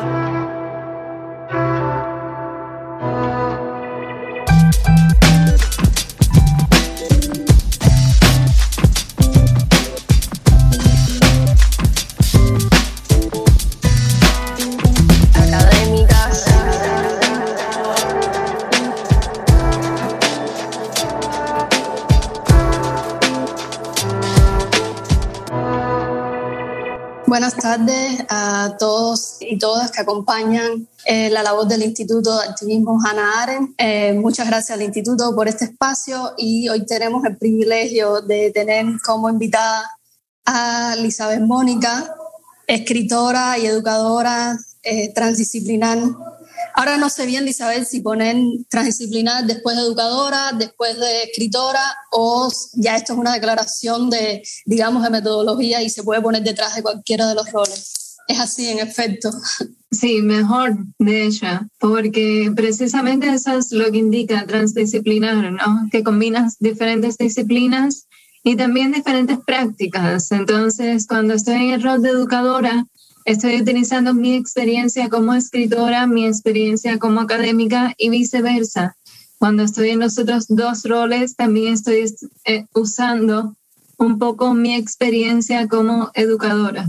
Buenas 0.00 0.29
acompañan 30.00 30.88
eh, 31.04 31.30
la 31.30 31.42
labor 31.42 31.66
del 31.66 31.82
Instituto 31.82 32.38
de 32.38 32.48
Activismo 32.48 32.98
Hannah 33.04 33.42
Arendt. 33.42 33.74
Eh, 33.78 34.12
muchas 34.14 34.46
gracias 34.46 34.78
al 34.78 34.82
Instituto 34.82 35.34
por 35.34 35.48
este 35.48 35.66
espacio 35.66 36.34
y 36.36 36.68
hoy 36.68 36.84
tenemos 36.86 37.24
el 37.24 37.36
privilegio 37.36 38.20
de 38.20 38.50
tener 38.50 38.86
como 39.04 39.28
invitada 39.28 39.90
a 40.44 40.94
Elizabeth 40.96 41.40
Mónica, 41.40 42.14
escritora 42.66 43.58
y 43.58 43.66
educadora 43.66 44.56
eh, 44.82 45.12
transdisciplinar 45.12 45.98
Ahora 46.74 46.96
no 46.96 47.10
sé 47.10 47.26
bien, 47.26 47.46
Isabel, 47.48 47.86
si 47.86 48.00
ponen 48.00 48.64
transdisciplinar 48.68 49.44
después 49.44 49.76
de 49.76 49.82
educadora, 49.82 50.52
después 50.52 50.98
de 50.98 51.24
escritora, 51.24 51.82
o 52.12 52.50
ya 52.74 52.96
esto 52.96 53.12
es 53.12 53.18
una 53.18 53.34
declaración 53.34 54.10
de, 54.10 54.42
digamos, 54.64 55.02
de 55.02 55.10
metodología 55.10 55.82
y 55.82 55.90
se 55.90 56.02
puede 56.02 56.20
poner 56.20 56.42
detrás 56.42 56.74
de 56.74 56.82
cualquiera 56.82 57.28
de 57.28 57.34
los 57.34 57.50
roles. 57.50 58.16
Es 58.28 58.38
así, 58.38 58.68
en 58.68 58.78
efecto. 58.78 59.30
Sí, 59.90 60.22
mejor, 60.22 60.76
de 60.98 61.26
hecho, 61.26 61.46
porque 61.78 62.52
precisamente 62.54 63.28
eso 63.28 63.58
es 63.58 63.72
lo 63.72 63.90
que 63.90 63.98
indica 63.98 64.46
transdisciplinar, 64.46 65.52
¿no? 65.52 65.88
Que 65.90 66.04
combinas 66.04 66.56
diferentes 66.60 67.18
disciplinas 67.18 68.06
y 68.44 68.54
también 68.56 68.92
diferentes 68.92 69.38
prácticas. 69.44 70.30
Entonces, 70.30 71.06
cuando 71.06 71.34
estoy 71.34 71.56
en 71.56 71.70
el 71.70 71.82
rol 71.82 72.02
de 72.02 72.10
educadora, 72.10 72.86
Estoy 73.24 73.60
utilizando 73.60 74.14
mi 74.14 74.34
experiencia 74.34 75.08
como 75.08 75.34
escritora, 75.34 76.06
mi 76.06 76.26
experiencia 76.26 76.98
como 76.98 77.20
académica 77.20 77.94
y 77.98 78.08
viceversa. 78.08 78.96
Cuando 79.38 79.62
estoy 79.62 79.90
en 79.90 80.00
los 80.00 80.18
otros 80.18 80.46
dos 80.48 80.84
roles, 80.84 81.36
también 81.36 81.74
estoy 81.74 82.12
eh, 82.46 82.66
usando 82.74 83.54
un 83.98 84.18
poco 84.18 84.54
mi 84.54 84.74
experiencia 84.74 85.68
como 85.68 86.10
educadora. 86.14 86.88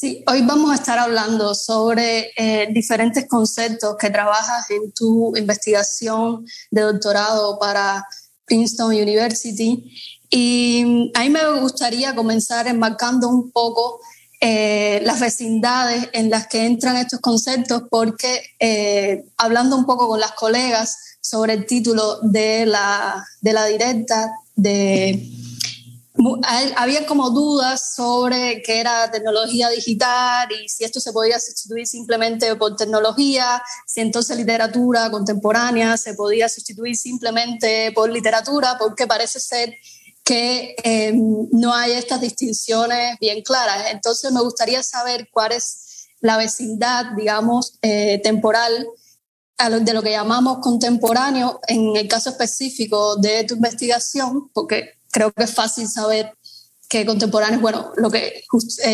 Sí, 0.00 0.22
hoy 0.28 0.42
vamos 0.42 0.70
a 0.70 0.76
estar 0.76 0.96
hablando 0.96 1.56
sobre 1.56 2.30
eh, 2.36 2.68
diferentes 2.70 3.26
conceptos 3.26 3.96
que 3.98 4.10
trabajas 4.10 4.70
en 4.70 4.92
tu 4.92 5.36
investigación 5.36 6.46
de 6.70 6.82
doctorado 6.82 7.58
para 7.58 8.06
Princeton 8.44 8.92
University. 8.92 9.90
Y 10.30 11.10
a 11.14 11.22
mí 11.22 11.30
me 11.30 11.60
gustaría 11.60 12.14
comenzar 12.14 12.68
enmarcando 12.68 13.28
un 13.28 13.50
poco 13.50 13.98
eh, 14.40 15.00
las 15.02 15.18
vecindades 15.18 16.08
en 16.12 16.30
las 16.30 16.46
que 16.46 16.64
entran 16.64 16.96
estos 16.96 17.18
conceptos, 17.18 17.82
porque 17.90 18.40
eh, 18.60 19.24
hablando 19.36 19.76
un 19.76 19.84
poco 19.84 20.06
con 20.06 20.20
las 20.20 20.30
colegas 20.30 20.96
sobre 21.20 21.54
el 21.54 21.66
título 21.66 22.20
de 22.22 22.66
la, 22.66 23.26
de 23.40 23.52
la 23.52 23.66
directa, 23.66 24.30
de, 24.54 25.28
había 26.76 27.06
como 27.06 27.30
dudas 27.30 27.94
sobre 27.94 28.62
qué 28.62 28.80
era 28.80 29.10
tecnología 29.10 29.68
digital 29.68 30.48
y 30.52 30.68
si 30.68 30.84
esto 30.84 31.00
se 31.00 31.12
podía 31.12 31.38
sustituir 31.38 31.86
simplemente 31.86 32.56
por 32.56 32.76
tecnología, 32.76 33.62
si 33.86 34.00
entonces 34.00 34.36
literatura 34.36 35.10
contemporánea 35.10 35.96
se 35.96 36.14
podía 36.14 36.48
sustituir 36.48 36.96
simplemente 36.96 37.92
por 37.92 38.10
literatura, 38.10 38.76
porque 38.78 39.06
parece 39.06 39.38
ser 39.38 39.74
que 40.24 40.74
eh, 40.82 41.12
no 41.14 41.72
hay 41.72 41.92
estas 41.92 42.20
distinciones 42.20 43.16
bien 43.20 43.42
claras. 43.42 43.92
Entonces 43.92 44.32
me 44.32 44.40
gustaría 44.40 44.82
saber 44.82 45.28
cuál 45.32 45.52
es 45.52 46.08
la 46.20 46.36
vecindad, 46.36 47.12
digamos, 47.16 47.78
eh, 47.80 48.20
temporal 48.22 48.88
de 49.58 49.92
lo 49.92 50.02
que 50.02 50.12
llamamos 50.12 50.58
contemporáneo 50.58 51.60
en 51.66 51.96
el 51.96 52.06
caso 52.06 52.30
específico 52.30 53.16
de 53.16 53.42
tu 53.42 53.54
investigación, 53.54 54.50
porque 54.52 54.97
creo 55.18 55.32
que 55.32 55.42
es 55.42 55.52
fácil 55.52 55.88
saber 55.88 56.32
que 56.88 57.04
contemporáneo 57.04 57.56
es, 57.56 57.60
bueno, 57.60 57.90
lo 57.96 58.08
que 58.08 58.18
eh, 58.26 58.42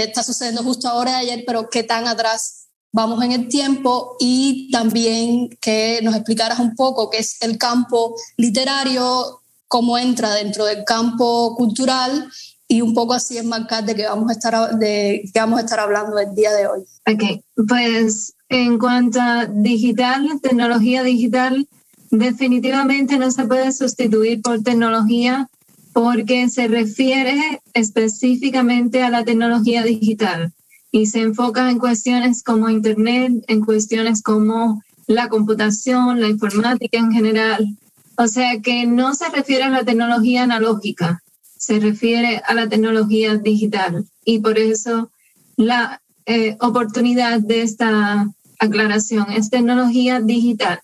está 0.08 0.22
sucediendo 0.22 0.62
justo 0.62 0.88
ahora 0.88 1.22
y 1.22 1.30
ayer, 1.30 1.44
pero 1.46 1.68
qué 1.68 1.82
tan 1.82 2.08
atrás 2.08 2.68
vamos 2.92 3.22
en 3.22 3.32
el 3.32 3.48
tiempo 3.48 4.16
y 4.18 4.70
también 4.70 5.50
que 5.60 6.00
nos 6.02 6.14
explicaras 6.14 6.58
un 6.58 6.74
poco 6.74 7.10
qué 7.10 7.18
es 7.18 7.36
el 7.42 7.58
campo 7.58 8.14
literario 8.36 9.42
cómo 9.68 9.98
entra 9.98 10.32
dentro 10.34 10.64
del 10.64 10.84
campo 10.84 11.54
cultural 11.56 12.30
y 12.68 12.80
un 12.80 12.94
poco 12.94 13.12
así 13.12 13.36
es 13.36 13.44
marcar 13.44 13.84
de 13.84 13.94
que 13.94 14.06
vamos 14.06 14.30
a 14.30 14.32
estar, 14.32 14.78
de 14.78 15.28
que 15.32 15.40
vamos 15.40 15.58
a 15.58 15.62
estar 15.62 15.80
hablando 15.80 16.18
el 16.18 16.34
día 16.34 16.52
de 16.52 16.66
hoy. 16.66 16.84
Ok, 17.06 17.42
pues 17.68 18.34
en 18.48 18.78
cuanto 18.78 19.20
a 19.20 19.46
digital, 19.46 20.40
tecnología 20.40 21.02
digital, 21.02 21.68
definitivamente 22.10 23.18
no 23.18 23.30
se 23.30 23.44
puede 23.44 23.72
sustituir 23.72 24.40
por 24.42 24.62
tecnología 24.62 25.50
porque 25.94 26.48
se 26.50 26.66
refiere 26.66 27.62
específicamente 27.72 29.04
a 29.04 29.10
la 29.10 29.24
tecnología 29.24 29.84
digital 29.84 30.52
y 30.90 31.06
se 31.06 31.20
enfoca 31.20 31.70
en 31.70 31.78
cuestiones 31.78 32.42
como 32.42 32.68
Internet, 32.68 33.44
en 33.46 33.60
cuestiones 33.64 34.20
como 34.20 34.82
la 35.06 35.28
computación, 35.28 36.20
la 36.20 36.28
informática 36.28 36.98
en 36.98 37.12
general, 37.12 37.78
o 38.16 38.26
sea 38.26 38.60
que 38.60 38.86
no 38.86 39.14
se 39.14 39.28
refiere 39.28 39.62
a 39.62 39.70
la 39.70 39.84
tecnología 39.84 40.42
analógica, 40.42 41.22
se 41.56 41.78
refiere 41.78 42.42
a 42.44 42.54
la 42.54 42.68
tecnología 42.68 43.36
digital. 43.36 44.04
Y 44.24 44.40
por 44.40 44.58
eso 44.58 45.12
la 45.56 46.02
eh, 46.26 46.56
oportunidad 46.60 47.38
de 47.38 47.62
esta 47.62 48.28
aclaración 48.58 49.30
es 49.30 49.48
tecnología 49.48 50.20
digital. 50.20 50.80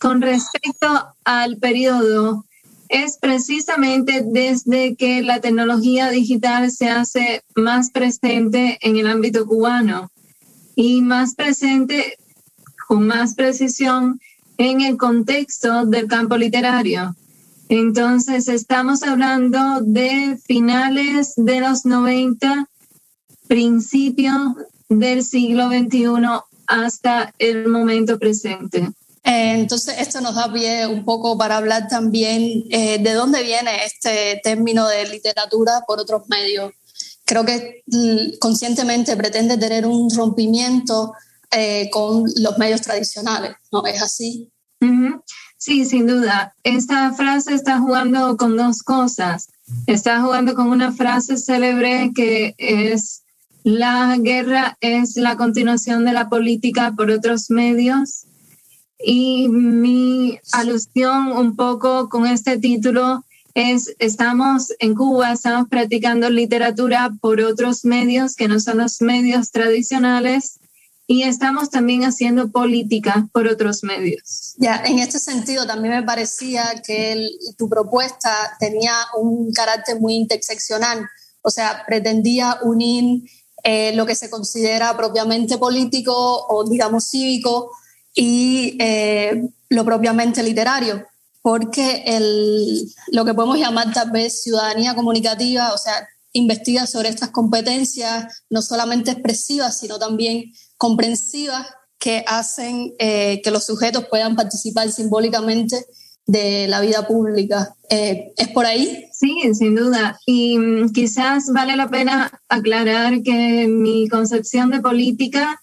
con 0.00 0.20
respecto 0.20 1.16
al 1.24 1.56
periodo, 1.56 2.44
es 2.90 3.18
precisamente 3.18 4.24
desde 4.26 4.96
que 4.96 5.22
la 5.22 5.40
tecnología 5.40 6.10
digital 6.10 6.72
se 6.72 6.88
hace 6.88 7.44
más 7.54 7.92
presente 7.92 8.78
en 8.82 8.96
el 8.96 9.06
ámbito 9.06 9.46
cubano 9.46 10.10
y 10.74 11.00
más 11.00 11.36
presente 11.36 12.18
con 12.88 13.06
más 13.06 13.36
precisión 13.36 14.20
en 14.58 14.80
el 14.80 14.96
contexto 14.96 15.86
del 15.86 16.08
campo 16.08 16.36
literario. 16.36 17.14
Entonces, 17.68 18.48
estamos 18.48 19.04
hablando 19.04 19.80
de 19.82 20.36
finales 20.44 21.34
de 21.36 21.60
los 21.60 21.86
90, 21.86 22.68
principio 23.46 24.56
del 24.88 25.22
siglo 25.22 25.68
XXI 25.68 26.08
hasta 26.66 27.32
el 27.38 27.68
momento 27.68 28.18
presente. 28.18 28.90
Eh, 29.22 29.52
entonces, 29.52 29.96
esto 29.98 30.20
nos 30.20 30.34
da 30.34 30.52
pie 30.52 30.86
un 30.86 31.04
poco 31.04 31.36
para 31.36 31.56
hablar 31.56 31.88
también 31.88 32.64
eh, 32.70 32.98
de 32.98 33.12
dónde 33.12 33.42
viene 33.42 33.84
este 33.84 34.40
término 34.42 34.88
de 34.88 35.08
literatura 35.08 35.84
por 35.86 36.00
otros 36.00 36.28
medios. 36.28 36.72
Creo 37.24 37.44
que 37.44 37.82
mm, 37.86 38.38
conscientemente 38.38 39.16
pretende 39.16 39.56
tener 39.56 39.86
un 39.86 40.08
rompimiento 40.14 41.12
eh, 41.50 41.90
con 41.90 42.24
los 42.36 42.58
medios 42.58 42.80
tradicionales, 42.80 43.52
¿no? 43.70 43.84
¿Es 43.86 44.02
así? 44.02 44.50
Sí, 45.58 45.84
sin 45.84 46.06
duda. 46.06 46.54
Esta 46.64 47.12
frase 47.12 47.52
está 47.54 47.78
jugando 47.78 48.38
con 48.38 48.56
dos 48.56 48.82
cosas. 48.82 49.48
Está 49.86 50.22
jugando 50.22 50.54
con 50.54 50.68
una 50.68 50.90
frase 50.90 51.36
célebre 51.36 52.12
que 52.14 52.54
es 52.56 53.22
la 53.62 54.16
guerra 54.18 54.78
es 54.80 55.16
la 55.16 55.36
continuación 55.36 56.04
de 56.04 56.12
la 56.12 56.28
política 56.28 56.94
por 56.96 57.10
otros 57.10 57.50
medios. 57.50 58.24
Y 59.02 59.48
mi 59.48 60.38
alusión 60.52 61.32
un 61.32 61.56
poco 61.56 62.08
con 62.08 62.26
este 62.26 62.58
título 62.58 63.24
es, 63.54 63.94
estamos 63.98 64.72
en 64.78 64.94
Cuba, 64.94 65.32
estamos 65.32 65.68
practicando 65.68 66.28
literatura 66.30 67.10
por 67.20 67.40
otros 67.40 67.84
medios 67.84 68.36
que 68.36 68.48
no 68.48 68.60
son 68.60 68.78
los 68.78 69.00
medios 69.00 69.50
tradicionales 69.50 70.60
y 71.06 71.24
estamos 71.24 71.70
también 71.70 72.04
haciendo 72.04 72.52
política 72.52 73.28
por 73.32 73.48
otros 73.48 73.82
medios. 73.82 74.54
Ya, 74.58 74.82
en 74.84 75.00
este 75.00 75.18
sentido 75.18 75.66
también 75.66 75.94
me 75.94 76.02
parecía 76.04 76.82
que 76.86 77.28
tu 77.58 77.68
propuesta 77.68 78.30
tenía 78.60 78.94
un 79.18 79.52
carácter 79.52 79.98
muy 79.98 80.14
interseccional, 80.14 81.08
o 81.42 81.50
sea, 81.50 81.82
pretendía 81.86 82.58
unir 82.62 83.28
eh, 83.64 83.92
lo 83.96 84.06
que 84.06 84.14
se 84.14 84.30
considera 84.30 84.96
propiamente 84.96 85.58
político 85.58 86.14
o 86.48 86.68
digamos 86.68 87.10
cívico 87.10 87.72
y 88.14 88.76
eh, 88.80 89.48
lo 89.68 89.84
propiamente 89.84 90.42
literario, 90.42 91.06
porque 91.42 92.04
el, 92.06 92.86
lo 93.12 93.24
que 93.24 93.34
podemos 93.34 93.58
llamar 93.58 93.92
tal 93.92 94.10
vez 94.10 94.42
ciudadanía 94.42 94.94
comunicativa, 94.94 95.72
o 95.72 95.78
sea, 95.78 96.06
investiga 96.32 96.86
sobre 96.86 97.08
estas 97.08 97.30
competencias, 97.30 98.44
no 98.50 98.62
solamente 98.62 99.10
expresivas, 99.10 99.78
sino 99.78 99.98
también 99.98 100.52
comprensivas, 100.76 101.66
que 102.00 102.24
hacen 102.26 102.94
eh, 102.98 103.42
que 103.44 103.50
los 103.50 103.66
sujetos 103.66 104.06
puedan 104.08 104.34
participar 104.34 104.90
simbólicamente 104.90 105.84
de 106.26 106.66
la 106.66 106.80
vida 106.80 107.06
pública. 107.06 107.76
Eh, 107.90 108.32
¿Es 108.36 108.48
por 108.48 108.64
ahí? 108.64 109.06
Sí, 109.12 109.36
sin 109.52 109.74
duda. 109.74 110.18
Y 110.24 110.58
mm, 110.58 110.92
quizás 110.92 111.52
vale 111.52 111.76
la 111.76 111.90
pena 111.90 112.30
aclarar 112.48 113.22
que 113.22 113.66
mi 113.68 114.08
concepción 114.08 114.70
de 114.70 114.80
política 114.80 115.60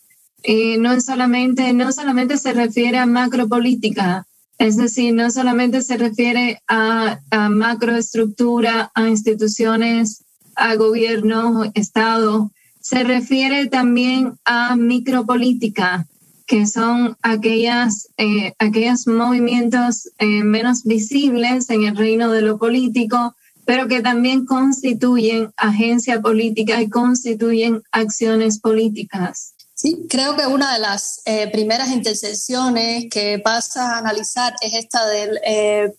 eh, 0.50 0.78
no, 0.78 0.98
solamente, 1.02 1.74
no 1.74 1.92
solamente 1.92 2.38
se 2.38 2.54
refiere 2.54 2.98
a 2.98 3.06
macropolítica, 3.06 4.26
es 4.58 4.78
decir, 4.78 5.14
no 5.14 5.30
solamente 5.30 5.82
se 5.82 5.98
refiere 5.98 6.62
a, 6.70 7.20
macroestructura, 7.50 8.90
a 8.96 9.10
instituciones, 9.10 10.24
a 10.56 10.76
gobierno, 10.76 11.70
Estado, 11.74 12.50
se 12.80 13.04
refiere 13.04 13.68
también 13.68 14.38
a 14.46 14.78
micropolítica, 14.78 16.08
que 16.46 16.66
son 16.66 17.18
aquellas, 17.22 18.08
eh, 18.16 18.54
aquellos 18.58 19.06
movimientos 19.06 20.10
eh, 20.18 20.46
menos 20.46 20.86
visibles 20.86 21.70
en 21.70 21.84
el 21.84 21.98
reino 21.98 22.32
de 22.32 22.42
lo 22.42 22.58
político, 22.58 23.36
pero 23.66 23.90
que 23.90 24.00
también 24.00 24.46
constituyen 24.46 25.52
agencia 25.58 26.22
política 26.22 26.82
y 26.82 26.88
constituyen 26.88 27.84
acciones 27.92 28.62
políticas. 28.62 29.57
Sí, 29.80 30.08
creo 30.10 30.36
que 30.36 30.48
una 30.48 30.74
de 30.74 30.80
las 30.80 31.22
eh, 31.26 31.52
primeras 31.52 31.92
intersecciones 31.92 33.06
que 33.12 33.38
pasa 33.38 33.94
a 33.94 33.98
analizar 34.00 34.56
es 34.60 34.74
esta 34.74 35.06
del 35.06 35.40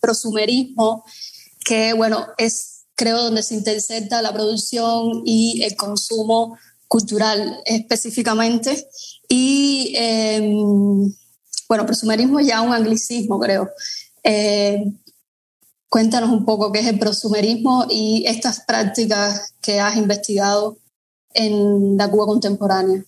prosumerismo, 0.01 1.05
que 1.65 1.93
bueno, 1.93 2.27
es 2.39 2.79
creo 2.99 3.23
donde 3.23 3.45
se 3.45 3.55
intersecta 3.55 4.21
la 4.21 4.35
producción 4.35 5.23
y 5.25 5.63
el 5.63 5.77
consumo 5.77 6.59
cultural 6.89 7.63
específicamente. 7.65 8.89
Y 9.29 9.93
em, 9.97 11.15
bueno, 11.69 11.87
prosumerismo 11.87 12.41
ya 12.41 12.61
un 12.61 12.73
anglicismo, 12.73 13.39
creo. 13.39 13.71
Eh, 14.25 14.85
cuéntanos 15.89 16.31
un 16.31 16.45
poco 16.45 16.73
qué 16.73 16.81
es 16.81 16.87
el 16.89 16.99
prosumerismo 16.99 17.87
y 17.89 18.25
estas 18.27 18.65
prácticas 18.67 19.55
que 19.63 19.79
has 19.79 19.97
investigado 19.97 20.79
en 21.35 21.97
la 21.97 22.11
Cuba 22.11 22.27
contemporánea. 22.27 23.05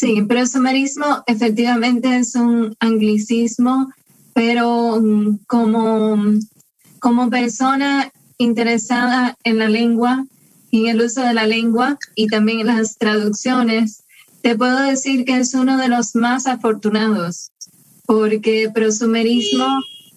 Sí, 0.00 0.22
prosumerismo 0.22 1.22
efectivamente 1.26 2.16
es 2.16 2.34
un 2.34 2.74
anglicismo, 2.80 3.92
pero 4.32 4.98
mm, 4.98 5.40
como, 5.46 6.16
como 7.00 7.28
persona 7.28 8.10
interesada 8.38 9.36
en 9.44 9.58
la 9.58 9.68
lengua 9.68 10.24
en 10.72 10.86
el 10.86 11.02
uso 11.02 11.22
de 11.22 11.34
la 11.34 11.46
lengua 11.46 11.98
y 12.14 12.28
también 12.28 12.60
en 12.60 12.68
las 12.68 12.96
traducciones, 12.96 14.04
te 14.42 14.56
puedo 14.56 14.78
decir 14.80 15.24
que 15.24 15.36
es 15.36 15.52
uno 15.54 15.76
de 15.76 15.88
los 15.88 16.14
más 16.14 16.46
afortunados, 16.46 17.50
porque 18.06 18.70
prosumerismo 18.72 19.66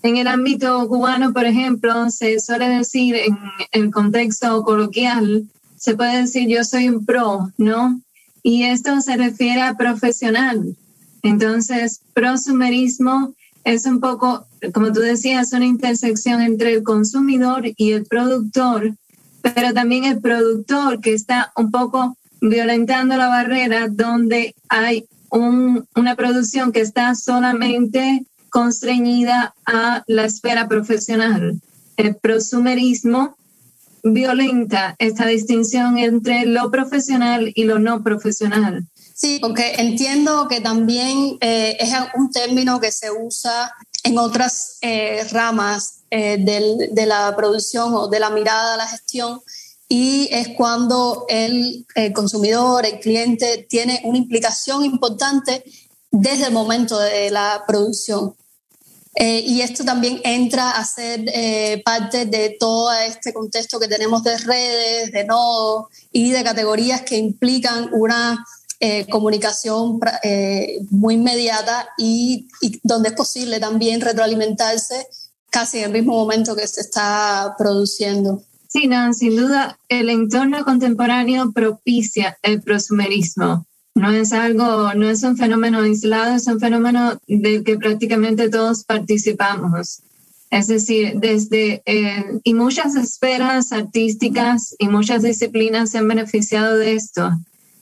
en 0.01 0.17
el 0.17 0.27
ámbito 0.27 0.87
cubano, 0.87 1.33
por 1.33 1.45
ejemplo, 1.45 2.09
se 2.09 2.39
suele 2.39 2.69
decir 2.69 3.15
en 3.15 3.37
el 3.71 3.91
contexto 3.91 4.63
coloquial, 4.63 5.45
se 5.75 5.95
puede 5.95 6.21
decir 6.21 6.47
yo 6.47 6.63
soy 6.63 6.87
un 6.87 7.05
pro, 7.05 7.51
¿no? 7.57 7.99
Y 8.43 8.63
esto 8.63 9.01
se 9.01 9.15
refiere 9.15 9.61
a 9.61 9.75
profesional. 9.75 10.75
Entonces, 11.23 12.01
prosumerismo 12.13 13.33
es 13.63 13.85
un 13.85 14.01
poco, 14.01 14.45
como 14.73 14.91
tú 14.91 14.99
decías, 14.99 15.53
una 15.53 15.65
intersección 15.65 16.41
entre 16.41 16.73
el 16.73 16.83
consumidor 16.83 17.63
y 17.77 17.93
el 17.93 18.05
productor, 18.05 18.93
pero 19.41 19.73
también 19.73 20.03
el 20.03 20.19
productor 20.19 20.99
que 20.99 21.13
está 21.13 21.53
un 21.55 21.71
poco 21.71 22.17
violentando 22.41 23.15
la 23.15 23.29
barrera 23.29 23.87
donde 23.87 24.53
hay 24.67 25.05
una 25.29 26.15
producción 26.15 26.71
que 26.71 26.81
está 26.81 27.15
solamente 27.15 28.25
constreñida 28.49 29.55
a 29.65 30.03
la 30.07 30.25
esfera 30.25 30.67
profesional. 30.67 31.59
El 31.97 32.15
prosumerismo 32.17 33.37
violenta 34.03 34.95
esta 34.99 35.27
distinción 35.27 35.97
entre 35.97 36.45
lo 36.45 36.69
profesional 36.69 37.51
y 37.55 37.63
lo 37.63 37.79
no 37.79 38.03
profesional. 38.03 38.85
Sí, 39.15 39.39
porque 39.41 39.75
entiendo 39.77 40.47
que 40.49 40.59
también 40.59 41.37
eh, 41.39 41.77
es 41.79 41.91
un 42.15 42.31
término 42.31 42.79
que 42.79 42.91
se 42.91 43.09
usa 43.11 43.73
en 44.03 44.17
otras 44.17 44.77
eh, 44.81 45.25
ramas 45.31 46.01
eh, 46.11 46.37
de 46.37 47.05
la 47.05 47.33
producción 47.35 47.93
o 47.93 48.07
de 48.07 48.19
la 48.19 48.29
mirada 48.29 48.73
a 48.73 48.77
la 48.77 48.87
gestión 48.87 49.41
y 49.87 50.27
es 50.31 50.49
cuando 50.49 51.25
el, 51.29 51.85
consumidor, 52.13 52.85
el 52.85 52.99
cliente, 52.99 53.67
tiene 53.69 54.01
una 54.03 54.17
implicación 54.17 54.83
importante 54.83 55.63
desde 56.09 56.47
el 56.47 56.51
momento 56.51 56.97
de 56.97 57.29
la 57.29 57.63
producción. 57.67 58.33
Eh, 59.15 59.43
y 59.45 59.61
esto 59.61 59.83
también 59.83 60.19
entra 60.23 60.71
a 60.71 60.85
ser 60.85 61.23
eh, 61.27 61.81
parte 61.85 62.25
de 62.25 62.57
todo 62.59 62.91
este 62.93 63.31
contexto 63.31 63.79
que 63.79 63.87
tenemos 63.87 64.23
de 64.23 64.37
redes, 64.39 65.11
de 65.11 65.23
nodos 65.23 65.85
y 66.11 66.31
de 66.31 66.43
categorías 66.43 67.03
que 67.03 67.17
implican 67.17 67.89
una 67.93 68.43
eh, 68.79 69.05
comunicación 69.09 69.99
muy 70.89 71.13
inmediata 71.13 71.89
y, 71.97 72.47
donde 72.81 73.09
es 73.09 73.15
posible 73.15 73.59
también 73.59 74.01
retroalimentarse 74.01 75.07
casi 75.49 75.77
en 75.77 75.85
el 75.85 75.91
mismo 75.91 76.13
momento 76.13 76.55
que 76.55 76.67
se 76.67 76.81
está 76.81 77.53
produciendo. 77.57 78.43
Sí, 78.67 78.87
no, 78.87 79.13
sin 79.13 79.35
duda, 79.35 79.77
el 79.87 80.09
entorno 80.09 80.65
contemporáneo 80.65 81.51
propicia 81.53 82.39
el 82.41 82.59
prosumerismo. 82.63 83.67
No 83.95 84.11
es 84.11 84.33
algo, 84.33 84.93
no 84.95 85.09
es 85.09 85.23
un 85.23 85.37
fenómeno 85.37 85.79
aislado, 85.79 86.35
es 86.35 86.47
un 86.47 86.59
fenómeno 86.59 87.19
del 87.27 87.63
que 87.63 87.77
prácticamente 87.77 88.49
todos 88.49 88.83
participamos. 88.83 90.01
Es 90.49 90.67
decir, 90.67 91.13
desde, 91.15 91.81
eh, 91.85 92.39
y 92.43 92.53
muchas 92.53 92.95
esferas 92.95 93.71
artísticas 93.71 94.75
y 94.77 94.87
muchas 94.87 95.23
disciplinas 95.23 95.91
se 95.91 95.99
han 95.99 96.07
beneficiado 96.07 96.77
de 96.77 96.93
esto. 96.93 97.31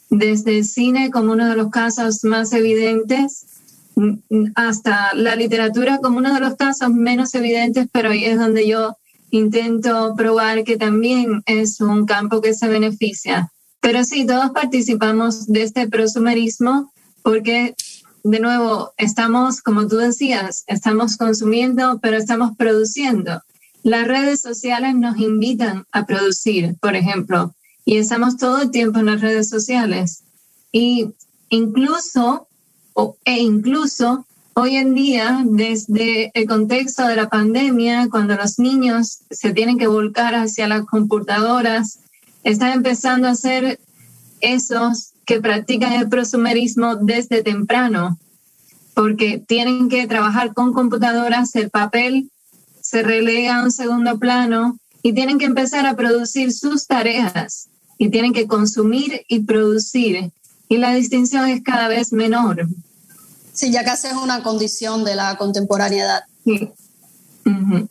Desde 0.10 0.58
el 0.58 0.66
cine 0.66 1.12
como 1.12 1.34
uno 1.34 1.50
de 1.50 1.56
los 1.56 1.70
casos 1.70 2.24
más 2.24 2.54
evidentes, 2.54 3.46
hasta 4.56 5.14
la 5.16 5.36
literatura 5.36 6.00
como 6.00 6.18
uno 6.18 6.34
de 6.34 6.40
los 6.40 6.56
casos 6.56 6.90
menos 6.92 7.34
evidentes, 7.36 7.88
pero 7.92 8.10
ahí 8.10 8.26
es 8.26 8.40
donde 8.40 8.68
yo 8.68 8.98
intento 9.32 10.14
probar 10.16 10.64
que 10.64 10.78
también 10.78 11.44
es 11.46 11.82
un 11.82 12.06
campo 12.06 12.42
que 12.42 12.54
se 12.54 12.68
beneficia. 12.68 13.52
Pero 13.82 14.04
sí, 14.06 14.26
todos 14.26 14.52
participamos 14.52 15.48
de 15.48 15.64
este 15.64 15.90
prosumerismo 15.90 16.94
porque, 17.24 17.76
de 18.24 18.40
nuevo, 18.40 18.94
estamos, 18.98 19.62
como 19.62 19.88
tú 19.88 19.98
decías, 19.98 20.64
estamos 20.68 21.18
consumiendo, 21.18 22.00
pero 22.02 22.18
estamos 22.18 22.56
produciendo. 22.56 23.42
Las 23.84 24.08
redes 24.08 24.42
sociales 24.42 24.96
nos 24.96 25.18
invitan 25.18 25.86
a 25.92 26.06
producir, 26.06 26.76
por 26.80 26.96
ejemplo, 26.96 27.56
y 27.84 27.98
estamos 27.98 28.38
todo 28.38 28.62
el 28.62 28.72
tiempo 28.72 29.00
en 29.00 29.08
las 29.08 29.22
redes 29.22 29.50
sociales. 29.50 30.24
Y 30.72 31.10
incluso, 31.50 32.48
e 33.26 33.40
incluso 33.40 34.26
Hoy 34.54 34.76
en 34.76 34.94
día, 34.94 35.44
desde 35.46 36.30
el 36.34 36.46
contexto 36.46 37.08
de 37.08 37.16
la 37.16 37.30
pandemia, 37.30 38.10
cuando 38.12 38.36
los 38.36 38.60
niños 38.60 39.20
se 39.30 39.54
tienen 39.54 39.78
que 39.78 39.88
volcar 39.88 40.36
hacia 40.36 40.68
las 40.68 40.86
computadoras, 40.86 42.00
están 42.44 42.74
empezando 42.74 43.28
a 43.28 43.36
ser 43.36 43.80
esos 44.42 45.14
que 45.26 45.40
practican 45.40 45.94
el 45.94 46.10
prosumerismo 46.10 46.96
desde 46.96 47.44
temprano, 47.44 48.18
porque 48.94 49.38
tienen 49.40 49.90
que 49.90 50.08
trabajar 50.08 50.54
con 50.54 50.74
computadoras, 50.74 51.56
el 51.56 51.70
papel 51.70 52.30
se 52.82 53.04
relega 53.04 53.58
a 53.58 53.64
un 53.64 53.72
segundo 53.72 54.20
plano 54.20 54.78
y 55.04 55.14
tienen 55.14 55.38
que 55.38 55.46
empezar 55.46 55.86
a 55.86 55.96
producir 55.96 56.52
sus 56.52 56.88
tareas 56.88 57.70
y 57.98 58.10
tienen 58.10 58.34
que 58.34 58.48
consumir 58.48 59.24
y 59.28 59.42
producir. 59.42 60.32
Y 60.68 60.78
la 60.78 60.94
distinción 60.94 61.48
es 61.48 61.62
cada 61.64 61.88
vez 61.88 62.12
menor. 62.12 62.68
Sí, 63.54 63.72
ya 63.72 63.84
casi 63.84 64.08
es 64.08 64.14
una 64.14 64.42
condición 64.42 65.04
de 65.04 65.16
la 65.16 65.38
contemporaneidad. 65.38 66.24
Sí. 66.44 66.72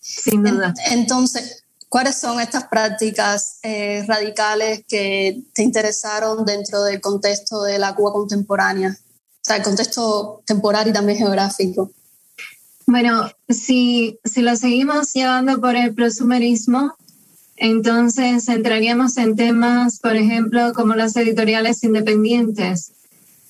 Sin 0.00 0.42
duda. 0.42 0.74
Entonces, 0.90 1.64
¿cuáles 1.90 2.16
son 2.16 2.40
estas 2.40 2.64
prácticas 2.64 3.58
eh, 3.62 4.04
radicales 4.06 4.84
que 4.88 5.42
te 5.52 5.62
interesaron 5.62 6.46
dentro 6.46 6.84
del 6.84 7.00
contexto 7.00 7.64
de 7.64 7.78
la 7.78 7.94
Cuba 7.94 8.12
contemporánea? 8.12 8.96
O 8.96 9.42
sea, 9.42 9.56
el 9.56 9.62
contexto 9.62 10.42
temporal 10.46 10.88
y 10.88 10.92
también 10.92 11.18
geográfico. 11.18 11.90
Bueno, 12.86 13.30
si, 13.48 14.18
si 14.24 14.40
lo 14.40 14.56
seguimos 14.56 15.12
llevando 15.12 15.60
por 15.60 15.76
el 15.76 15.92
prosumerismo, 15.94 16.94
entonces 17.56 18.48
entraríamos 18.48 19.16
en 19.16 19.36
temas, 19.36 19.98
por 19.98 20.16
ejemplo, 20.16 20.72
como 20.72 20.94
las 20.94 21.16
editoriales 21.16 21.82
independientes 21.82 22.92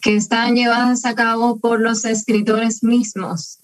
que 0.01 0.17
están 0.17 0.57
llevadas 0.57 1.05
a 1.05 1.15
cabo 1.15 1.59
por 1.59 1.81
los 1.81 2.07
escritores 2.07 2.83
mismos. 2.83 3.59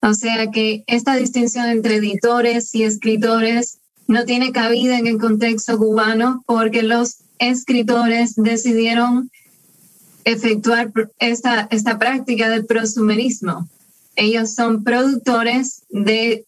O 0.00 0.14
sea 0.14 0.50
que 0.50 0.84
esta 0.86 1.16
distinción 1.16 1.66
entre 1.66 1.96
editores 1.96 2.74
y 2.74 2.84
escritores 2.84 3.78
no 4.06 4.24
tiene 4.24 4.52
cabida 4.52 4.98
en 4.98 5.06
el 5.06 5.18
contexto 5.18 5.78
cubano 5.78 6.42
porque 6.46 6.82
los 6.82 7.18
escritores 7.38 8.34
decidieron 8.36 9.30
efectuar 10.24 10.92
esta, 11.18 11.66
esta 11.70 11.98
práctica 11.98 12.48
del 12.48 12.66
prosumerismo. 12.66 13.68
Ellos 14.14 14.54
son 14.54 14.84
productores 14.84 15.82
de 15.90 16.44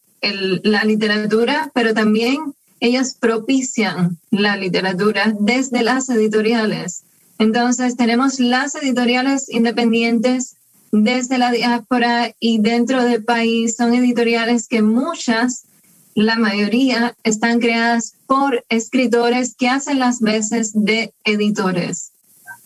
la 0.63 0.85
literatura, 0.85 1.71
pero 1.75 1.95
también 1.95 2.55
ellos 2.81 3.15
propician 3.19 4.19
la 4.31 4.57
literatura 4.57 5.35
desde 5.39 5.83
las 5.83 6.09
editoriales. 6.09 7.03
Entonces 7.39 7.97
tenemos 7.97 8.41
las 8.41 8.75
editoriales 8.75 9.49
independientes 9.49 10.57
desde 10.93 11.39
la 11.39 11.51
diáspora 11.51 12.33
y 12.39 12.61
dentro 12.61 13.03
del 13.05 13.25
país. 13.25 13.77
Son 13.77 13.95
editoriales 13.95 14.69
que 14.69 14.83
muchas, 14.83 15.65
la 16.15 16.37
mayoría, 16.37 17.17
están 17.25 17.61
creadas 17.61 18.15
por 18.27 18.65
escritores 18.69 19.55
que 19.57 19.69
hacen 19.69 19.99
las 19.99 20.21
veces 20.21 20.73
de 20.75 21.13
editores. 21.25 22.13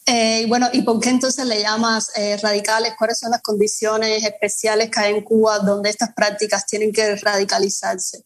Eh, 0.06 0.46
bueno, 0.48 0.68
¿y 0.72 0.82
por 0.82 1.00
qué 1.00 1.10
entonces 1.10 1.44
le 1.44 1.60
llamas 1.60 2.10
eh, 2.16 2.38
radicales? 2.42 2.94
¿Cuáles 2.98 3.18
son 3.18 3.30
las 3.30 3.42
condiciones 3.42 4.24
especiales 4.24 4.90
que 4.90 5.00
hay 5.00 5.14
en 5.14 5.22
Cuba 5.22 5.58
donde 5.58 5.90
estas 5.90 6.14
prácticas 6.14 6.66
tienen 6.66 6.92
que 6.92 7.16
radicalizarse? 7.16 8.24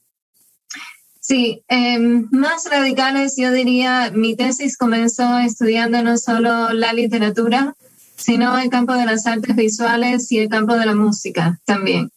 Sí, 1.19 1.63
em, 1.69 2.29
más 2.31 2.67
radicales, 2.71 3.35
yo 3.37 3.53
diría, 3.53 4.11
mi 4.13 4.37
tesis 4.37 4.77
comenzó 4.77 5.39
estudiando 5.39 6.03
no 6.03 6.19
solo 6.19 6.73
la 6.73 6.93
literatura, 6.93 7.77
sino 8.17 8.59
el 8.59 8.71
campo 8.71 8.95
de 8.95 9.07
las 9.07 9.27
artes 9.27 9.55
visuales 9.57 10.31
y 10.31 10.39
el 10.39 10.49
campo 10.49 10.75
de 10.75 10.87
la 10.87 10.95
música 10.95 11.61
también. 11.65 12.11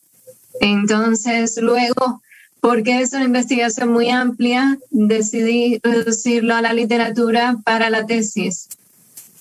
Entonces, 0.60 1.58
luego, 1.58 2.22
porque 2.66 3.00
es 3.00 3.14
una 3.14 3.26
investigación 3.26 3.92
muy 3.92 4.10
amplia, 4.10 4.80
decidí 4.90 5.80
reducirlo 5.84 6.56
a 6.56 6.64
la 6.64 6.74
literatura 6.74 7.58
para 7.64 7.92
la 7.92 8.08
tesis. 8.08 8.70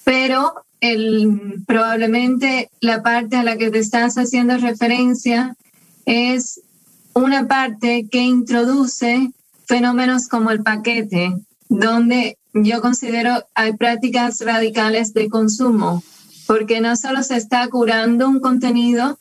Pero 0.04 0.52
el, 0.80 1.62
probablemente 1.66 2.68
la 2.80 3.02
parte 3.02 3.36
a 3.36 3.42
la 3.42 3.56
que 3.56 3.70
te 3.70 3.78
estás 3.78 4.18
haciendo 4.18 4.58
referencia 4.58 5.56
es 6.04 6.60
una 7.14 7.48
parte 7.48 8.06
que 8.12 8.20
introduce 8.20 9.30
fenómenos 9.64 10.28
como 10.28 10.50
el 10.50 10.62
paquete, 10.62 11.34
donde 11.70 12.36
yo 12.52 12.82
considero 12.82 13.42
hay 13.54 13.72
prácticas 13.72 14.40
radicales 14.40 15.14
de 15.14 15.30
consumo, 15.30 16.04
porque 16.46 16.82
no 16.82 16.94
solo 16.94 17.22
se 17.22 17.38
está 17.38 17.66
curando 17.68 18.28
un 18.28 18.40
contenido, 18.40 19.18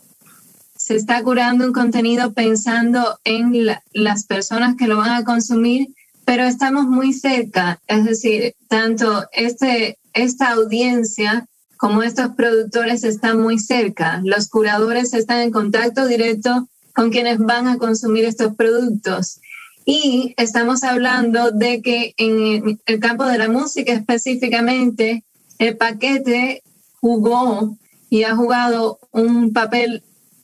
se 0.84 0.98
está 0.98 1.24
curando 1.24 1.66
un 1.66 1.72
contenido 1.72 2.34
pensando 2.34 3.18
en 3.24 3.54
las 3.94 4.26
personas 4.26 4.76
que 4.76 4.88
lo 4.88 4.98
van 4.98 5.12
a 5.12 5.24
consumir, 5.24 5.88
pero 6.26 6.44
estamos 6.44 6.88
muy 6.88 7.14
cerca, 7.14 7.80
es 7.88 8.04
decir, 8.04 8.54
tanto 8.68 9.26
este 9.32 9.98
esta 10.14 10.52
audiencia 10.52 11.48
como 11.78 12.04
estos 12.04 12.36
productores 12.36 13.06
están 13.06 13.42
muy 13.42 13.60
cerca. 13.60 14.20
Los 14.26 14.50
curadores 14.50 15.14
están 15.14 15.40
en 15.40 15.52
contacto 15.52 16.06
directo 16.06 16.68
con 16.94 17.12
quienes 17.12 17.40
van 17.40 17.70
a 17.70 17.78
consumir 17.78 18.26
estos 18.26 18.54
productos. 18.56 19.40
Y 19.86 20.34
estamos 20.36 20.84
hablando 20.84 21.52
de 21.52 21.82
que 21.82 22.14
en 22.18 22.78
el 22.86 23.00
campo 23.00 23.24
de 23.24 23.38
la 23.38 23.48
música 23.48 23.94
específicamente, 23.94 25.24
el 25.60 25.78
paquete 25.78 26.62
jugó 27.00 27.78
y 28.10 28.24
ha 28.24 28.36
jugado 28.36 29.00
un 29.12 29.54
papel 29.54 30.04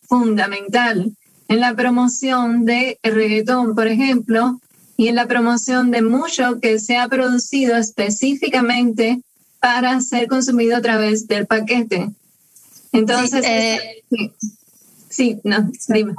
fundamental 0.10 1.14
en 1.48 1.60
la 1.60 1.74
promoción 1.76 2.66
de 2.66 3.00
reggaetón, 3.04 3.76
por 3.76 3.88
ejemplo, 3.88 4.60
y 4.98 5.08
en 5.08 5.16
la 5.16 5.28
promoción 5.28 5.92
de 5.92 6.02
mucho 6.02 6.60
que 6.60 6.80
se 6.80 6.98
ha 6.98 7.08
producido 7.08 7.78
específicamente 7.78 9.22
para 9.62 10.02
ser 10.02 10.28
consumido 10.28 10.76
a 10.76 10.82
través 10.82 11.28
del 11.28 11.46
paquete. 11.46 12.10
Entonces, 12.92 13.46
eh, 13.46 14.04
sí, 15.10 15.40
no, 15.44 15.72
dime. 15.88 16.16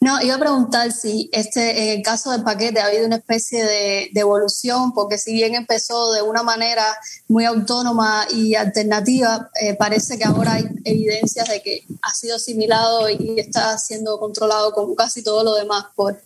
No, 0.00 0.22
iba 0.22 0.36
a 0.36 0.38
preguntar 0.38 0.92
si 0.92 1.28
este, 1.32 1.92
en 1.92 1.98
el 1.98 2.04
caso 2.04 2.30
del 2.30 2.44
paquete 2.44 2.78
ha 2.78 2.86
habido 2.86 3.06
una 3.06 3.16
especie 3.16 3.64
de, 3.64 4.10
evolución, 4.14 4.92
porque 4.92 5.18
si 5.18 5.32
bien 5.32 5.54
empezó 5.54 6.12
de 6.12 6.22
una 6.22 6.42
manera 6.42 6.84
muy 7.26 7.44
autónoma 7.44 8.26
y 8.32 8.54
alternativa, 8.54 9.50
eh, 9.60 9.74
parece 9.74 10.16
que 10.16 10.24
ahora 10.24 10.54
hay 10.54 10.64
evidencias 10.84 11.48
de 11.48 11.62
que 11.62 11.84
ha 12.02 12.14
sido 12.14 12.36
asimilado 12.36 13.08
y 13.08 13.40
está 13.40 13.76
siendo 13.78 14.20
controlado 14.20 14.72
como 14.72 14.94
casi 14.94 15.22
todo 15.22 15.42
lo 15.42 15.54
demás 15.54 15.86
por, 15.96 16.20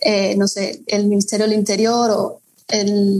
eh, 0.00 0.36
no 0.36 0.46
sé, 0.46 0.82
el 0.86 1.06
Ministerio 1.06 1.46
del 1.46 1.58
Interior 1.58 2.10
o 2.10 2.40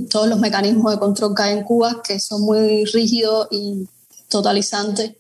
todos 0.09 0.29
los 0.29 0.39
mecanismos 0.39 0.93
de 0.93 0.99
control 0.99 1.35
que 1.35 1.43
hay 1.43 1.59
en 1.59 1.65
Cuba, 1.65 2.03
que 2.03 2.19
son 2.19 2.43
muy 2.43 2.85
rígidos 2.87 3.49
y 3.51 3.87
totalizantes. 4.29 5.13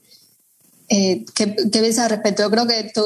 Eh, 0.95 1.25
¿qué, 1.35 1.57
¿qué, 1.57 1.81
piensas 1.81 2.05
al 2.05 2.11
respecto? 2.11 2.43
Yo 2.43 2.51
creo 2.51 2.67
que 2.67 2.91
tú 2.93 3.03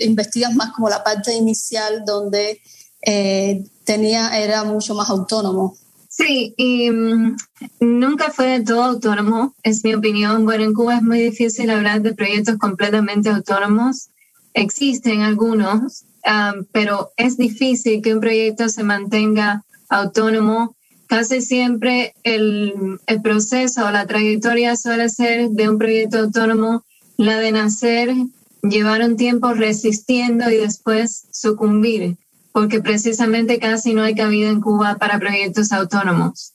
investigas 0.00 0.54
más 0.54 0.72
como 0.72 0.90
la 0.90 1.02
parte 1.02 1.32
inicial 1.34 2.04
donde 2.04 2.60
eh, 3.00 3.64
tenía, 3.84 4.38
era 4.38 4.62
mucho 4.64 4.94
más 4.94 5.08
autónomo. 5.08 5.74
Sí, 6.10 6.52
y 6.58 6.90
mm, 6.90 7.36
nunca 7.80 8.30
fue 8.30 8.58
de 8.58 8.60
todo 8.60 8.82
autónomo, 8.82 9.54
es 9.62 9.82
mi 9.84 9.94
opinión. 9.94 10.44
Bueno, 10.44 10.64
en 10.64 10.74
Cuba 10.74 10.96
es 10.96 11.02
muy 11.02 11.18
difícil 11.18 11.70
hablar 11.70 12.02
de 12.02 12.12
proyectos 12.12 12.58
completamente 12.58 13.30
autónomos. 13.30 14.10
Existen 14.52 15.22
algunos, 15.22 16.04
ah, 16.26 16.52
pero 16.72 17.10
es 17.16 17.38
difícil 17.38 18.02
que 18.02 18.12
un 18.12 18.20
proyecto 18.20 18.68
se 18.68 18.82
mantenga 18.82 19.64
autónomo, 19.88 20.76
casi 21.06 21.40
siempre 21.40 22.12
el, 22.22 23.00
el 23.06 23.22
proceso 23.22 23.86
o 23.86 23.90
la 23.90 24.06
trayectoria 24.06 24.76
suele 24.76 25.08
ser 25.08 25.48
de 25.48 25.70
un 25.70 25.78
proyecto 25.78 26.18
autónomo, 26.18 26.84
la 27.20 27.38
de 27.38 27.52
nacer, 27.52 28.14
llevar 28.62 29.02
un 29.02 29.18
tiempo 29.18 29.52
resistiendo 29.52 30.50
y 30.50 30.56
después 30.56 31.26
sucumbir, 31.30 32.16
porque 32.50 32.80
precisamente 32.80 33.58
casi 33.58 33.92
no 33.92 34.02
hay 34.02 34.14
cabida 34.14 34.48
en 34.48 34.62
Cuba 34.62 34.96
para 34.96 35.18
proyectos 35.18 35.70
autónomos. 35.70 36.54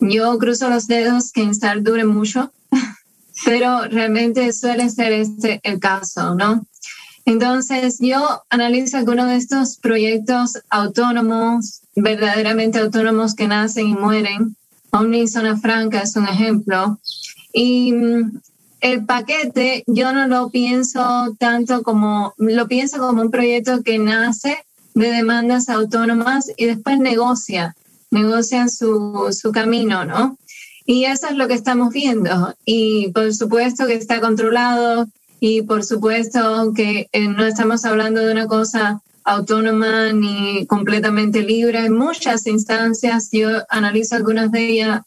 Yo 0.00 0.36
cruzo 0.38 0.68
los 0.68 0.88
dedos 0.88 1.32
que 1.32 1.40
Instar 1.40 1.82
dure 1.82 2.04
mucho, 2.04 2.52
pero 3.46 3.84
realmente 3.88 4.52
suele 4.52 4.90
ser 4.90 5.12
este 5.12 5.60
el 5.62 5.80
caso, 5.80 6.34
¿no? 6.34 6.66
Entonces, 7.24 7.96
yo 7.98 8.42
analizo 8.50 8.98
algunos 8.98 9.28
de 9.28 9.36
estos 9.36 9.78
proyectos 9.78 10.58
autónomos, 10.68 11.80
verdaderamente 11.96 12.78
autónomos 12.78 13.34
que 13.34 13.48
nacen 13.48 13.88
y 13.88 13.94
mueren. 13.94 14.54
Omni 14.90 15.26
Zona 15.28 15.56
Franca 15.56 16.02
es 16.02 16.14
un 16.16 16.28
ejemplo. 16.28 17.00
Y 17.54 17.92
mm, 17.92 18.40
el 18.84 19.06
paquete 19.06 19.82
yo 19.86 20.12
no 20.12 20.28
lo 20.28 20.50
pienso 20.50 21.34
tanto 21.38 21.82
como, 21.82 22.34
lo 22.36 22.68
pienso 22.68 22.98
como 22.98 23.22
un 23.22 23.30
proyecto 23.30 23.82
que 23.82 23.98
nace 23.98 24.58
de 24.92 25.10
demandas 25.10 25.70
autónomas 25.70 26.50
y 26.58 26.66
después 26.66 26.98
negocia, 26.98 27.74
negocia 28.10 28.68
su, 28.68 29.34
su 29.38 29.52
camino, 29.52 30.04
¿no? 30.04 30.36
Y 30.84 31.06
eso 31.06 31.28
es 31.28 31.36
lo 31.36 31.48
que 31.48 31.54
estamos 31.54 31.94
viendo. 31.94 32.54
Y 32.66 33.10
por 33.12 33.34
supuesto 33.34 33.86
que 33.86 33.94
está 33.94 34.20
controlado, 34.20 35.08
y 35.40 35.62
por 35.62 35.82
supuesto 35.82 36.74
que 36.76 37.08
eh, 37.10 37.28
no 37.28 37.46
estamos 37.46 37.86
hablando 37.86 38.20
de 38.20 38.32
una 38.32 38.46
cosa 38.46 39.00
autónoma 39.24 40.12
ni 40.12 40.66
completamente 40.66 41.40
libre. 41.40 41.78
Hay 41.78 41.90
muchas 41.90 42.46
instancias, 42.46 43.30
yo 43.32 43.48
analizo 43.70 44.14
algunas 44.14 44.52
de 44.52 44.68
ellas 44.68 45.00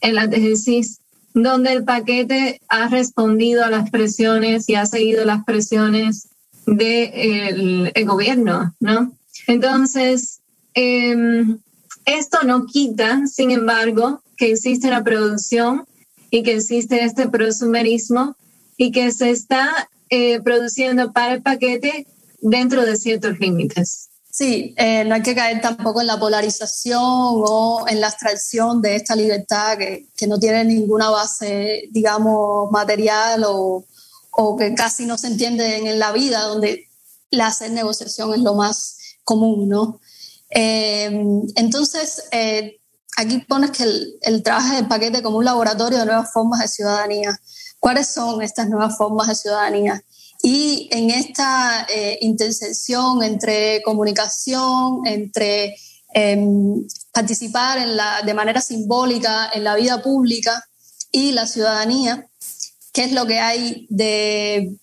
en 0.00 0.16
la 0.16 0.28
tesis, 0.28 1.01
donde 1.34 1.72
el 1.72 1.84
paquete 1.84 2.60
ha 2.68 2.88
respondido 2.88 3.64
a 3.64 3.70
las 3.70 3.90
presiones 3.90 4.68
y 4.68 4.74
ha 4.74 4.86
seguido 4.86 5.24
las 5.24 5.44
presiones 5.44 6.28
del 6.66 7.92
de 7.94 8.04
gobierno, 8.04 8.74
¿no? 8.80 9.12
Entonces, 9.46 10.40
em, 10.74 11.58
esto 12.04 12.38
no 12.44 12.66
quita, 12.66 13.26
sin 13.26 13.50
embargo, 13.50 14.22
que 14.36 14.52
existe 14.52 14.90
la 14.90 15.04
producción 15.04 15.84
y 16.30 16.42
que 16.42 16.54
existe 16.54 17.04
este 17.04 17.28
prosumerismo 17.28 18.36
y 18.76 18.90
que 18.90 19.12
se 19.12 19.30
está 19.30 19.88
eh, 20.10 20.40
produciendo 20.40 21.12
para 21.12 21.34
el 21.34 21.42
paquete 21.42 22.06
dentro 22.40 22.84
de 22.84 22.96
ciertos 22.96 23.38
límites. 23.38 24.10
Sí, 24.34 24.74
eh, 24.78 25.04
no 25.04 25.14
hay 25.14 25.22
que 25.22 25.34
caer 25.34 25.60
tampoco 25.60 26.00
en 26.00 26.06
la 26.06 26.18
polarización 26.18 27.02
o 27.04 27.84
en 27.86 28.00
la 28.00 28.06
abstracción 28.06 28.80
de 28.80 28.96
esta 28.96 29.14
libertad 29.14 29.76
que, 29.76 30.08
que 30.16 30.26
no 30.26 30.38
tiene 30.38 30.64
ninguna 30.64 31.10
base, 31.10 31.82
digamos, 31.90 32.70
material 32.70 33.44
o, 33.44 33.84
o, 34.30 34.56
que 34.56 34.74
casi 34.74 35.04
no 35.04 35.18
se 35.18 35.26
entiende 35.26 35.76
en 35.76 35.98
la 35.98 36.12
vida, 36.12 36.44
donde 36.44 36.88
la 37.30 37.48
hacer 37.48 37.72
negociación 37.72 38.32
es 38.32 38.40
lo 38.40 38.54
más 38.54 38.96
común, 39.22 39.68
¿no? 39.68 40.00
Eh, 40.48 41.10
entonces, 41.56 42.24
aquí 43.18 43.38
pones 43.46 43.70
que 43.72 43.82
el, 43.82 44.18
el 44.22 44.42
trabajo 44.42 44.74
del 44.74 44.88
paquete 44.88 45.22
como 45.22 45.36
un 45.38 45.44
laboratorio 45.44 45.98
de 45.98 46.06
nuevas 46.06 46.32
formas 46.32 46.60
de 46.60 46.68
ciudadanía 46.68 47.38
cuáles 47.82 48.06
son 48.06 48.40
estas 48.42 48.68
nuevas 48.68 48.96
formas 48.96 49.26
de 49.26 49.34
ciudadanía. 49.34 50.04
Y 50.42 50.88
en 50.90 51.10
esta 51.10 51.86
eh, 51.88 52.18
intersección 52.20 53.22
entre 53.22 53.80
comunicación, 53.82 55.06
entre 55.06 55.76
em, 56.12 56.84
participar 57.12 57.78
en 57.78 57.96
la, 57.96 58.22
de 58.22 58.34
manera 58.34 58.60
simbólica 58.60 59.50
en 59.54 59.62
la 59.62 59.76
vida 59.76 60.02
pública 60.02 60.64
y 61.12 61.30
la 61.30 61.46
ciudadanía, 61.46 62.26
qué 62.92 63.04
es 63.04 63.12
lo 63.12 63.24
que 63.26 63.38
hay 63.38 63.86
de, 63.88 64.76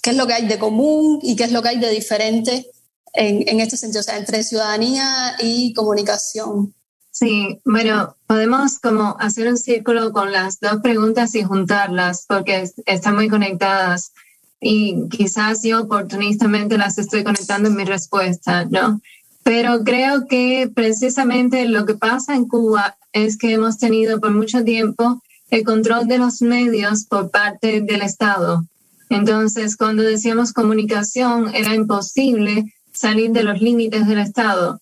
qué 0.00 0.10
es 0.10 0.16
lo 0.16 0.28
que 0.28 0.34
hay 0.34 0.46
de 0.46 0.60
común 0.60 1.18
y 1.22 1.34
qué 1.34 1.44
es 1.44 1.52
lo 1.52 1.60
que 1.60 1.70
hay 1.70 1.80
de 1.80 1.90
diferente 1.90 2.70
en, 3.12 3.48
en 3.48 3.58
este 3.58 3.76
sentido, 3.76 4.00
o 4.00 4.04
sea, 4.04 4.16
entre 4.16 4.44
ciudadanía 4.44 5.36
y 5.40 5.74
comunicación. 5.74 6.72
Sí, 7.10 7.60
bueno, 7.64 8.16
podemos 8.26 8.78
como 8.78 9.16
hacer 9.18 9.48
un 9.48 9.58
círculo 9.58 10.12
con 10.12 10.30
las 10.30 10.60
dos 10.60 10.76
preguntas 10.80 11.34
y 11.34 11.42
juntarlas 11.42 12.24
porque 12.28 12.70
están 12.86 13.16
muy 13.16 13.28
conectadas 13.28 14.12
y 14.60 15.08
quizás 15.08 15.62
yo 15.62 15.82
oportunistamente 15.82 16.76
las 16.76 16.98
estoy 16.98 17.24
conectando 17.24 17.68
en 17.68 17.76
mi 17.76 17.84
respuesta, 17.84 18.66
¿no? 18.66 19.00
Pero 19.42 19.82
creo 19.84 20.26
que 20.26 20.70
precisamente 20.72 21.66
lo 21.66 21.86
que 21.86 21.94
pasa 21.94 22.34
en 22.34 22.46
Cuba 22.46 22.96
es 23.12 23.38
que 23.38 23.52
hemos 23.54 23.78
tenido 23.78 24.20
por 24.20 24.32
mucho 24.32 24.62
tiempo 24.62 25.22
el 25.50 25.64
control 25.64 26.06
de 26.06 26.18
los 26.18 26.42
medios 26.42 27.06
por 27.06 27.30
parte 27.30 27.80
del 27.80 28.02
Estado. 28.02 28.64
Entonces, 29.08 29.76
cuando 29.76 30.02
decíamos 30.02 30.52
comunicación, 30.52 31.52
era 31.54 31.74
imposible 31.74 32.72
salir 32.92 33.32
de 33.32 33.42
los 33.42 33.60
límites 33.60 34.06
del 34.06 34.18
Estado. 34.18 34.80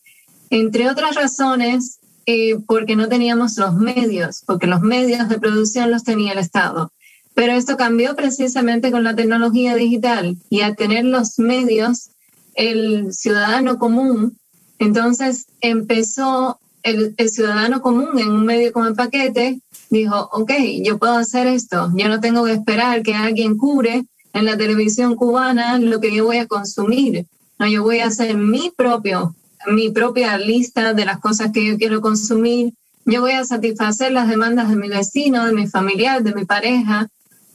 Entre 0.50 0.90
otras 0.90 1.14
razones, 1.14 2.00
eh, 2.26 2.58
porque 2.66 2.97
no 2.97 3.08
teníamos 3.08 3.56
los 3.56 3.75
medios, 3.75 4.42
porque 4.47 4.66
los 4.66 4.82
medios 4.82 5.28
de 5.28 5.38
producción 5.38 5.90
los 5.90 6.04
tenía 6.04 6.32
el 6.32 6.38
Estado. 6.38 6.92
Pero 7.38 7.52
esto 7.52 7.76
cambió 7.76 8.16
precisamente 8.16 8.90
con 8.90 9.04
la 9.04 9.14
tecnología 9.14 9.76
digital 9.76 10.37
y 10.50 10.62
al 10.62 10.75
tener 10.75 11.04
los 11.04 11.38
medios, 11.38 12.11
el 12.57 13.12
ciudadano 13.12 13.78
común, 13.78 14.37
entonces 14.80 15.47
empezó 15.61 16.59
el, 16.83 17.14
ciudadano 17.30 17.80
común 17.80 18.18
en 18.18 18.33
un 18.33 18.45
medio 18.45 18.73
como 18.73 18.87
el 18.87 18.97
paquete, 18.97 19.61
dijo, 19.88 20.28
ok, 20.33 20.50
yo 20.83 20.99
puedo 20.99 21.14
hacer 21.14 21.47
esto, 21.47 21.92
yo 21.95 22.09
no 22.09 22.18
tengo 22.18 22.45
que 22.45 22.54
esperar 22.54 23.04
que 23.04 23.14
alguien 23.14 23.57
cure 23.57 24.04
en 24.33 24.45
la 24.45 24.57
televisión 24.57 25.14
cubana 25.14 25.78
lo 25.78 26.00
que 26.00 26.12
yo 26.12 26.25
voy 26.25 26.38
a 26.38 26.49
consumir, 26.49 27.25
no, 27.61 27.68
yo 27.68 27.85
voy 27.85 28.00
a 28.00 28.07
hacer 28.07 28.37
mi 28.37 28.73
propio, 28.76 29.37
mi 29.68 29.90
propia 29.90 30.37
lista 30.38 30.92
de 30.92 31.04
las 31.04 31.21
cosas 31.21 31.52
que 31.52 31.64
yo 31.64 31.78
quiero 31.78 32.00
consumir. 32.00 32.75
Yo 33.04 33.23
voy 33.23 33.33
a 33.33 33.45
satisfacer 33.45 34.12
las 34.12 34.28
demandas 34.28 34.68
de 34.68 34.76
mi 34.76 34.88
vecino, 34.88 35.47
de 35.47 35.52
mi 35.52 35.66
familiar, 35.66 36.23
de 36.23 36.35
mi 36.35 36.45
pareja 36.45 37.09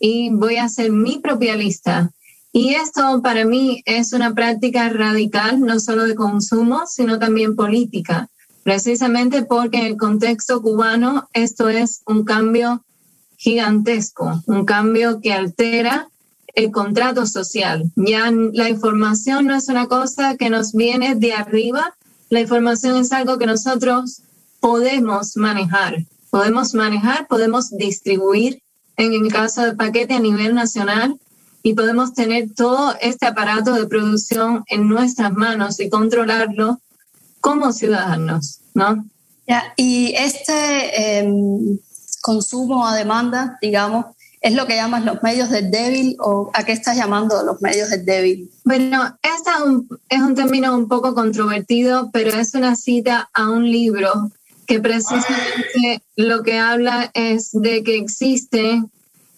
y 0.05 0.29
voy 0.31 0.57
a 0.57 0.65
hacer 0.65 0.91
mi 0.91 1.19
propia 1.19 1.55
lista. 1.55 2.11
Y 2.51 2.73
esto 2.73 3.21
para 3.23 3.45
mí 3.45 3.81
es 3.85 4.11
una 4.11 4.33
práctica 4.33 4.89
radical, 4.89 5.61
no 5.61 5.79
solo 5.79 6.03
de 6.03 6.13
consumo, 6.13 6.81
sino 6.87 7.19
también 7.19 7.55
política, 7.55 8.29
precisamente 8.63 9.43
porque 9.43 9.77
en 9.77 9.85
el 9.85 9.97
contexto 9.97 10.61
cubano 10.61 11.29
esto 11.31 11.69
es 11.69 12.01
un 12.05 12.25
cambio 12.25 12.83
gigantesco, 13.37 14.43
un 14.45 14.65
cambio 14.65 15.21
que 15.21 15.31
altera 15.31 16.09
el 16.53 16.69
contrato 16.69 17.25
social. 17.25 17.89
Ya 17.95 18.29
la 18.29 18.69
información 18.69 19.47
no 19.47 19.55
es 19.55 19.69
una 19.69 19.87
cosa 19.87 20.35
que 20.35 20.49
nos 20.49 20.73
viene 20.73 21.15
de 21.15 21.31
arriba, 21.31 21.95
la 22.29 22.41
información 22.41 22.97
es 22.97 23.13
algo 23.13 23.37
que 23.37 23.45
nosotros 23.45 24.21
podemos 24.59 25.37
manejar. 25.37 26.03
Podemos 26.29 26.73
manejar, 26.73 27.25
podemos 27.27 27.69
distribuir 27.69 28.62
en 28.97 29.13
el 29.13 29.31
caso 29.31 29.61
del 29.61 29.75
paquete 29.75 30.13
a 30.13 30.19
nivel 30.19 30.53
nacional 30.53 31.19
y 31.61 31.73
podemos 31.73 32.13
tener 32.13 32.53
todo 32.53 32.95
este 33.01 33.25
aparato 33.25 33.73
de 33.73 33.87
producción 33.87 34.63
en 34.67 34.87
nuestras 34.87 35.31
manos 35.33 35.79
y 35.79 35.89
controlarlo 35.89 36.79
como 37.39 37.71
ciudadanos, 37.71 38.59
¿no? 38.73 39.05
Ya, 39.47 39.73
y 39.75 40.13
este 40.15 41.19
em, 41.19 41.79
consumo 42.21 42.87
a 42.87 42.95
demanda, 42.95 43.57
digamos, 43.61 44.05
¿Es 44.43 44.53
lo 44.53 44.67
que 44.67 44.75
llamas 44.75 45.05
los 45.05 45.23
medios 45.23 45.49
del 45.49 45.71
débil 45.71 46.17
o 46.19 46.51
a 46.53 46.65
qué 46.65 46.73
estás 46.73 46.97
llamando 46.97 47.41
los 47.43 47.61
medios 47.61 47.89
del 47.91 48.03
débil? 48.03 48.51
Bueno, 48.65 49.17
este 49.23 49.49
es 49.49 49.61
un, 49.65 49.87
es 50.09 50.21
un 50.21 50.35
término 50.35 50.75
un 50.75 50.89
poco 50.89 51.15
controvertido, 51.15 52.09
pero 52.11 52.37
es 52.37 52.53
una 52.53 52.75
cita 52.75 53.29
a 53.33 53.49
un 53.49 53.63
libro 53.63 54.11
que 54.65 54.79
precisamente 54.79 56.03
lo 56.15 56.43
que 56.43 56.57
habla 56.57 57.11
es 57.13 57.51
de 57.53 57.83
que 57.83 57.97
existe, 57.97 58.81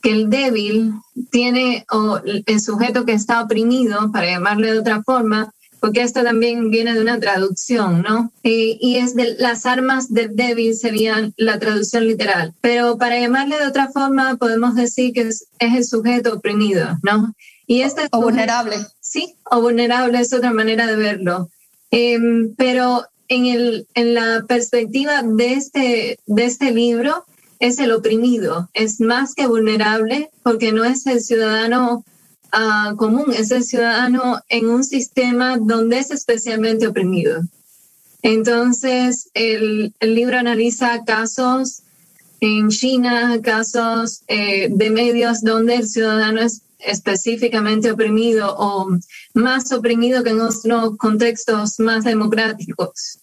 que 0.02 0.12
el 0.12 0.30
débil 0.30 0.94
tiene, 1.32 1.86
o 1.92 2.20
el 2.24 2.62
sujeto 2.62 3.06
que 3.06 3.14
está 3.14 3.42
oprimido, 3.42 4.12
para 4.12 4.28
llamarle 4.28 4.72
de 4.72 4.80
otra 4.80 5.02
forma, 5.04 5.52
porque 5.80 6.02
esto 6.02 6.24
también 6.24 6.72
viene 6.72 6.96
de 6.96 7.02
una 7.02 7.20
traducción, 7.20 8.02
¿no? 8.02 8.32
y 8.42 8.96
es 8.96 9.16
de 9.16 9.36
las 9.38 9.68
armas 9.68 10.12
del 10.12 10.36
débil 10.36 10.74
serían 10.76 11.34
la 11.38 11.60
traducción 11.60 12.08
literal. 12.08 12.54
Pero 12.60 12.98
para 12.98 13.20
llamarle 13.20 13.60
de 13.60 13.68
otra 13.68 13.90
forma, 13.90 14.36
podemos 14.38 14.74
decir 14.74 15.14
que 15.14 15.22
es, 15.22 15.48
el 15.60 15.86
sujeto 15.86 16.34
oprimido, 16.34 16.98
¿no? 17.04 17.36
Y 17.68 17.82
este 17.82 18.08
o 18.12 18.22
vulnerable. 18.22 18.78
Sí, 19.00 19.36
o 19.50 19.62
vulnerable 19.62 20.20
es 20.20 20.34
otra 20.34 20.54
manera 20.54 20.88
de 20.88 20.96
verlo. 20.96 21.50
Em, 21.92 22.56
pero 22.56 23.06
en, 23.28 23.46
el, 23.46 23.88
en 23.94 24.14
la 24.14 24.44
perspectiva 24.48 25.22
de 25.24 25.54
este, 25.54 26.20
de 26.26 26.46
este 26.46 26.72
libro, 26.72 27.26
es 27.60 27.80
el 27.80 27.92
oprimido, 27.92 28.70
es 28.74 29.00
más 29.00 29.34
que 29.34 29.48
vulnerable 29.48 30.30
porque 30.44 30.72
no 30.72 30.84
es 30.84 31.08
el 31.08 31.22
ciudadano 31.22 32.04
común, 32.98 33.34
es 33.36 33.52
el 33.52 33.64
ciudadano 33.64 34.40
en 34.48 34.70
un 34.70 34.84
sistema 34.84 35.58
donde 35.58 36.00
es 36.00 36.12
especialmente 36.12 36.88
oprimido. 36.88 37.42
Entonces, 38.22 39.30
el, 39.34 39.94
el 40.00 40.16
libro 40.16 40.38
analiza 40.38 41.04
casos 41.06 41.84
en 42.40 42.70
China, 42.70 43.40
casos 43.42 44.24
eh, 44.28 44.68
de 44.72 44.90
medios 44.90 45.42
donde 45.42 45.76
el 45.76 45.88
ciudadano 45.88 46.42
es 46.42 46.62
específicamente 46.86 47.92
oprimido 47.92 48.56
o 48.58 48.88
más 49.34 49.72
oprimido 49.72 50.24
que 50.24 50.32
en 50.32 50.42
otros 50.42 50.98
contextos 50.98 51.80
más 51.80 52.04
democráticos. 52.04 53.20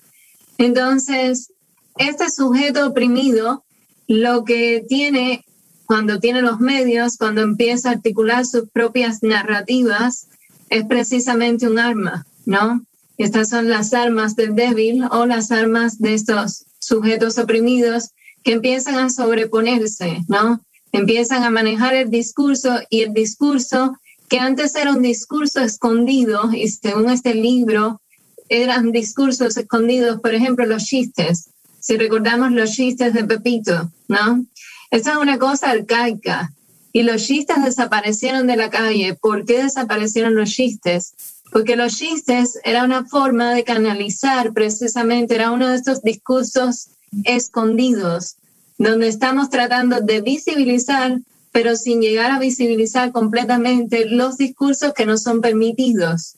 Entonces, 0.59 1.53
este 1.97 2.31
sujeto 2.31 2.87
oprimido 2.87 3.65
lo 4.07 4.45
que 4.45 4.85
tiene 4.89 5.45
cuando 5.87 6.21
tiene 6.21 6.43
los 6.43 6.59
medios, 6.59 7.19
cuando 7.19 7.43
empieza 7.43 7.91
a 7.91 7.93
articular 7.93 8.47
sus 8.47 8.71
propias 8.71 9.23
narrativas, 9.23 10.29
es 10.71 10.85
precisamente 10.87 11.69
un 11.69 11.79
arma, 11.79 12.27
¿no? 12.47 12.83
Estas 13.19 13.51
son 13.51 13.69
las 13.69 13.93
armas 13.93 14.35
del 14.37 14.55
débil 14.55 15.05
o 15.11 15.27
las 15.27 15.51
armas 15.51 15.99
de 15.99 16.15
estos 16.15 16.65
sujetos 16.79 17.39
oprimidos 17.39 18.11
que 18.43 18.53
empiezan 18.53 18.95
a 18.97 19.11
sobreponerse, 19.11 20.23
¿no? 20.29 20.63
Empiezan 20.93 21.43
a 21.43 21.51
manejar 21.51 21.95
el 21.95 22.11
discurso 22.11 22.81
y 22.91 23.01
el 23.01 23.15
discurso 23.15 23.97
que 24.29 24.39
antes 24.39 24.75
era 24.75 24.93
un 24.93 25.03
discurso 25.03 25.61
escondido 25.61 26.53
y 26.53 26.69
según 26.69 27.11
este 27.11 27.35
libro 27.35 28.01
eran 28.49 28.93
discursos 28.93 29.57
escondidos, 29.57 30.21
por 30.21 30.35
ejemplo, 30.35 30.67
los 30.67 30.85
chistes. 30.85 31.49
Si 31.81 31.97
recordamos 31.97 32.53
los 32.53 32.73
chistes 32.73 33.15
de 33.15 33.25
Pepito, 33.25 33.91
¿no? 34.09 34.45
Esa 34.91 35.13
es 35.13 35.17
una 35.17 35.39
cosa 35.39 35.71
arcaica. 35.71 36.53
Y 36.93 37.03
los 37.03 37.25
chistes 37.25 37.65
desaparecieron 37.65 38.47
de 38.47 38.57
la 38.57 38.69
calle. 38.69 39.15
¿Por 39.15 39.47
qué 39.47 39.63
desaparecieron 39.63 40.35
los 40.35 40.51
chistes? 40.51 41.15
Porque 41.51 41.77
los 41.77 41.97
chistes 41.97 42.59
era 42.65 42.85
una 42.85 43.07
forma 43.07 43.55
de 43.55 43.65
canalizar 43.65 44.53
precisamente, 44.53 45.35
era 45.35 45.51
uno 45.51 45.69
de 45.69 45.77
estos 45.77 46.03
discursos 46.03 46.89
escondidos, 47.25 48.37
donde 48.83 49.07
estamos 49.07 49.49
tratando 49.49 50.01
de 50.01 50.21
visibilizar, 50.23 51.21
pero 51.53 51.77
sin 51.77 52.01
llegar 52.01 52.33
a 52.33 52.41
visibilizar 52.41 53.13
completamente 53.13 54.07
los 54.07 54.39
discursos 54.39 54.93
que 54.93 55.07
no 55.07 55.17
son 55.19 55.41
permitidos, 55.41 56.35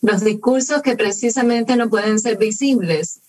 los 0.00 0.24
discursos 0.24 0.80
que 0.80 0.96
precisamente 0.96 1.76
no 1.76 1.90
pueden 1.90 2.18
ser 2.18 2.38
visibles. 2.38 3.20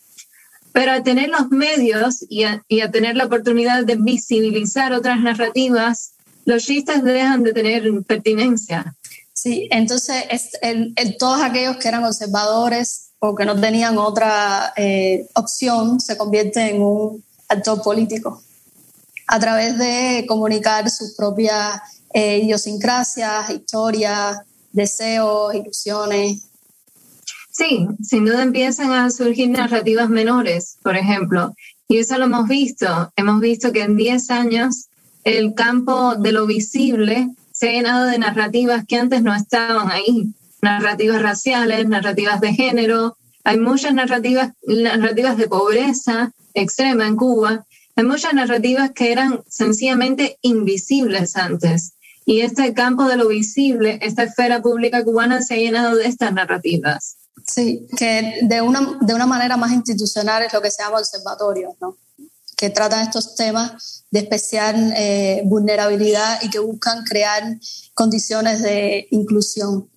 Pero 0.72 0.94
a 0.94 1.04
tener 1.04 1.30
los 1.30 1.50
medios 1.50 2.26
y 2.30 2.44
a, 2.44 2.92
tener 2.92 3.18
la 3.18 3.26
oportunidad 3.26 3.84
de 3.84 3.98
visibilizar 3.98 4.94
otras 4.94 5.20
narrativas, 5.20 6.14
los 6.46 6.64
chistes 6.64 7.04
dejan 7.04 7.44
de 7.44 7.54
tener 7.54 7.84
pertinencia. 8.04 8.96
Sí, 9.34 9.68
entonces 9.72 10.24
todos 11.20 11.42
aquellos 11.42 11.78
que 11.78 11.90
eran 11.90 12.02
conservadores 12.02 13.10
o 13.20 13.36
que 13.36 13.46
no 13.46 13.60
tenían 13.60 13.98
otra 13.98 14.74
eh, 14.78 15.28
opción 15.34 16.00
se 16.00 16.18
convierten 16.18 16.76
en 16.76 16.82
un 16.82 17.24
actor 17.50 17.82
político 17.82 18.42
a 19.28 19.40
través 19.40 19.78
de 19.78 20.26
comunicar 20.28 20.90
sus 20.90 21.16
propias 21.16 21.80
eh, 22.14 22.40
idiosincrasias, 22.40 23.50
historias, 23.50 24.40
deseos, 24.72 25.54
ilusiones. 25.56 26.50
Sí, 27.52 27.88
sin 28.02 28.26
duda 28.26 28.42
empiezan 28.42 28.92
a 28.92 29.10
surgir 29.12 29.50
narrativas 29.50 30.10
menores, 30.10 30.78
por 30.82 30.98
ejemplo, 30.98 31.54
y 31.88 31.98
eso 31.98 32.18
lo 32.18 32.26
hemos 32.26 32.48
visto. 32.48 33.12
Hemos 33.16 33.40
visto 33.40 33.72
que 33.72 33.84
en 33.84 33.96
10 33.96 34.32
años 34.32 34.88
el 35.24 35.54
campo 35.54 36.16
de 36.16 36.32
lo 36.32 36.46
visible 36.46 37.30
se 37.52 37.70
ha 37.70 37.72
llenado 37.72 38.06
de 38.08 38.18
narrativas 38.18 38.86
que 38.88 38.98
antes 38.98 39.22
no 39.22 39.34
estaban 39.34 39.92
ahí, 39.92 40.34
narrativas 40.62 41.22
raciales, 41.22 41.88
narrativas 41.88 42.42
de 42.42 42.54
género, 42.54 43.18
Hay 43.46 43.60
muchas 43.60 43.94
narrativas, 43.94 44.54
narrativas 44.66 45.38
de 45.38 45.48
pobreza 45.48 46.32
extrema 46.54 47.06
en 47.08 47.18
Cuba. 47.18 47.66
Hay 47.96 48.04
muchas 48.04 48.34
narrativas 48.34 48.92
que 48.92 49.12
eran 49.12 49.44
sencillamente 49.48 50.38
invisibles 50.42 51.36
antes. 51.36 51.94
Y 52.26 52.42
este 52.42 52.74
campo 52.74 53.06
de 53.06 53.18
lo 53.18 53.28
visible, 53.28 54.00
esta 54.02 54.24
esfera 54.24 54.62
pública 54.62 55.04
cubana 55.04 55.42
se 55.42 55.56
ha 55.56 55.58
llenado 55.58 55.96
de 55.96 56.08
estas 56.08 56.34
narrativas. 56.34 57.18
Sí, 57.46 57.88
que 57.98 58.40
de 58.44 58.62
una, 58.62 58.98
de 59.02 59.14
una 59.14 59.26
manera 59.26 59.58
más 59.58 59.74
institucional 59.74 60.44
es 60.44 60.54
lo 60.54 60.62
que 60.62 60.72
se 60.72 60.82
llama 60.82 61.00
observatorio, 61.00 61.76
¿no? 61.82 61.98
que 62.64 62.70
tratan 62.70 63.02
estos 63.02 63.36
temas 63.36 64.06
de 64.10 64.22
especial 64.22 64.94
eh, 64.96 65.42
vulnerabilidad 65.44 66.42
y 66.44 66.50
que 66.50 66.60
buscan 66.60 67.04
crear 67.04 67.44
condiciones 67.94 68.62
de 68.62 69.06
inclusión. 69.12 69.90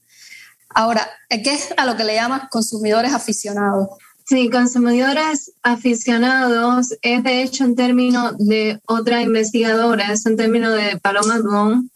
Ahora, 0.71 1.09
¿qué 1.29 1.55
es 1.55 1.69
a 1.77 1.87
lo 1.87 1.97
que 1.97 2.03
le 2.03 2.15
llaman 2.15 2.49
consumidores 2.51 3.13
aficionados? 3.15 3.89
Sí, 4.29 4.51
consumidores 4.51 5.53
aficionados 5.63 6.93
es 7.01 7.23
de 7.23 7.45
hecho 7.45 7.63
un 7.63 7.77
término 7.77 8.33
de 8.33 8.81
otra 8.85 9.23
investigadora, 9.23 10.13
es 10.13 10.27
un 10.27 10.37
término 10.37 10.73
de 10.73 10.99
Paloma 10.99 11.39
Duong. 11.39 11.89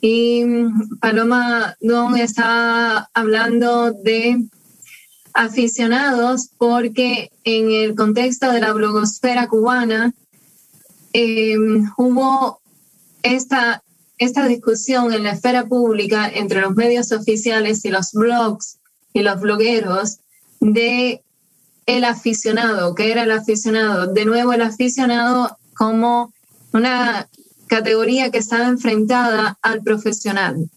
Y 0.00 0.44
Paloma 1.00 1.76
Duong 1.80 2.18
está 2.18 3.10
hablando 3.12 3.90
de 3.90 4.46
aficionados 5.34 6.50
porque 6.56 7.32
en 7.42 7.72
el 7.72 7.96
contexto 7.96 8.52
de 8.52 8.60
la 8.60 8.72
blogosfera 8.72 9.48
cubana 9.48 10.14
em, 11.12 11.90
hubo 11.96 12.60
esta, 13.24 13.82
esta 14.18 14.46
discusión 14.46 15.12
en 15.12 15.24
la 15.24 15.32
esfera 15.32 15.66
pública 15.66 16.30
entre 16.32 16.60
los 16.60 16.76
medios 16.76 17.10
oficiales 17.10 17.84
y 17.84 17.90
los 17.90 18.12
blogs 18.12 18.78
y 19.12 19.22
los 19.22 19.40
blogueros 19.40 20.20
de 20.60 21.24
el 21.86 22.04
aficionado, 22.04 22.94
que 22.94 23.10
era 23.10 23.22
el 23.22 23.30
aficionado. 23.30 24.12
De 24.12 24.24
nuevo, 24.24 24.52
el 24.52 24.62
aficionado 24.62 25.56
como 25.74 26.32
una 26.72 27.28
categoría 27.68 28.30
que 28.30 28.38
estaba 28.38 28.66
enfrentada 28.66 29.58
al 29.62 29.82
profesional. 29.82 30.68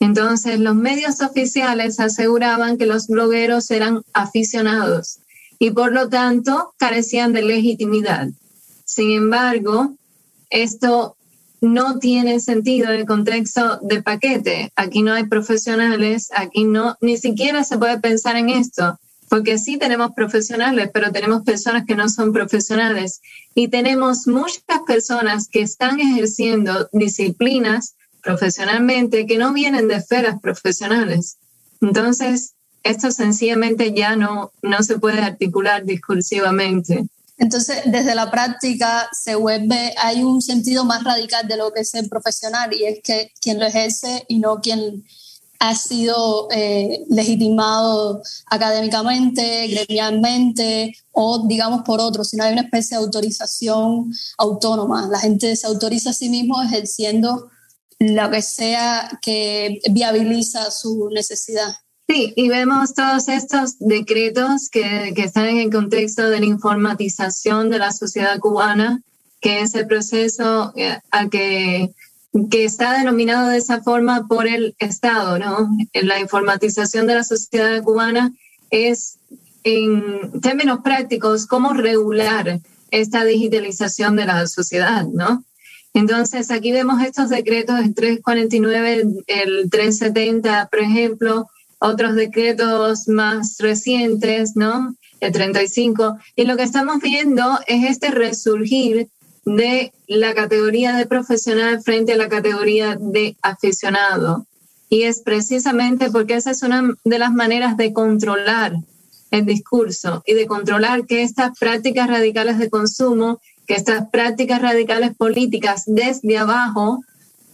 Entonces, 0.00 0.58
los 0.58 0.74
medios 0.74 1.20
oficiales 1.20 2.00
aseguraban 2.00 2.76
que 2.78 2.86
los 2.86 3.06
blogueros 3.06 3.70
eran 3.70 4.02
aficionados 4.12 5.18
y 5.58 5.70
por 5.70 5.92
lo 5.92 6.08
tanto 6.08 6.74
carecían 6.76 7.32
de 7.32 7.42
legitimidad. 7.42 8.28
Sin 8.84 9.12
embargo, 9.12 9.94
esto 10.50 11.16
no 11.60 12.00
tiene 12.00 12.40
sentido 12.40 12.90
en 12.90 13.00
el 13.00 13.06
contexto 13.06 13.78
de 13.80 14.02
paquete. 14.02 14.72
Aquí 14.74 15.02
no 15.02 15.14
hay 15.14 15.26
profesionales, 15.26 16.30
aquí 16.34 16.64
no, 16.64 16.96
ni 17.00 17.16
siquiera 17.16 17.62
se 17.62 17.78
puede 17.78 18.00
pensar 18.00 18.36
en 18.36 18.50
esto, 18.50 18.98
porque 19.32 19.56
sí 19.56 19.78
tenemos 19.78 20.12
profesionales, 20.12 20.90
pero 20.92 21.10
tenemos 21.10 21.42
personas 21.42 21.86
que 21.86 21.94
no 21.94 22.10
son 22.10 22.34
profesionales 22.34 23.22
y 23.54 23.68
tenemos 23.68 24.26
muchas 24.26 24.80
personas 24.86 25.48
que 25.48 25.62
están 25.62 26.00
ejerciendo 26.00 26.90
disciplinas 26.92 27.94
profesionalmente 28.22 29.26
que 29.26 29.38
no 29.38 29.54
vienen 29.54 29.88
de 29.88 29.94
esferas 29.94 30.38
profesionales. 30.38 31.38
Entonces, 31.80 32.52
esto 32.82 33.10
sencillamente 33.10 33.94
ya 33.94 34.16
no, 34.16 34.52
no 34.60 34.82
se 34.82 34.98
puede 34.98 35.20
articular 35.20 35.86
discursivamente. 35.86 37.06
Entonces, 37.38 37.78
desde 37.86 38.14
la 38.14 38.30
práctica 38.30 39.08
se 39.18 39.34
vuelve, 39.34 39.94
hay 39.96 40.24
un 40.24 40.42
sentido 40.42 40.84
más 40.84 41.04
radical 41.04 41.48
de 41.48 41.56
lo 41.56 41.72
que 41.72 41.80
es 41.80 41.94
el 41.94 42.10
profesional 42.10 42.74
y 42.74 42.84
es 42.84 42.98
que 43.02 43.32
quien 43.40 43.58
lo 43.58 43.64
ejerce 43.64 44.26
y 44.28 44.40
no 44.40 44.60
quien 44.60 45.06
ha 45.62 45.76
sido 45.76 46.48
eh, 46.50 47.04
legitimado 47.08 48.20
académicamente, 48.46 49.68
gremialmente 49.68 50.92
o 51.12 51.46
digamos 51.46 51.82
por 51.82 52.00
otros, 52.00 52.30
sino 52.30 52.42
hay 52.42 52.52
una 52.52 52.62
especie 52.62 52.96
de 52.96 53.04
autorización 53.04 54.12
autónoma. 54.38 55.06
La 55.08 55.20
gente 55.20 55.54
se 55.54 55.68
autoriza 55.68 56.10
a 56.10 56.14
sí 56.14 56.28
mismo 56.30 56.60
ejerciendo 56.60 57.48
lo 58.00 58.30
que 58.32 58.42
sea 58.42 59.20
que 59.22 59.80
viabiliza 59.92 60.68
su 60.72 61.08
necesidad. 61.12 61.76
Sí, 62.08 62.32
y 62.34 62.48
vemos 62.48 62.94
todos 62.94 63.28
estos 63.28 63.78
decretos 63.78 64.68
que, 64.68 65.12
que, 65.14 65.22
están 65.22 65.46
en 65.46 65.58
el 65.58 65.70
contexto 65.70 66.28
de 66.28 66.40
la 66.40 66.46
informatización 66.46 67.70
de 67.70 67.78
la 67.78 67.92
sociedad 67.92 68.40
cubana, 68.40 69.00
que 69.40 69.60
es 69.60 69.76
el 69.76 69.86
proceso 69.86 70.72
eh, 70.74 70.98
a 71.12 71.28
que, 71.28 71.94
que 72.50 72.64
está 72.64 72.98
denominado 72.98 73.48
de 73.48 73.58
esa 73.58 73.82
forma 73.82 74.26
por 74.26 74.46
el 74.46 74.74
Estado, 74.78 75.38
¿no? 75.38 75.68
La 75.92 76.18
informatización 76.18 77.06
de 77.06 77.16
la 77.16 77.24
sociedad 77.24 77.82
cubana 77.82 78.32
es, 78.70 79.18
en 79.64 80.40
términos 80.40 80.80
prácticos, 80.82 81.46
cómo 81.46 81.74
regular 81.74 82.60
esta 82.90 83.24
digitalización 83.24 84.16
de 84.16 84.24
la 84.24 84.46
sociedad, 84.46 85.06
¿no? 85.06 85.44
Entonces, 85.94 86.50
aquí 86.50 86.72
vemos 86.72 87.02
estos 87.02 87.28
decretos, 87.28 87.78
el 87.80 87.94
349, 87.94 89.04
el 89.26 89.70
370, 89.70 90.68
por 90.70 90.80
ejemplo, 90.80 91.50
otros 91.78 92.14
decretos 92.14 93.08
más 93.08 93.58
recientes, 93.58 94.56
¿no? 94.56 94.94
El 95.20 95.32
35. 95.32 96.16
Y 96.34 96.44
lo 96.44 96.56
que 96.56 96.62
estamos 96.62 97.00
viendo 97.02 97.58
es 97.66 97.90
este 97.90 98.10
resurgir 98.10 99.08
de 99.44 99.92
la 100.06 100.34
categoría 100.34 100.94
de 100.94 101.06
profesional 101.06 101.82
frente 101.82 102.12
a 102.12 102.16
la 102.16 102.28
categoría 102.28 102.96
de 103.00 103.36
aficionado. 103.42 104.46
Y 104.88 105.02
es 105.02 105.20
precisamente 105.20 106.10
porque 106.10 106.34
esa 106.34 106.50
es 106.50 106.62
una 106.62 106.94
de 107.04 107.18
las 107.18 107.32
maneras 107.32 107.76
de 107.76 107.92
controlar 107.92 108.74
el 109.30 109.46
discurso 109.46 110.22
y 110.26 110.34
de 110.34 110.46
controlar 110.46 111.06
que 111.06 111.22
estas 111.22 111.58
prácticas 111.58 112.08
radicales 112.08 112.58
de 112.58 112.68
consumo 112.68 113.40
que 113.66 113.74
estas 113.74 114.08
prácticas 114.10 114.60
radicales 114.60 115.16
políticas 115.16 115.84
desde 115.86 116.36
abajo 116.38 117.00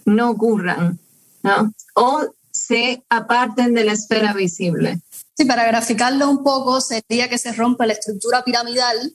no 0.05 0.31
ocurran, 0.31 0.99
¿no? 1.43 1.73
O 1.93 2.25
se 2.51 3.03
aparten 3.09 3.73
de 3.73 3.83
la 3.83 3.93
esfera 3.93 4.33
visible. 4.33 4.99
Sí, 5.37 5.45
para 5.45 5.65
graficarlo 5.65 6.29
un 6.29 6.43
poco, 6.43 6.81
sería 6.81 7.29
que 7.29 7.37
se 7.37 7.53
rompe 7.53 7.85
la 7.87 7.93
estructura 7.93 8.43
piramidal 8.43 9.13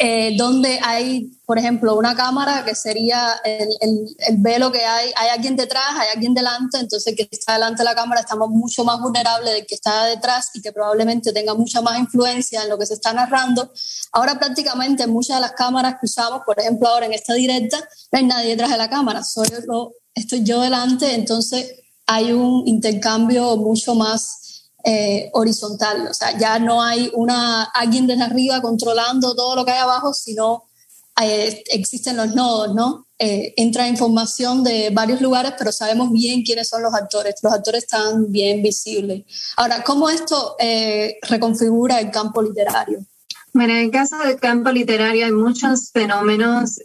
eh, 0.00 0.36
donde 0.36 0.78
hay, 0.80 1.28
por 1.44 1.58
ejemplo, 1.58 1.96
una 1.96 2.14
cámara 2.14 2.64
que 2.64 2.76
sería 2.76 3.34
el, 3.44 3.68
el, 3.80 4.36
velo 4.36 4.70
que 4.70 4.84
hay, 4.84 5.10
hay 5.16 5.30
alguien 5.30 5.56
detrás, 5.56 5.90
hay 5.98 6.10
alguien 6.14 6.34
delante, 6.34 6.78
entonces 6.78 7.08
el 7.08 7.16
que 7.16 7.28
está 7.28 7.54
delante 7.54 7.78
de 7.78 7.84
la 7.84 7.96
cámara 7.96 8.20
estamos 8.20 8.48
mucho 8.50 8.84
más 8.84 9.00
vulnerables 9.00 9.52
del 9.52 9.66
que 9.66 9.74
está 9.74 10.04
detrás 10.04 10.50
y 10.54 10.62
que 10.62 10.70
probablemente 10.70 11.32
tenga 11.32 11.54
mucha 11.54 11.82
más 11.82 11.98
influencia 11.98 12.62
en 12.62 12.68
lo 12.68 12.78
que 12.78 12.86
se 12.86 12.94
está 12.94 13.12
narrando. 13.12 13.72
Ahora 14.12 14.38
prácticamente 14.38 15.08
muchas 15.08 15.38
de 15.38 15.40
las 15.40 15.52
cámaras 15.52 15.94
que 15.94 16.06
usamos, 16.06 16.42
por 16.46 16.60
ejemplo, 16.60 16.86
ahora 16.86 17.06
en 17.06 17.14
esta 17.14 17.34
directa, 17.34 17.78
no 18.12 18.18
hay 18.20 18.24
nadie 18.24 18.50
detrás 18.50 18.70
de 18.70 18.78
la 18.78 18.88
cámara, 18.88 19.24
soy 19.24 19.48
estoy 20.14 20.44
yo 20.44 20.60
delante, 20.60 21.12
entonces 21.12 21.72
hay 22.06 22.30
un 22.30 22.68
intercambio 22.68 23.56
mucho 23.56 23.96
más 23.96 24.47
eh, 24.84 25.28
horizontal. 25.32 26.06
O 26.08 26.14
sea, 26.14 26.38
ya 26.38 26.58
no 26.60 26.80
hay 26.80 27.10
una, 27.14 27.64
alguien 27.64 28.06
desde 28.06 28.22
arriba 28.22 28.62
controlando 28.62 29.34
todo 29.34 29.56
lo 29.56 29.64
que 29.64 29.72
hay 29.72 29.80
abajo, 29.80 30.14
sino 30.14 30.64
eh, 31.20 31.64
existen 31.72 32.16
los 32.16 32.32
nodos, 32.34 32.74
¿no? 32.76 33.06
Eh, 33.18 33.54
entra 33.56 33.88
información 33.88 34.62
de 34.62 34.90
varios 34.90 35.20
lugares, 35.20 35.54
pero 35.58 35.72
sabemos 35.72 36.12
bien 36.12 36.44
quiénes 36.44 36.68
son 36.68 36.82
los 36.82 36.94
actores. 36.94 37.34
Los 37.42 37.52
actores 37.52 37.82
están 37.84 38.30
bien 38.30 38.62
visibles. 38.62 39.24
Ahora, 39.56 39.82
¿cómo 39.82 40.08
esto 40.08 40.56
reconfigura 41.22 41.98
el 41.98 42.12
campo 42.12 42.40
literario? 42.40 43.00
Bueno, 43.52 43.72
en 43.72 43.86
el 43.86 43.90
caso 43.90 44.16
del 44.18 44.38
campo 44.38 44.70
literario 44.70 45.26
hay 45.26 45.32
muchos 45.32 45.90
fenómenos. 45.90 46.78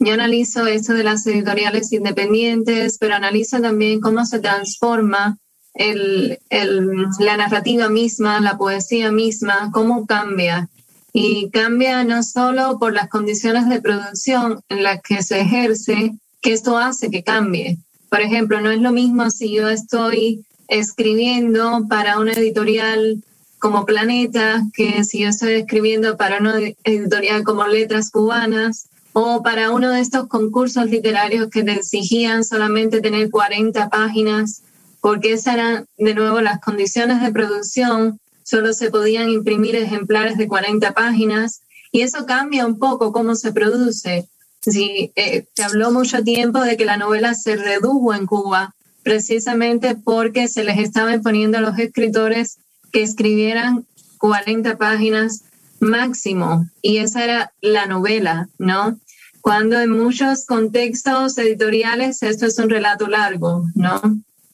yo 0.00 0.12
analizo 0.12 0.66
eso 0.66 0.92
de 0.92 1.04
las 1.04 1.24
editoriales 1.28 1.92
independientes, 1.92 2.98
pero 2.98 3.14
analizo 3.14 3.60
también 3.60 4.00
cómo 4.00 4.26
se 4.26 4.40
transforma 4.40 5.38
el, 5.74 6.38
el, 6.50 7.06
la 7.18 7.36
narrativa 7.36 7.88
misma, 7.88 8.40
la 8.40 8.56
poesía 8.56 9.10
misma, 9.10 9.70
cómo 9.72 10.06
cambia. 10.06 10.68
Y 11.12 11.50
cambia 11.50 12.02
no 12.04 12.22
solo 12.22 12.78
por 12.78 12.92
las 12.92 13.08
condiciones 13.08 13.68
de 13.68 13.80
producción 13.80 14.60
en 14.68 14.82
las 14.82 15.00
que 15.02 15.22
se 15.22 15.40
ejerce, 15.40 16.14
que 16.40 16.52
esto 16.52 16.78
hace 16.78 17.10
que 17.10 17.22
cambie. 17.22 17.78
Por 18.08 18.20
ejemplo, 18.20 18.60
no 18.60 18.70
es 18.70 18.80
lo 18.80 18.92
mismo 18.92 19.30
si 19.30 19.52
yo 19.52 19.68
estoy 19.68 20.44
escribiendo 20.68 21.86
para 21.88 22.18
una 22.18 22.32
editorial 22.32 23.22
como 23.58 23.86
Planeta, 23.86 24.62
que 24.74 25.04
si 25.04 25.20
yo 25.20 25.28
estoy 25.28 25.54
escribiendo 25.54 26.16
para 26.16 26.38
una 26.38 26.54
editorial 26.84 27.44
como 27.44 27.66
Letras 27.66 28.10
Cubanas, 28.10 28.88
o 29.14 29.42
para 29.42 29.70
uno 29.70 29.90
de 29.90 30.00
estos 30.00 30.26
concursos 30.26 30.90
literarios 30.90 31.48
que 31.48 31.62
te 31.62 31.72
exigían 31.72 32.44
solamente 32.44 33.00
tener 33.00 33.30
40 33.30 33.88
páginas 33.88 34.63
porque 35.04 35.34
esas 35.34 35.56
eran 35.56 35.86
de 35.98 36.14
nuevo 36.14 36.40
las 36.40 36.62
condiciones 36.62 37.20
de 37.20 37.30
producción, 37.30 38.20
solo 38.42 38.72
se 38.72 38.90
podían 38.90 39.28
imprimir 39.28 39.76
ejemplares 39.76 40.38
de 40.38 40.48
40 40.48 40.94
páginas 40.94 41.60
y 41.92 42.00
eso 42.00 42.24
cambia 42.24 42.64
un 42.64 42.78
poco 42.78 43.12
cómo 43.12 43.34
se 43.34 43.52
produce. 43.52 44.26
Sí, 44.62 45.12
eh, 45.14 45.44
se 45.54 45.62
habló 45.62 45.92
mucho 45.92 46.24
tiempo 46.24 46.62
de 46.62 46.78
que 46.78 46.86
la 46.86 46.96
novela 46.96 47.34
se 47.34 47.56
redujo 47.56 48.14
en 48.14 48.24
Cuba, 48.24 48.74
precisamente 49.02 49.94
porque 49.94 50.48
se 50.48 50.64
les 50.64 50.78
estaba 50.78 51.12
imponiendo 51.12 51.58
a 51.58 51.60
los 51.60 51.78
escritores 51.78 52.56
que 52.90 53.02
escribieran 53.02 53.84
40 54.16 54.78
páginas 54.78 55.42
máximo. 55.80 56.64
Y 56.80 56.96
esa 56.96 57.24
era 57.24 57.52
la 57.60 57.84
novela, 57.84 58.48
¿no? 58.56 58.98
Cuando 59.42 59.78
en 59.82 59.90
muchos 59.90 60.46
contextos 60.46 61.36
editoriales 61.36 62.22
esto 62.22 62.46
es 62.46 62.58
un 62.58 62.70
relato 62.70 63.06
largo, 63.06 63.66
¿no? 63.74 64.00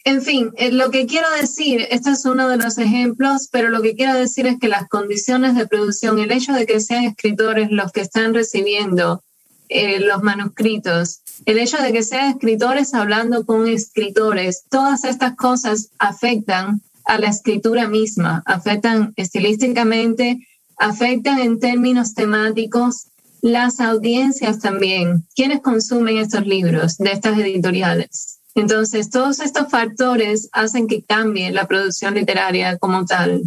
En 0.04 0.22
fin, 0.22 0.50
eh, 0.56 0.72
lo 0.72 0.90
que 0.90 1.06
quiero 1.06 1.30
decir, 1.40 1.86
este 1.90 2.10
es 2.10 2.24
uno 2.24 2.48
de 2.48 2.56
los 2.56 2.78
ejemplos, 2.78 3.48
pero 3.52 3.68
lo 3.68 3.82
que 3.82 3.94
quiero 3.94 4.14
decir 4.14 4.46
es 4.46 4.58
que 4.58 4.68
las 4.68 4.88
condiciones 4.88 5.54
de 5.54 5.66
producción, 5.66 6.18
el 6.18 6.32
hecho 6.32 6.54
de 6.54 6.64
que 6.64 6.80
sean 6.80 7.04
escritores 7.04 7.70
los 7.70 7.92
que 7.92 8.00
están 8.00 8.32
recibiendo 8.32 9.22
eh, 9.68 10.00
los 10.00 10.22
manuscritos, 10.22 11.20
el 11.44 11.58
hecho 11.58 11.76
de 11.78 11.92
que 11.92 12.02
sean 12.02 12.30
escritores 12.30 12.94
hablando 12.94 13.44
con 13.44 13.68
escritores, 13.68 14.64
todas 14.70 15.04
estas 15.04 15.36
cosas 15.36 15.90
afectan 15.98 16.80
a 17.04 17.18
la 17.18 17.28
escritura 17.28 17.86
misma, 17.86 18.42
afectan 18.46 19.12
estilísticamente, 19.16 20.38
afectan 20.78 21.40
en 21.40 21.60
términos 21.60 22.14
temáticos 22.14 23.08
las 23.42 23.80
audiencias 23.80 24.60
también, 24.60 25.26
quienes 25.34 25.60
consumen 25.60 26.18
estos 26.18 26.46
libros 26.46 26.96
de 26.96 27.12
estas 27.12 27.38
editoriales. 27.38 28.39
Entonces, 28.54 29.10
todos 29.10 29.40
estos 29.40 29.68
factores 29.70 30.48
hacen 30.52 30.86
que 30.86 31.02
cambie 31.02 31.50
la 31.50 31.66
producción 31.66 32.14
literaria 32.14 32.78
como 32.78 33.04
tal. 33.04 33.42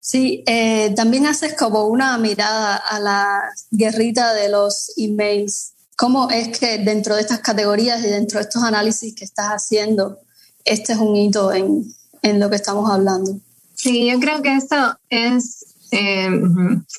Sí, 0.00 0.44
eh, 0.46 0.92
también 0.94 1.26
haces 1.26 1.54
como 1.54 1.86
una 1.86 2.16
mirada 2.18 2.76
a 2.76 3.00
la 3.00 3.42
guerrita 3.72 4.34
de 4.34 4.48
los 4.48 4.92
emails. 4.96 5.72
¿Cómo 5.96 6.30
es 6.30 6.56
que 6.56 6.78
dentro 6.78 7.16
de 7.16 7.22
estas 7.22 7.40
categorías 7.40 8.04
y 8.04 8.08
dentro 8.08 8.38
de 8.38 8.44
estos 8.44 8.62
análisis 8.62 9.14
que 9.14 9.24
estás 9.24 9.48
haciendo, 9.48 10.18
este 10.64 10.92
es 10.92 10.98
un 10.98 11.16
hito 11.16 11.52
en, 11.52 11.92
en 12.22 12.38
lo 12.38 12.48
que 12.50 12.56
estamos 12.56 12.88
hablando? 12.88 13.40
Sí, 13.74 14.08
yo 14.08 14.20
creo 14.20 14.42
que 14.42 14.54
esto 14.54 14.96
es, 15.10 15.64
eh, 15.90 16.30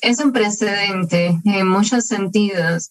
es 0.02 0.18
un 0.20 0.32
precedente 0.32 1.40
en 1.44 1.66
muchos 1.66 2.06
sentidos. 2.06 2.90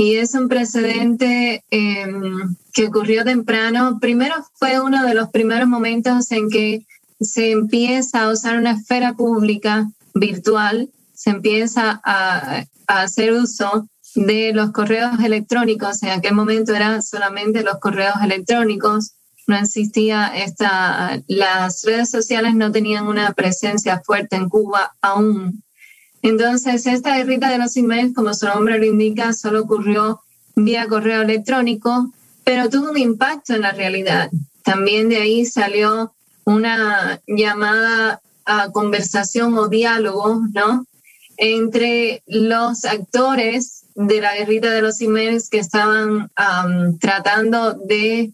Y 0.00 0.14
es 0.14 0.32
un 0.34 0.48
precedente 0.48 1.64
em, 1.72 2.54
que 2.72 2.86
ocurrió 2.86 3.24
temprano. 3.24 3.98
Primero 4.00 4.36
fue 4.54 4.80
uno 4.80 5.04
de 5.04 5.12
los 5.12 5.28
primeros 5.30 5.68
momentos 5.68 6.30
en 6.30 6.48
que 6.48 6.86
se 7.20 7.50
empieza 7.50 8.22
a 8.22 8.30
usar 8.30 8.58
una 8.58 8.70
esfera 8.70 9.14
pública 9.14 9.90
virtual, 10.14 10.88
se 11.14 11.30
empieza 11.30 12.00
a, 12.04 12.64
a 12.86 13.02
hacer 13.02 13.32
uso 13.32 13.88
de 14.14 14.52
los 14.52 14.70
correos 14.70 15.18
electrónicos. 15.18 16.00
En 16.04 16.10
aquel 16.10 16.34
momento 16.34 16.76
eran 16.76 17.02
solamente 17.02 17.64
los 17.64 17.80
correos 17.80 18.14
electrónicos. 18.22 19.14
No 19.48 19.56
existía 19.56 20.28
esta, 20.28 21.20
las 21.26 21.82
redes 21.82 22.08
sociales 22.08 22.54
no 22.54 22.70
tenían 22.70 23.08
una 23.08 23.32
presencia 23.32 24.00
fuerte 24.06 24.36
en 24.36 24.48
Cuba 24.48 24.92
aún. 25.00 25.64
Entonces, 26.22 26.86
esta 26.86 27.16
guerrita 27.16 27.50
de 27.50 27.58
los 27.58 27.76
emails, 27.76 28.14
como 28.14 28.34
su 28.34 28.46
nombre 28.46 28.78
lo 28.78 28.84
indica, 28.84 29.32
solo 29.32 29.62
ocurrió 29.62 30.20
vía 30.56 30.86
correo 30.88 31.22
electrónico, 31.22 32.12
pero 32.44 32.68
tuvo 32.68 32.90
un 32.90 32.98
impacto 32.98 33.54
en 33.54 33.62
la 33.62 33.72
realidad. 33.72 34.30
También 34.64 35.08
de 35.08 35.18
ahí 35.18 35.46
salió 35.46 36.12
una 36.44 37.20
llamada 37.26 38.20
a 38.44 38.70
conversación 38.72 39.56
o 39.56 39.68
diálogo, 39.68 40.42
¿no? 40.52 40.86
Entre 41.36 42.22
los 42.26 42.84
actores 42.84 43.84
de 43.94 44.20
la 44.20 44.34
guerrita 44.34 44.70
de 44.70 44.82
los 44.82 45.00
emails 45.00 45.50
que 45.50 45.58
estaban 45.58 46.30
tratando 47.00 47.74
de 47.74 48.32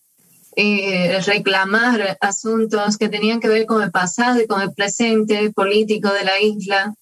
eh, 0.56 1.20
reclamar 1.26 2.16
asuntos 2.20 2.96
que 2.96 3.08
tenían 3.08 3.40
que 3.40 3.48
ver 3.48 3.66
con 3.66 3.82
el 3.82 3.90
pasado 3.90 4.40
y 4.40 4.46
con 4.46 4.60
el 4.60 4.72
presente 4.72 5.50
político 5.50 6.12
de 6.12 6.24
la 6.24 6.40
isla 6.40 6.94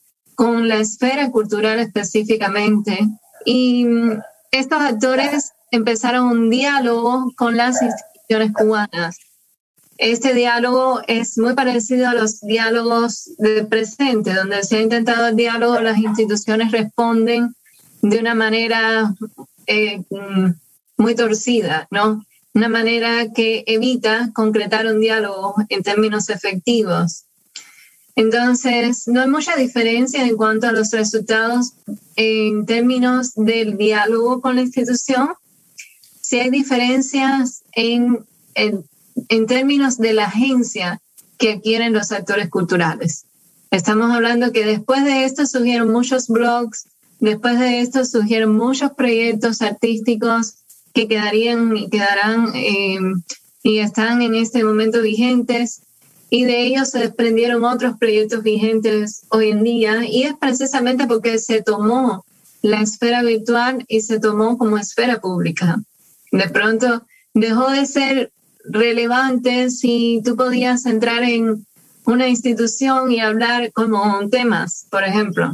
con 0.43 0.67
la 0.67 0.79
esfera 0.79 1.31
cultural 1.31 1.79
específicamente. 1.79 2.99
Y 3.45 3.85
mm, 3.85 4.21
estos 4.51 4.81
actores 4.81 5.53
empezaron 5.71 6.27
un 6.27 6.51
diálogo 6.51 7.33
con 7.37 7.57
las 7.57 7.81
instituciones 7.81 8.53
cubanas. 8.53 9.19
Este 9.99 10.35
diálogo 10.35 11.01
es 11.07 11.39
muy 11.39 11.55
parecido 11.55 12.09
a 12.09 12.15
los 12.15 12.41
diálogos 12.41 13.31
del 13.39 13.69
presente, 13.69 14.35
donde 14.35 14.65
se 14.65 14.79
ha 14.79 14.81
intentado 14.81 15.29
el 15.29 15.37
diálogo, 15.37 15.79
las 15.79 15.99
instituciones 15.99 16.73
responden 16.73 17.55
de 18.01 18.19
una 18.19 18.35
manera 18.35 19.15
eh, 19.69 20.03
mm, 20.11 20.55
muy 20.97 21.15
torcida, 21.15 21.87
¿no? 21.93 22.27
Una 22.53 22.69
manera 22.69 23.33
que 23.33 23.63
evita 23.69 24.31
concretar 24.35 24.87
un 24.87 24.99
diálogo 24.99 25.55
en 25.69 25.85
términos 25.85 26.31
efectivos. 26.31 27.27
Entonces, 28.15 29.09
no 29.09 29.23
hay 29.23 29.29
mucha 29.29 29.57
diferencia 29.57 30.27
en 30.27 30.37
cuanto 30.37 30.67
a 30.67 30.73
los 30.73 30.91
resultados 30.91 31.73
en 32.17 32.67
términos 32.67 33.33
del 33.35 33.77
diálogo 33.79 34.41
con 34.41 34.57
la 34.57 34.63
institución. 34.63 35.31
Sí 36.21 36.39
hay 36.39 36.51
diferencias 36.51 37.63
en, 37.73 38.25
en, 38.55 39.47
términos 39.47 39.99
de 39.99 40.13
la 40.13 40.27
agencia 40.27 41.01
que 41.39 41.53
adquieren 41.53 41.93
los 41.93 42.13
actores 42.13 42.51
culturales. 42.51 43.25
Estamos 43.71 44.11
hablando 44.11 44.53
que 44.53 44.67
después 44.67 45.05
de 45.05 45.25
esto 45.25 45.47
surgieron 45.47 45.91
muchos 45.91 46.29
blogs, 46.29 46.89
después 47.19 47.59
de 47.59 47.81
esto 47.81 48.05
surgieron 48.05 48.55
muchos 48.55 48.93
proyectos 48.93 49.63
artísticos 49.63 50.57
que 50.93 51.09
quedarían 51.09 51.75
y 51.75 51.89
quedarán 51.89 52.55
eh, 52.55 52.99
y 53.63 53.79
están 53.79 54.21
en 54.21 54.35
este 54.35 54.63
momento 54.65 55.01
vigentes 55.01 55.83
y 56.35 56.47
de 56.47 56.63
ellos 56.63 56.89
se 56.89 57.01
desprendieron 57.01 57.63
otros 57.63 57.99
proyectos 57.99 58.43
vigentes 58.43 59.27
hoy 59.29 59.51
en 59.51 59.63
día 59.63 60.03
y 60.09 60.23
es 60.23 60.33
precisamente 60.33 61.07
porque 61.07 61.39
se 61.39 61.61
tomó 61.61 62.25
la 62.63 62.81
esfera 62.81 63.23
virtual 63.23 63.85
y 63.87 64.01
se 64.01 64.19
tomó 64.19 64.57
como 64.57 64.79
esfera 64.79 65.21
pública. 65.21 65.83
De 66.31 66.49
pronto 66.49 67.05
dejó 67.35 67.71
de 67.71 67.85
ser 67.85 68.33
relevante 68.65 69.69
si 69.69 70.23
tú 70.25 70.35
podías 70.35 70.87
entrar 70.87 71.23
en 71.23 71.67
una 72.07 72.29
institución 72.29 73.13
y 73.13 73.21
hablar 73.21 73.71
como 73.73 74.27
temas, 74.31 74.87
por 74.91 75.05
ejemplo. 75.05 75.53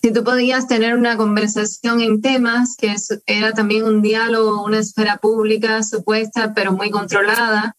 Si 0.00 0.10
tú 0.10 0.24
podías 0.24 0.68
tener 0.68 0.96
una 0.96 1.18
conversación 1.18 2.00
en 2.00 2.22
temas, 2.22 2.76
que 2.78 2.94
era 3.26 3.52
también 3.52 3.84
un 3.84 4.00
diálogo, 4.00 4.64
una 4.64 4.78
esfera 4.78 5.18
pública 5.18 5.82
supuesta, 5.82 6.54
pero 6.54 6.72
muy 6.72 6.90
controlada, 6.90 7.76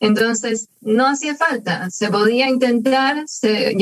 entonces, 0.00 0.68
no 0.80 1.06
hacía 1.06 1.36
falta, 1.36 1.90
se 1.90 2.08
podía 2.08 2.48
intentar, 2.48 3.24
se, 3.26 3.76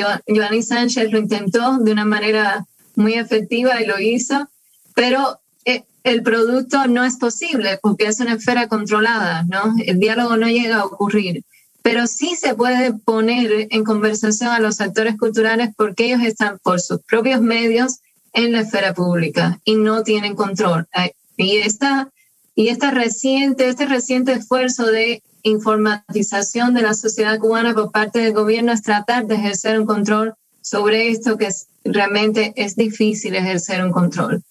Sánchez 0.62 1.12
lo 1.12 1.18
intentó 1.18 1.78
de 1.78 1.92
una 1.92 2.04
manera 2.04 2.66
muy 2.96 3.14
efectiva 3.14 3.80
y 3.80 3.86
lo 3.86 4.00
hizo, 4.00 4.48
pero 4.96 5.38
eh, 5.64 5.84
el 6.02 6.24
producto 6.24 6.88
no 6.88 7.04
es 7.04 7.16
posible 7.16 7.78
porque 7.80 8.06
es 8.06 8.18
una 8.18 8.34
esfera 8.34 8.66
controlada, 8.66 9.44
¿no? 9.44 9.76
El 9.86 10.00
diálogo 10.00 10.36
no 10.36 10.48
llega 10.48 10.78
a 10.78 10.86
ocurrir, 10.86 11.44
pero 11.82 12.08
sí 12.08 12.34
se 12.34 12.56
puede 12.56 12.92
poner 12.92 13.68
en 13.70 13.84
conversación 13.84 14.50
a 14.50 14.58
los 14.58 14.80
actores 14.80 15.16
culturales 15.16 15.70
porque 15.76 16.06
ellos 16.06 16.22
están 16.22 16.58
por 16.58 16.80
sus 16.80 17.00
propios 17.02 17.40
medios 17.40 18.00
en 18.32 18.52
la 18.52 18.62
esfera 18.62 18.92
pública 18.92 19.60
y 19.64 19.76
no 19.76 20.02
tienen 20.02 20.34
control. 20.34 20.88
Y 21.36 21.58
esta, 21.58 22.10
y 22.56 22.68
esta 22.70 22.90
reciente, 22.90 23.68
este 23.68 23.86
reciente 23.86 24.32
esfuerzo 24.32 24.86
de 24.86 25.22
informatización 25.42 26.74
de 26.74 26.82
la 26.82 26.94
sociedad 26.94 27.38
cubana 27.38 27.74
por 27.74 27.90
parte 27.90 28.20
del 28.20 28.32
gobierno 28.32 28.72
es 28.72 28.82
tratar 28.82 29.26
de 29.26 29.36
ejercer 29.36 29.78
un 29.78 29.86
control 29.86 30.34
sobre 30.60 31.08
esto 31.08 31.36
que 31.36 31.48
realmente 31.84 32.52
es 32.56 32.76
difícil 32.76 33.34
ejercer 33.34 33.82
un 33.84 33.92
control. 33.92 34.42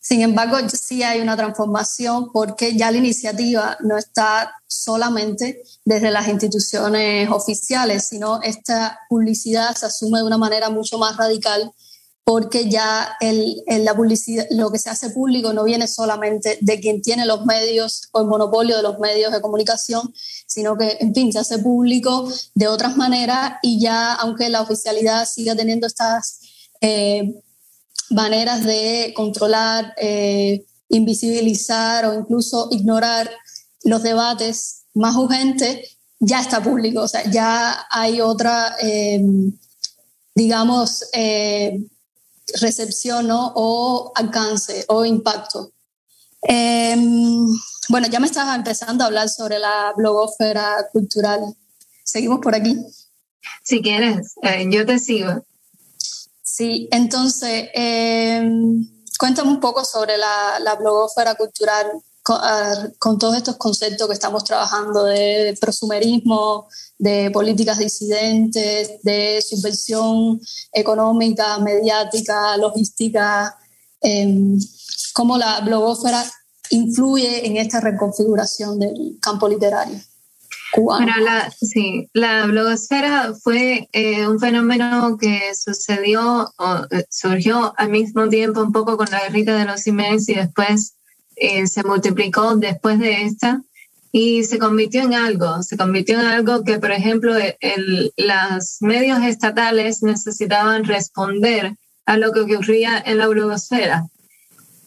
Sin 0.00 0.22
embargo, 0.22 0.56
sí 0.68 1.04
hay 1.04 1.20
una 1.20 1.36
transformación 1.36 2.32
porque 2.32 2.76
ya 2.76 2.90
la 2.90 2.98
iniciativa 2.98 3.76
no 3.80 3.96
está 3.96 4.52
solamente 4.66 5.62
desde 5.84 6.10
las 6.10 6.26
instituciones 6.26 7.30
oficiales, 7.30 8.08
sino 8.08 8.42
esta 8.42 8.98
publicidad 9.08 9.76
se 9.76 9.86
asume 9.86 10.18
de 10.18 10.24
una 10.24 10.38
manera 10.38 10.68
mucho 10.68 10.98
más 10.98 11.16
radical 11.16 11.72
porque 12.24 12.68
ya 12.68 13.16
el, 13.20 13.62
la 13.66 13.94
publicidad, 13.94 14.46
lo 14.50 14.70
que 14.70 14.78
se 14.78 14.90
hace 14.90 15.10
público 15.10 15.52
no 15.52 15.64
viene 15.64 15.88
solamente 15.88 16.58
de 16.60 16.80
quien 16.80 17.02
tiene 17.02 17.26
los 17.26 17.44
medios 17.44 18.08
o 18.12 18.20
el 18.20 18.26
monopolio 18.26 18.76
de 18.76 18.82
los 18.82 18.98
medios 18.98 19.32
de 19.32 19.40
comunicación, 19.40 20.12
sino 20.46 20.76
que, 20.76 20.98
en 21.00 21.14
fin, 21.14 21.32
se 21.32 21.40
hace 21.40 21.58
público 21.58 22.30
de 22.54 22.68
otras 22.68 22.96
maneras 22.96 23.54
y 23.62 23.80
ya, 23.80 24.14
aunque 24.14 24.48
la 24.48 24.60
oficialidad 24.60 25.26
siga 25.26 25.56
teniendo 25.56 25.86
estas 25.86 26.40
eh, 26.80 27.34
maneras 28.10 28.64
de 28.64 29.12
controlar, 29.16 29.94
eh, 29.96 30.64
invisibilizar 30.88 32.04
o 32.04 32.14
incluso 32.14 32.68
ignorar 32.70 33.30
los 33.82 34.02
debates 34.02 34.82
más 34.94 35.16
urgentes, 35.16 35.96
ya 36.18 36.40
está 36.40 36.62
público, 36.62 37.02
o 37.02 37.08
sea, 37.08 37.28
ya 37.30 37.86
hay 37.90 38.20
otra, 38.20 38.76
eh, 38.80 39.22
digamos, 40.34 41.06
recepción 42.60 43.28
o 43.30 44.12
alcance 44.14 44.84
o 44.88 45.04
impacto. 45.04 45.72
Em, 46.42 47.46
bueno, 47.88 48.06
ya 48.08 48.20
me 48.20 48.26
estaba 48.26 48.54
empezando 48.54 49.04
a 49.04 49.08
hablar 49.08 49.28
sobre 49.28 49.58
la 49.58 49.92
blogósfera 49.96 50.88
cultural. 50.92 51.40
Seguimos 52.04 52.40
por 52.40 52.54
aquí. 52.54 52.76
Si 53.62 53.82
quieres, 53.82 54.34
eh, 54.42 54.66
yo 54.70 54.86
te 54.86 54.98
sigo. 54.98 55.44
Sí, 56.42 56.88
entonces, 56.90 57.68
em, 57.74 58.86
cuéntame 59.18 59.50
un 59.50 59.60
poco 59.60 59.84
sobre 59.84 60.16
la, 60.16 60.58
la 60.60 60.74
blogósfera 60.74 61.34
cultural 61.34 61.90
con, 62.98 63.18
todos 63.18 63.36
estos 63.36 63.56
conceptos 63.56 64.06
que 64.06 64.14
estamos 64.14 64.44
trabajando 64.44 65.04
de 65.04 65.56
prosumerismo, 65.60 66.68
de 66.98 67.30
políticas 67.30 67.78
disidentes, 67.78 69.02
de 69.02 69.42
subvención 69.42 70.40
económica, 70.72 71.58
mediática, 71.58 72.56
logística, 72.56 73.56
em, 74.00 74.58
cómo 75.12 75.38
la 75.38 75.60
blogósfera 75.60 76.24
influye 76.70 77.46
en 77.46 77.56
esta 77.56 77.80
reconfiguración 77.80 78.78
del 78.78 79.18
campo 79.20 79.48
literario. 79.48 79.98
La, 81.20 81.50
sí, 81.50 82.08
la 82.12 82.46
blogosfera 82.46 83.34
fue 83.42 83.88
eh, 83.92 84.28
un 84.28 84.38
fenómeno 84.38 85.16
que 85.18 85.52
sucedió 85.52 86.52
eh, 86.92 87.04
surgió 87.10 87.74
al 87.76 87.88
mismo 87.88 88.28
tiempo 88.28 88.62
un 88.62 88.70
poco 88.70 88.96
con 88.96 89.10
la 89.10 89.20
guerrita 89.22 89.56
de 89.56 89.64
los 89.64 89.80
Siemens 89.80 90.28
y 90.28 90.34
después 90.34 90.94
eh, 91.40 91.66
se 91.66 91.82
multiplicó 91.82 92.54
después 92.56 92.98
de 92.98 93.24
esta 93.24 93.62
y 94.12 94.44
se 94.44 94.58
convirtió 94.58 95.02
en 95.02 95.14
algo, 95.14 95.62
se 95.62 95.76
convirtió 95.76 96.20
en 96.20 96.26
algo 96.26 96.64
que, 96.64 96.78
por 96.78 96.92
ejemplo, 96.92 97.34
el, 97.60 98.12
los 98.16 98.76
medios 98.80 99.22
estatales 99.22 100.02
necesitaban 100.02 100.84
responder 100.84 101.76
a 102.04 102.18
lo 102.18 102.32
que 102.32 102.40
ocurría 102.42 103.02
en 103.04 103.18
la 103.18 103.28
blogosfera. 103.28 104.06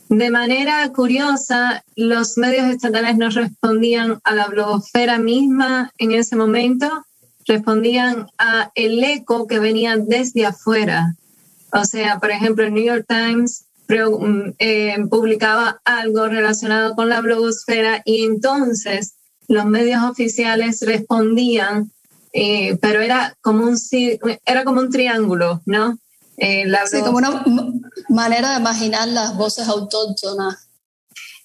De 0.10 0.30
manera 0.30 0.88
curiosa, 0.90 1.84
los 1.96 2.38
medios 2.38 2.68
estatales 2.68 3.18
no 3.18 3.30
respondían 3.30 4.20
a 4.24 4.36
la 4.36 4.48
blogosfera 4.48 5.18
misma 5.18 5.92
en 5.98 6.12
ese 6.12 6.36
momento, 6.36 6.88
respondían 7.48 8.28
a 8.38 8.72
el 8.76 9.04
eco 9.04 9.48
que 9.48 9.60
venía 9.60 9.98
desde 9.98 10.46
afuera. 10.46 11.16
O 11.72 11.84
sea, 11.86 12.20
por 12.20 12.30
ejemplo, 12.30 12.64
el 12.64 12.74
New 12.74 12.84
York 12.84 13.06
Times 13.08 13.63
eh, 13.90 14.98
publicaba 15.10 15.82
algo 15.84 16.28
relacionado 16.28 16.96
con 16.96 17.10
la 17.10 17.22
blogosfera 17.22 18.02
y 18.06 18.24
entonces 18.24 19.16
los 19.48 19.66
medios 19.66 20.02
oficiales 20.04 20.82
respondían, 20.82 21.92
eh, 22.32 22.78
pero 22.82 23.02
era 23.02 23.36
como 23.42 23.66
un 23.66 23.78
era 24.46 24.64
como 24.64 24.82
un 24.82 24.90
triángulo, 24.90 25.62
¿no? 25.66 25.98
Eh, 26.38 26.66
sí, 26.90 27.02
como 27.02 27.18
una 27.18 27.44
manera 28.10 28.54
de 28.54 28.60
imaginar 28.60 29.08
las 29.10 29.36
voces 29.36 29.68
autóctonas. 29.68 30.70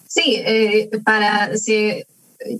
Sí, 0.07 0.42
para, 1.05 1.59
sí, 1.59 2.03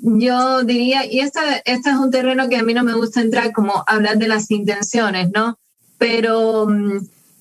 yo 0.03 0.65
diría, 0.65 1.07
y 1.07 1.21
este, 1.21 1.41
este 1.65 1.91
es 1.91 1.97
un 1.97 2.11
terreno 2.11 2.49
que 2.49 2.57
a 2.57 2.63
mí 2.63 2.75
no 2.75 2.85
me 2.85 2.95
gusta 2.95 3.21
entrar, 3.21 3.53
como 3.53 3.83
hablar 3.87 4.19
de 4.19 4.29
las 4.29 4.51
intenciones, 4.51 5.31
¿no? 5.33 5.59
Pero 5.97 6.67
mm, 6.69 6.99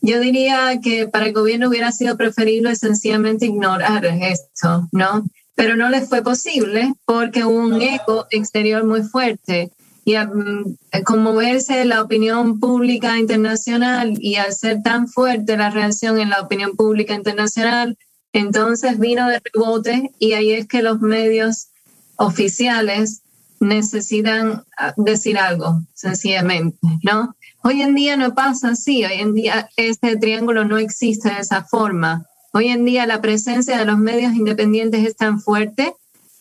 yo 0.08 0.22
diría 0.22 0.80
que 0.82 1.08
para 1.10 1.26
el 1.26 1.34
gobierno 1.34 1.67
hubiera 1.67 1.91
sido 1.91 2.15
preferible 2.15 2.74
sencillamente 2.78 3.46
ignorar 3.46 4.06
esto, 4.06 4.88
¿no? 4.93 5.26
Pero 5.54 5.76
no 5.76 5.89
les 5.89 6.08
fue 6.08 6.22
posible 6.24 6.93
porque 7.04 7.43
hubo 7.43 7.58
un 7.58 7.82
eco 7.82 8.26
exterior 8.32 8.86
muy 8.86 9.04
fuerte 9.04 9.70
y 10.06 10.15
mm, 10.15 10.78
como 11.04 11.36
verse 11.36 11.84
la 11.84 12.02
opinión 12.02 12.62
pública 12.62 13.20
internacional 13.20 14.13
y 14.22 14.36
al 14.36 14.54
ser 14.54 14.82
tan 14.82 15.10
fuerte 15.10 15.58
la 15.58 15.72
reacción 15.72 16.17
en 16.20 16.30
la 16.30 16.39
opinión 16.39 16.78
pública 16.78 17.13
internacional, 17.13 17.98
entonces 18.32 19.00
vino 19.00 19.28
de 19.28 19.41
rebote 19.43 20.12
y 20.20 20.32
ahí 20.34 20.54
es 20.54 20.67
que 20.67 20.82
los 20.82 21.02
medios 21.02 21.67
oficiales 22.15 23.24
necesitan 23.60 24.63
ah, 24.78 24.93
decir 24.98 25.38
algo, 25.38 25.82
sencillamente, 25.93 26.80
¿no? 27.04 27.36
Hoy 27.63 27.82
en 27.82 27.96
día 27.96 28.15
no 28.17 28.34
pasa 28.34 28.70
así, 28.70 29.04
hoy 29.04 29.20
en 29.20 29.34
día 29.34 29.70
este 29.76 30.15
triángulo 30.17 30.63
no 30.65 30.78
existe 30.78 31.30
de 31.30 31.39
esa 31.39 31.63
forma. 31.63 32.26
Hoy 32.54 32.70
en 32.70 32.86
día 32.86 33.06
la 33.06 33.22
presencia 33.22 33.78
de 33.78 33.86
los 33.86 33.98
medios 33.98 34.34
independientes 34.34 35.06
es 35.06 35.15
tan 35.15 35.41
fuerte 35.41 35.93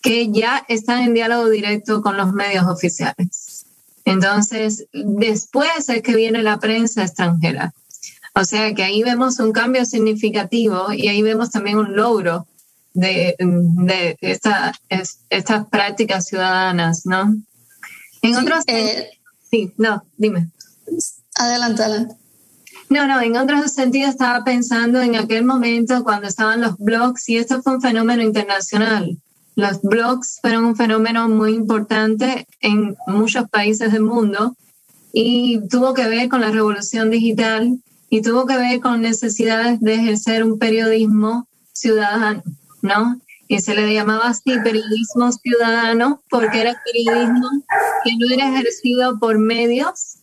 que 0.03 0.31
ya 0.31 0.65
están 0.69 1.03
en 1.03 1.15
diálogo 1.15 1.49
directo 1.49 2.01
con 2.03 2.17
los 2.17 2.33
medios 2.33 2.67
oficiales. 2.67 3.67
Entonces, 4.05 4.87
después 4.93 5.89
es 5.89 6.03
que 6.03 6.15
viene 6.15 6.43
la 6.43 6.59
prensa 6.59 7.03
extranjera. 7.03 7.75
O 8.35 8.45
sea 8.45 8.73
que 8.75 8.85
ahí 8.85 9.03
vemos 9.03 9.41
un 9.41 9.51
cambio 9.51 9.85
significativo 9.85 10.93
y 10.93 11.09
ahí 11.09 11.23
vemos 11.23 11.51
también 11.51 11.79
un 11.79 11.97
logro 11.97 12.47
de, 12.97 13.37
de 13.39 14.17
estas 15.31 15.67
prácticas 15.69 16.27
ciudadanas, 16.27 17.05
¿no? 17.05 17.37
En 18.23 18.35
sí, 18.35 18.41
otros... 18.41 18.65
Eh, 18.67 19.11
sí, 19.51 19.73
no, 19.77 20.03
dime. 20.17 20.49
Adelante, 21.35 21.83
adelante. 21.83 22.15
No, 22.89 23.07
no, 23.07 23.21
en 23.21 23.37
otros 23.37 23.73
sentidos 23.73 24.11
estaba 24.11 24.45
pensando 24.45 25.01
en 25.01 25.17
aquel 25.17 25.45
momento 25.45 26.05
cuando 26.05 26.29
estaban 26.29 26.61
los 26.61 26.79
blogs 26.79 27.29
y 27.29 27.37
esto 27.37 27.63
fue 27.63 27.75
un 27.75 27.83
fenómeno 27.83 28.23
internacional. 28.23 29.19
Los 29.57 29.83
blogs 29.83 30.39
fueron 30.41 30.65
un 30.65 30.77
fenómeno 30.77 31.29
muy 31.29 31.55
importante 31.55 32.47
en 32.61 32.97
muchos 33.07 33.49
países 33.51 33.93
del 33.93 34.03
mundo 34.03 34.57
y 35.13 35.61
tuvo 35.69 35.95
que 35.95 36.09
ver 36.09 36.29
con 36.29 36.41
la 36.41 36.51
revolución 36.51 37.11
digital 37.11 37.79
y 38.09 38.23
tuvo 38.23 38.47
que 38.47 38.57
ver 38.57 38.81
con 38.81 39.03
necesidades 39.03 39.81
de 39.81 39.95
ejercer 39.95 40.45
un 40.45 40.59
periodismo 40.59 41.49
ciudadano, 41.73 42.43
¿no? 42.87 43.21
Y 43.49 43.61
se 43.61 43.75
le 43.75 43.93
llamaba 43.93 44.29
así 44.29 44.59
periodismo 44.65 45.31
ciudadano 45.33 46.23
porque 46.31 46.63
era 46.63 46.83
periodismo 46.85 47.49
que 48.05 48.17
no 48.17 48.35
era 48.35 48.49
ejercido 48.49 49.19
por 49.19 49.39
medios 49.39 50.17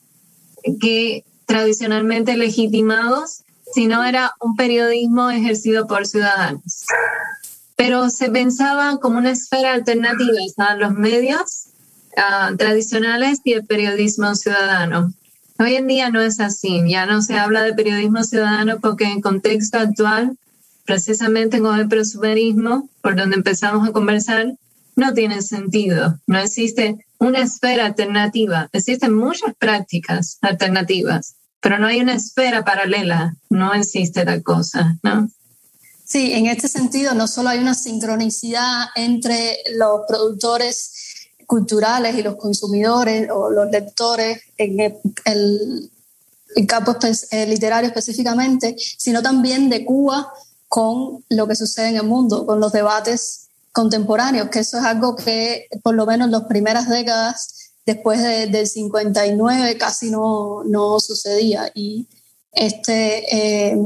que 0.81 1.23
tradicionalmente 1.45 2.35
legitimados, 2.35 3.43
sino 3.73 4.03
era 4.03 4.33
un 4.39 4.55
periodismo 4.55 5.29
ejercido 5.29 5.87
por 5.87 6.07
ciudadanos 6.07 6.85
pero 7.83 8.09
se 8.09 8.29
pensaba 8.29 8.97
como 8.99 9.17
una 9.17 9.31
esfera 9.31 9.73
alternativa, 9.73 10.37
estaban 10.45 10.79
los 10.79 10.93
medios 10.93 11.67
ah, 12.15 12.51
tradicionales 12.57 13.39
y 13.43 13.53
el 13.53 13.65
periodismo 13.65 14.35
ciudadano. 14.35 15.11
Hoy 15.59 15.75
en 15.75 15.87
día 15.87 16.09
no 16.09 16.21
es 16.21 16.39
así, 16.39 16.81
ya 16.87 17.05
no 17.05 17.21
se 17.21 17.37
habla 17.37 17.61
de 17.63 17.73
periodismo 17.73 18.23
ciudadano 18.23 18.79
porque 18.79 19.05
en 19.05 19.21
contexto 19.21 19.79
actual, 19.79 20.37
precisamente 20.85 21.59
con 21.59 21.79
el 21.79 21.87
presumerismo, 21.87 22.89
por 23.01 23.15
donde 23.15 23.35
empezamos 23.35 23.87
a 23.87 23.91
conversar, 23.91 24.53
no 24.95 25.13
tiene 25.13 25.41
sentido. 25.41 26.19
No 26.27 26.39
existe 26.39 27.05
una 27.17 27.39
esfera 27.39 27.85
alternativa. 27.85 28.69
Existen 28.73 29.13
muchas 29.15 29.55
prácticas 29.55 30.37
alternativas, 30.41 31.35
pero 31.61 31.79
no 31.79 31.87
hay 31.87 32.01
una 32.01 32.15
esfera 32.15 32.63
paralela. 32.63 33.35
No 33.49 33.73
existe 33.73 34.25
tal 34.25 34.43
cosa, 34.43 34.97
¿no? 35.03 35.29
Sí, 36.05 36.33
en 36.33 36.47
este 36.47 36.67
sentido 36.67 37.13
no 37.13 37.27
solo 37.27 37.49
hay 37.49 37.59
una 37.59 37.73
sincronicidad 37.73 38.85
entre 38.95 39.57
los 39.77 40.01
productores 40.07 40.91
culturales 41.47 42.15
y 42.15 42.23
los 42.23 42.35
consumidores 42.35 43.29
o 43.31 43.49
los 43.49 43.69
lectores 43.71 44.41
en 44.57 44.79
el, 44.79 45.89
campo 46.67 46.95
eh, 47.31 47.47
literario 47.47 47.87
específicamente, 47.87 48.75
sino 48.77 49.21
también 49.21 49.69
de 49.69 49.85
Cuba 49.85 50.31
con 50.73 51.23
lo 51.29 51.47
que 51.47 51.55
sucede 51.55 51.89
en 51.89 51.97
el 51.97 52.07
mundo, 52.07 52.47
con 52.47 52.59
los 52.59 52.71
debates 52.71 53.49
contemporáneos, 53.71 54.49
que 54.49 54.57
eso 54.57 54.79
es 54.79 54.83
algo 54.83 55.15
que 55.15 55.67
por 55.83 55.93
lo 55.93 56.07
menos 56.07 56.25
en 56.25 56.31
las 56.31 56.45
primeras 56.45 56.89
décadas 56.89 57.75
después 57.85 58.23
del 58.23 58.65
59 58.65 59.77
casi 59.77 60.09
no, 60.09 60.63
no 60.63 60.99
sucedía. 60.99 61.71
Y 61.75 62.07
este, 62.53 63.69
eh, 63.69 63.77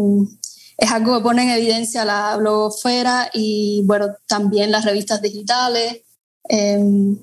es 0.77 0.89
algo 0.89 1.17
que 1.17 1.23
pone 1.23 1.43
en 1.43 1.49
evidencia 1.49 2.05
la 2.05 2.37
blogosfera 2.37 3.31
y 3.33 3.83
bueno, 3.83 4.15
también 4.25 4.71
las 4.71 4.85
revistas 4.85 5.21
digitales. 5.21 6.03
Em, 6.47 7.19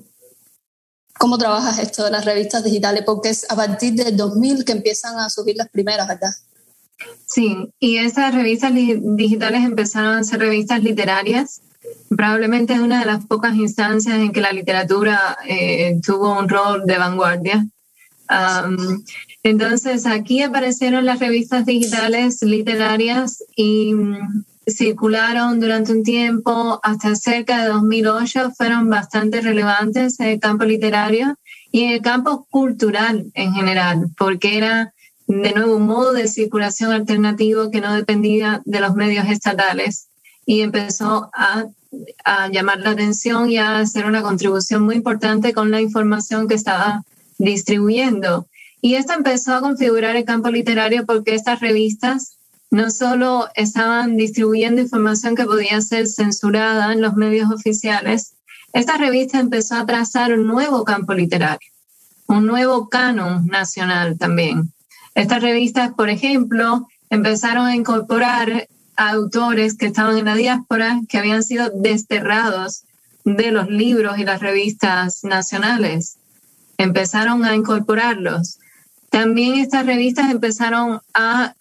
¿Cómo 1.17 1.39
trabajas 1.39 1.79
esto 1.79 2.03
de 2.03 2.11
las 2.11 2.25
revistas 2.25 2.63
digitales? 2.63 3.01
Porque 3.03 3.29
es 3.29 3.47
a 3.49 3.55
partir 3.55 3.95
del 3.95 4.15
2000 4.15 4.63
que 4.63 4.73
empiezan 4.73 5.17
a 5.17 5.31
subir 5.31 5.57
las 5.57 5.69
primeras, 5.69 6.07
¿verdad? 6.07 6.35
Sí, 7.27 7.69
y 7.79 7.97
esas 7.97 8.33
revistas 8.33 8.73
digitales 8.73 9.63
empezaron 9.63 10.17
a 10.17 10.23
ser 10.23 10.39
revistas 10.39 10.83
literarias. 10.83 11.61
Probablemente 12.09 12.73
es 12.73 12.79
una 12.79 12.99
de 12.99 13.05
las 13.05 13.25
pocas 13.25 13.55
instancias 13.55 14.17
en 14.17 14.31
que 14.31 14.41
la 14.41 14.51
literatura 14.51 15.37
eh, 15.47 15.99
tuvo 16.05 16.37
un 16.39 16.47
rol 16.47 16.85
de 16.85 16.97
vanguardia. 16.97 17.65
Entonces, 19.43 20.05
aquí 20.05 20.41
aparecieron 20.41 21.05
las 21.05 21.19
revistas 21.19 21.65
digitales 21.65 22.41
literarias 22.41 23.43
y 23.55 23.93
mm, 23.93 24.45
circularon 24.67 25.59
durante 25.59 25.91
un 25.91 26.03
tiempo, 26.03 26.79
hasta 26.81 27.15
cerca 27.15 27.61
de 27.61 27.69
2008, 27.69 28.51
fueron 28.57 28.89
bastante 28.89 29.41
relevantes 29.41 30.19
en 30.19 30.27
el 30.27 30.39
campo 30.39 30.65
literario 30.65 31.35
y 31.71 31.83
en 31.83 31.91
el 31.91 32.01
campo 32.01 32.47
cultural 32.49 33.25
en 33.35 33.53
general, 33.53 34.07
porque 34.17 34.57
era 34.57 34.93
de 35.27 35.51
nuevo 35.53 35.75
un 35.77 35.85
modo 35.85 36.13
de 36.13 36.27
circulación 36.27 36.91
alternativo 36.91 37.71
que 37.71 37.81
no 37.81 37.93
dependía 37.93 38.61
de 38.65 38.79
los 38.79 38.95
medios 38.95 39.27
estatales 39.27 40.07
y 40.45 40.61
empezó 40.61 41.29
a, 41.33 41.65
a 42.23 42.49
llamar 42.49 42.79
la 42.79 42.91
atención 42.91 43.49
y 43.49 43.57
a 43.57 43.79
hacer 43.79 44.05
una 44.05 44.21
contribución 44.21 44.83
muy 44.83 44.95
importante 44.95 45.53
con 45.53 45.71
la 45.71 45.81
información 45.81 46.47
que 46.47 46.53
estaba 46.53 47.03
distribuyendo. 47.37 48.47
Y 48.81 48.95
esto 48.95 49.13
empezó 49.13 49.55
a 49.55 49.61
configurar 49.61 50.15
el 50.15 50.25
campo 50.25 50.49
literario 50.49 51.05
porque 51.05 51.33
estas 51.33 51.59
revistas 51.59 52.37
no 52.69 52.91
solo 52.91 53.47
estaban 53.55 54.17
distribuyendo 54.17 54.81
información 54.81 55.35
que 55.35 55.45
podía 55.45 55.81
ser 55.81 56.07
censurada 56.07 56.93
en 56.93 57.01
los 57.01 57.15
medios 57.15 57.51
oficiales, 57.51 58.35
esta 58.73 58.97
revista 58.97 59.39
empezó 59.39 59.75
a 59.75 59.85
trazar 59.85 60.33
un 60.33 60.45
nuevo 60.45 60.83
campo 60.83 61.13
literario, 61.13 61.71
un 62.27 62.45
nuevo 62.45 62.89
canon 62.89 63.47
nacional 63.47 64.17
también. 64.17 64.74
Estas 65.15 65.41
revistas, 65.41 65.93
por 65.93 66.09
ejemplo, 66.09 66.87
empezaron 67.09 67.65
a 67.65 67.75
incorporar 67.75 68.67
autores 68.97 69.77
que 69.77 69.87
estaban 69.87 70.17
en 70.17 70.25
la 70.25 70.35
diáspora, 70.35 71.01
que 71.07 71.17
habían 71.17 71.43
sido 71.43 71.71
desterrados 71.73 72.83
de 73.23 73.51
los 73.51 73.69
libros 73.69 74.19
y 74.19 74.25
las 74.25 74.41
revistas 74.41 75.23
nacionales. 75.23 76.17
Empezaron 76.77 77.45
a 77.45 77.55
incorporarlos. 77.55 78.59
También 79.09 79.55
estas 79.55 79.85
revistas 79.85 80.29
empezaron 80.29 80.99
a 81.13 81.55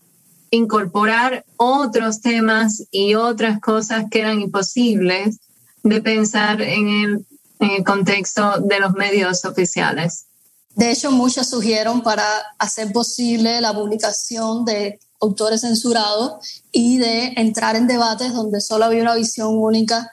incorporar 0.50 1.44
otros 1.57 2.20
temas 2.20 2.84
y 2.90 3.14
otras 3.14 3.61
cosas 3.61 4.07
que 4.11 4.20
eran 4.20 4.40
imposibles 4.40 5.38
de 5.82 6.00
pensar 6.00 6.61
en 6.61 6.88
el, 6.88 7.26
en 7.61 7.70
el 7.70 7.84
contexto 7.84 8.61
de 8.61 8.80
los 8.80 8.92
medios 8.94 9.44
oficiales. 9.44 10.26
De 10.75 10.91
hecho, 10.91 11.11
muchos 11.11 11.49
surgieron 11.49 12.03
para 12.03 12.27
hacer 12.59 12.93
posible 12.93 13.61
la 13.61 13.72
publicación 13.72 14.64
de 14.64 14.99
autores 15.20 15.61
censurados 15.61 16.62
y 16.72 16.99
de 16.99 17.35
entrar 17.37 17.77
en 17.77 17.87
debates 17.87 18.33
donde 18.33 18.61
solo 18.61 18.85
había 18.85 19.03
una 19.03 19.14
visión 19.14 19.57
única 19.57 20.11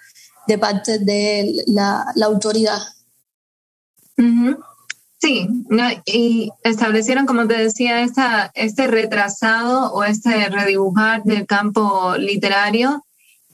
de 0.47 0.57
parte 0.57 0.99
de 0.99 1.63
la, 1.67 2.05
la 2.15 2.25
autoridad. 2.27 2.79
Sí, 5.19 5.47
y 6.05 6.51
establecieron, 6.63 7.25
como 7.25 7.47
te 7.47 7.55
decía, 7.55 8.03
este 8.55 8.87
retrasado 8.87 9.93
o 9.93 10.03
este 10.03 10.49
redibujar 10.49 11.23
del 11.23 11.45
campo 11.45 12.15
literario 12.17 13.05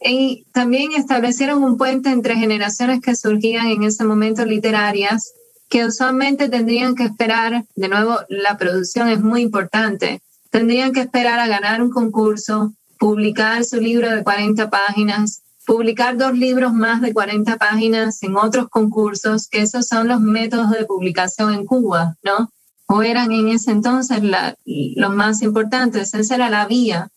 y 0.02 0.46
también 0.54 0.94
establecieron 0.94 1.64
un 1.64 1.78
puente 1.78 2.10
entre 2.10 2.36
generaciones 2.36 3.02
que 3.02 3.16
surgían 3.16 3.68
en 3.68 3.84
ese 3.84 4.06
momento 4.06 4.46
literarias 4.46 5.34
que 5.70 5.86
usualmente 5.86 6.50
tendrían 6.50 6.96
que 6.96 7.04
esperar, 7.04 7.66
de 7.76 7.88
nuevo, 7.90 8.20
la 8.30 8.58
producción 8.58 9.10
es 9.10 9.22
muy 9.22 9.42
importante, 9.42 10.22
tendrían 10.50 10.94
que 10.94 11.02
esperar 11.02 11.40
a 11.40 11.48
ganar 11.48 11.82
un 11.82 11.92
concurso, 11.92 12.74
publicar 12.98 13.64
su 13.64 13.78
libro 13.78 14.10
de 14.10 14.24
40 14.24 14.70
páginas, 14.70 15.44
publicar 15.66 16.18
dos 16.18 16.34
libros 16.34 16.74
más 16.74 17.02
de 17.02 17.14
40 17.14 17.58
páginas 17.58 18.24
en 18.24 18.38
otros 18.38 18.70
concursos, 18.70 19.50
que 19.50 19.62
esos 19.62 19.88
son 19.88 20.08
los 20.08 20.22
métodos 20.22 20.72
de 20.72 20.86
publicación 20.86 21.54
en 21.54 21.66
Cuba, 21.66 22.16
¿no? 22.24 22.50
O 22.88 23.04
eran 23.04 23.34
en 23.34 23.50
ese 23.50 23.72
entonces 23.72 24.22
los 24.64 25.14
más 25.14 25.42
importantes, 25.42 26.14
esa 26.14 26.36
era 26.36 26.50
la 26.50 26.66
vía. 26.66 27.10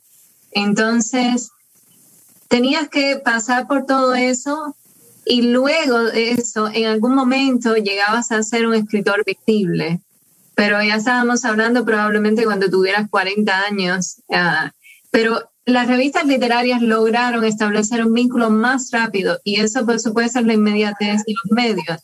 Entonces, 0.50 1.52
tenías 2.48 2.88
que 2.88 3.20
pasar 3.24 3.68
por 3.68 3.86
todo 3.86 4.14
eso 4.14 4.74
y 5.30 5.42
luego 5.42 6.00
de 6.06 6.32
eso, 6.32 6.68
en 6.74 6.86
algún 6.86 7.14
momento 7.14 7.76
llegabas 7.76 8.32
a 8.32 8.42
ser 8.42 8.66
un 8.66 8.74
escritor 8.74 9.24
visible. 9.24 10.00
Pero 10.56 10.82
ya 10.82 10.96
estábamos 10.96 11.44
hablando 11.44 11.84
probablemente 11.84 12.42
cuando 12.42 12.68
tuvieras 12.68 13.08
40 13.08 13.60
años. 13.60 14.22
Pero 15.12 15.48
las 15.66 15.86
revistas 15.86 16.26
literarias 16.26 16.82
lograron 16.82 17.44
establecer 17.44 18.04
un 18.04 18.12
vínculo 18.12 18.50
más 18.50 18.90
rápido 18.90 19.38
y 19.44 19.60
eso 19.60 19.86
por 19.86 20.00
supuesto 20.00 20.40
es 20.40 20.46
la 20.46 20.54
inmediatez 20.54 21.22
de 21.24 21.34
los 21.34 21.52
medios. 21.52 22.00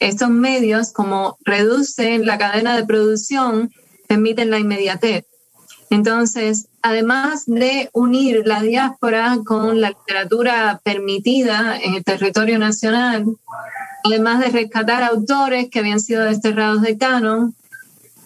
Estos 0.00 0.30
medios, 0.30 0.92
como 0.92 1.38
reducen 1.44 2.26
la 2.26 2.38
cadena 2.38 2.76
de 2.76 2.84
producción, 2.84 3.70
permiten 4.08 4.50
la 4.50 4.58
inmediatez. 4.58 5.26
Entonces, 5.90 6.68
además 6.82 7.44
de 7.46 7.90
unir 7.92 8.42
la 8.46 8.62
diáspora 8.62 9.38
con 9.44 9.80
la 9.80 9.90
literatura 9.90 10.80
permitida 10.84 11.78
en 11.78 11.94
el 11.94 12.04
territorio 12.04 12.58
nacional, 12.58 13.24
además 14.04 14.40
de 14.40 14.48
rescatar 14.48 15.02
autores 15.02 15.68
que 15.70 15.78
habían 15.78 16.00
sido 16.00 16.24
desterrados 16.24 16.82
de 16.82 16.98
canon, 16.98 17.54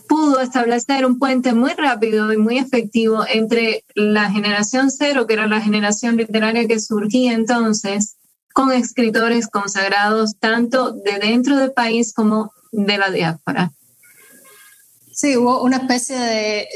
pudo 0.09 0.41
establecer 0.41 1.05
un 1.05 1.19
puente 1.19 1.53
muy 1.53 1.73
rápido 1.75 2.33
y 2.33 2.39
muy 2.39 2.59
efectivo 2.59 3.25
entre 3.29 3.85
la 3.95 4.31
generación 4.31 4.91
cero, 4.91 5.27
que 5.27 5.35
era 5.35 5.47
la 5.47 5.61
generación 5.61 6.17
literaria 6.17 6.67
que 6.67 6.81
surgía 6.81 7.35
entonces, 7.35 8.17
con 8.55 8.73
escritores 8.73 9.49
consagrados 9.49 10.37
tanto 10.41 10.93
de 10.93 11.19
dentro 11.21 11.57
del 11.57 11.73
país 11.73 12.13
como 12.15 12.53
de 12.73 12.99
la 12.99 13.11
diáspora. 13.11 13.73
Sí, 15.21 15.37
hubo 15.37 15.64
una 15.64 15.79
especie 15.79 16.16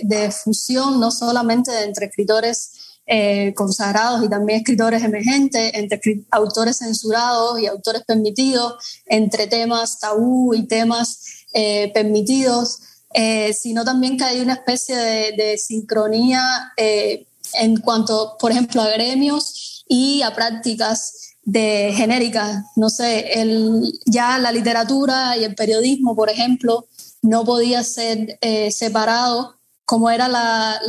de, 0.02 0.32
fusión, 0.32 0.98
no 0.98 1.12
solamente 1.12 1.84
entre 1.84 2.06
escritores 2.06 2.72
eh, 3.06 3.54
consagrados 3.54 4.24
y 4.24 4.28
también 4.28 4.58
escritores 4.58 5.04
emergentes, 5.04 5.70
entre 5.74 6.00
autores 6.28 6.78
censurados 6.78 7.60
y 7.60 7.66
autores 7.66 8.02
permitidos, 8.04 8.74
entre 9.06 9.46
temas 9.46 10.00
tabú 10.00 10.54
y 10.54 10.66
temas 10.66 11.20
eh, 11.52 11.92
permitidos, 11.94 12.80
eh, 13.14 13.52
sino 13.52 13.84
también 13.84 14.16
que 14.16 14.24
hay 14.24 14.40
una 14.40 14.54
especie 14.54 14.96
de, 14.96 15.56
sincronía 15.56 16.42
en 16.76 17.76
cuanto, 17.76 18.36
por 18.40 18.50
ejemplo, 18.50 18.82
a 18.82 18.88
gremios 18.88 19.84
y 19.86 20.22
a 20.22 20.34
prácticas 20.34 21.36
de 21.44 21.92
genéricas. 21.94 22.64
No 22.74 22.90
sé, 22.90 23.40
el, 23.40 23.92
ya 24.04 24.40
la 24.40 24.50
literatura 24.50 25.36
y 25.36 25.44
el 25.44 25.54
periodismo, 25.54 26.16
por 26.16 26.28
ejemplo, 26.28 26.88
no 27.22 27.44
podía 27.44 27.82
ser 27.84 28.38
eh, 28.40 28.70
separado 28.70 29.56
como 29.84 30.10
eran 30.10 30.32
la, 30.32 30.80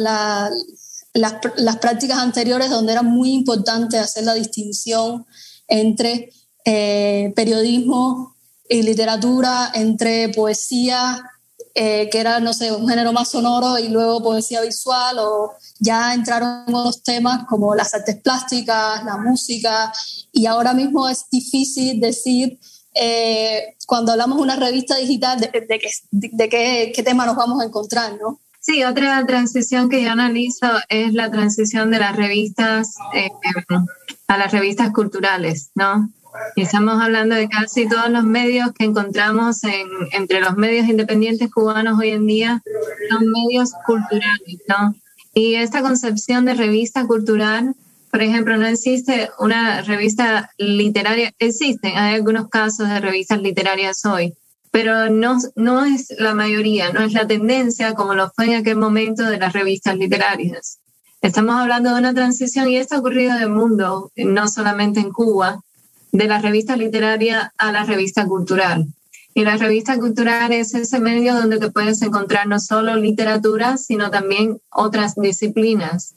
las, 1.13 1.77
prácticas 1.77 2.17
anteriores 2.17 2.69
donde 2.69 2.93
era 2.93 3.01
muy 3.01 3.31
importante 3.33 3.99
hacer 3.99 4.23
la 4.23 4.33
distinción 4.33 5.25
entre 5.67 6.31
eh, 6.65 7.33
periodismo 7.35 8.35
y 8.69 8.81
literatura, 8.81 9.71
entre 9.73 10.29
poesía, 10.29 11.21
eh, 11.75 12.09
que 12.11 12.19
era, 12.19 12.39
no 12.39 12.53
sé, 12.53 12.71
un 12.71 12.87
género 12.87 13.11
más 13.11 13.29
sonoro, 13.29 13.77
y 13.77 13.89
luego 13.89 14.23
poesía 14.23 14.61
visual, 14.61 15.17
o 15.19 15.53
ya 15.79 16.13
entraron 16.13 16.65
los 16.67 17.03
temas 17.03 17.45
como 17.45 17.75
las 17.75 17.93
artes 17.93 18.21
plásticas, 18.21 19.03
la 19.03 19.17
música, 19.17 19.91
y 20.31 20.45
ahora 20.45 20.73
mismo 20.73 21.09
es 21.09 21.25
difícil 21.29 21.99
decir 21.99 22.59
eh, 22.95 23.75
cuando 23.87 24.11
hablamos 24.11 24.37
de 24.37 24.43
una 24.43 24.55
revista 24.55 24.97
digital, 24.97 25.39
de, 25.39 25.49
de, 26.11 26.49
qué, 26.49 27.03
tema 27.03 27.25
nos 27.25 27.35
vamos 27.35 27.61
a 27.61 27.65
encontrar, 27.65 28.17
¿no? 28.21 28.39
Sí, 28.59 28.83
otra 28.83 29.25
transición 29.25 29.89
que 29.89 30.01
yo 30.01 30.11
analizo 30.11 30.67
es 30.87 31.13
la 31.13 31.29
transición 31.29 31.91
de 31.91 31.99
las 31.99 32.15
revistas 32.15 32.95
eh, 33.13 33.29
a 34.27 34.37
las 34.37 34.51
revistas 34.51 34.91
culturales, 34.91 35.71
¿no? 35.75 36.09
Y 36.55 36.61
estamos 36.61 37.01
hablando 37.01 37.35
de 37.35 37.49
casi 37.49 37.87
todos 37.87 38.09
los 38.09 38.23
medios 38.23 38.71
que 38.71 38.85
encontramos 38.85 39.63
en, 39.63 39.87
entre 40.13 40.39
los 40.39 40.55
medios 40.55 40.87
independientes 40.87 41.51
cubanos 41.51 41.99
hoy 41.99 42.09
en 42.09 42.25
día, 42.25 42.63
son 43.09 43.29
medios 43.29 43.71
culturales, 43.85 44.61
¿no? 44.67 44.95
Y 45.33 45.55
esta 45.55 45.81
concepción 45.81 46.45
de 46.45 46.53
revista 46.53 47.05
cultural 47.05 47.75
por 48.13 48.21
ejemplo, 48.21 48.55
no 48.57 48.67
existe 48.67 49.31
una 49.39 49.81
revista 49.81 50.51
literaria, 50.59 51.33
existen, 51.39 51.97
hay 51.97 52.13
algunos 52.13 52.47
casos 52.47 52.87
de 52.87 52.99
revistas 52.99 53.41
literarias 53.41 54.05
hoy, 54.05 54.35
pero 54.69 55.09
no, 55.09 55.39
no 55.55 55.83
es 55.83 56.13
la 56.19 56.35
mayoría, 56.35 56.93
no 56.93 57.01
es 57.01 57.13
la 57.13 57.25
tendencia 57.25 57.95
como 57.95 58.13
lo 58.13 58.29
fue 58.29 58.45
en 58.45 58.53
aquel 58.53 58.75
momento 58.75 59.23
de 59.23 59.39
las 59.39 59.51
revistas 59.53 59.97
literarias. 59.97 60.77
Estamos 61.23 61.55
hablando 61.55 61.91
de 61.91 61.97
una 62.01 62.13
transición 62.13 62.69
y 62.69 62.77
esto 62.77 62.93
ha 62.93 62.99
ocurrido 62.99 63.35
en 63.35 63.41
el 63.41 63.49
mundo, 63.49 64.11
no 64.15 64.47
solamente 64.47 64.99
en 64.99 65.11
Cuba, 65.11 65.63
de 66.11 66.27
la 66.27 66.37
revista 66.37 66.75
literaria 66.75 67.51
a 67.57 67.71
la 67.71 67.83
revista 67.83 68.27
cultural. 68.27 68.85
Y 69.33 69.43
la 69.43 69.57
revista 69.57 69.97
cultural 69.97 70.51
es 70.51 70.75
ese 70.75 70.99
medio 70.99 71.33
donde 71.33 71.57
te 71.57 71.71
puedes 71.71 71.99
encontrar 72.03 72.45
no 72.45 72.59
solo 72.59 72.95
literatura, 72.95 73.77
sino 73.77 74.11
también 74.11 74.61
otras 74.69 75.15
disciplinas. 75.15 76.13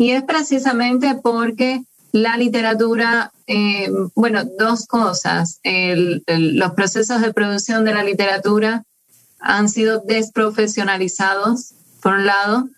Y 0.00 0.12
es 0.12 0.22
precisamente 0.22 1.14
porque 1.22 1.82
la 2.12 2.38
literatura, 2.38 3.32
eh, 3.46 3.90
bueno, 4.14 4.44
dos 4.58 4.86
cosas. 4.86 5.60
los 5.62 6.72
procesos 6.72 7.20
de 7.20 7.34
producción 7.34 7.84
de 7.84 7.92
la 7.92 8.02
literatura 8.02 8.82
han 9.40 9.68
sido 9.68 9.98
desprofesionalizados, 9.98 11.74
por 12.00 12.14
un 12.14 12.24
lado, 12.24 12.70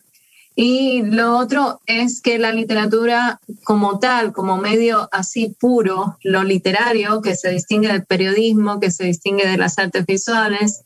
y 0.56 1.02
lo 1.02 1.38
otro 1.38 1.80
es 1.86 2.20
que 2.20 2.40
la 2.40 2.50
literatura 2.50 3.38
como 3.62 4.00
tal, 4.00 4.32
como 4.32 4.56
medio 4.56 5.08
así 5.12 5.54
puro, 5.60 6.18
lo 6.24 6.42
literario, 6.42 7.22
que 7.22 7.36
se 7.36 7.50
distingue 7.50 7.86
del 7.86 8.04
periodismo, 8.04 8.80
que 8.80 8.90
se 8.90 9.04
distingue 9.04 9.46
de 9.46 9.58
las 9.58 9.78
artes 9.78 10.04
visuales, 10.06 10.82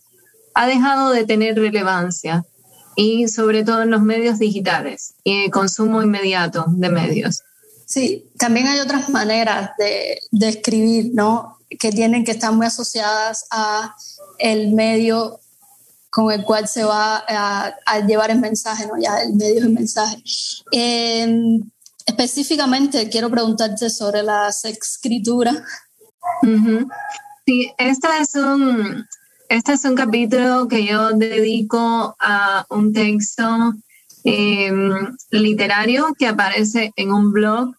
ha 0.52 0.66
dejado 0.66 1.12
de 1.12 1.24
tener 1.24 1.56
relevancia 1.56 2.44
y 2.96 3.28
sobre 3.28 3.62
todo 3.62 3.82
en 3.82 3.90
los 3.90 4.02
medios 4.02 4.38
digitales 4.38 5.14
y 5.22 5.44
el 5.44 5.50
consumo 5.50 6.02
inmediato 6.02 6.64
de 6.68 6.88
medios. 6.88 7.42
Sí, 7.84 8.24
también 8.36 8.66
hay 8.66 8.80
otras 8.80 9.08
maneras 9.10 9.70
de, 9.78 10.18
de 10.32 10.48
escribir, 10.48 11.10
¿no? 11.14 11.58
Que 11.78 11.92
tienen 11.92 12.24
que 12.24 12.32
estar 12.32 12.52
muy 12.52 12.66
asociadas 12.66 13.46
a 13.50 13.94
el 14.38 14.72
medio 14.72 15.40
con 16.16 16.32
el 16.32 16.44
cual 16.44 16.66
se 16.66 16.82
va 16.82 17.22
a, 17.28 18.00
llevar 18.06 18.30
el 18.30 18.38
mensaje, 18.38 18.86
¿no? 18.86 18.94
ya 18.98 19.20
el 19.20 19.34
medio 19.34 19.56
del 19.56 19.68
mensaje. 19.68 20.16
Em, 20.72 21.60
específicamente 22.06 23.10
quiero 23.10 23.30
preguntarte 23.30 23.90
sobre 23.90 24.22
la 24.22 24.48
escritura. 24.48 25.62
Sí, 27.44 27.70
este 27.76 28.08
es, 28.18 28.34
un, 28.34 29.06
este 29.48 29.72
es 29.72 29.84
un 29.84 29.94
capítulo 29.94 30.68
que 30.68 30.84
yo 30.84 31.10
dedico 31.10 32.16
a 32.18 32.66
un 32.70 32.92
texto 32.92 33.74
em, 34.24 35.16
literario 35.30 36.14
que 36.18 36.26
aparece 36.26 36.92
en 36.96 37.12
un 37.12 37.32
blog 37.32 37.74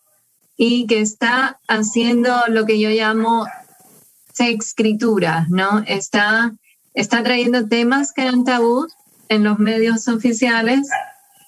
y 0.55 0.87
que 0.87 1.01
está 1.01 1.59
haciendo 1.67 2.33
lo 2.47 2.65
que 2.65 2.79
yo 2.79 2.89
llamo 2.89 3.45
escritura, 4.39 5.47
¿no? 5.49 5.83
Está, 5.87 6.53
está 6.93 7.23
trayendo 7.23 7.67
temas 7.67 8.13
que 8.13 8.21
eran 8.23 8.43
tabú 8.43 8.87
en 9.29 9.43
los 9.43 9.59
medios 9.59 10.07
oficiales 10.07 10.87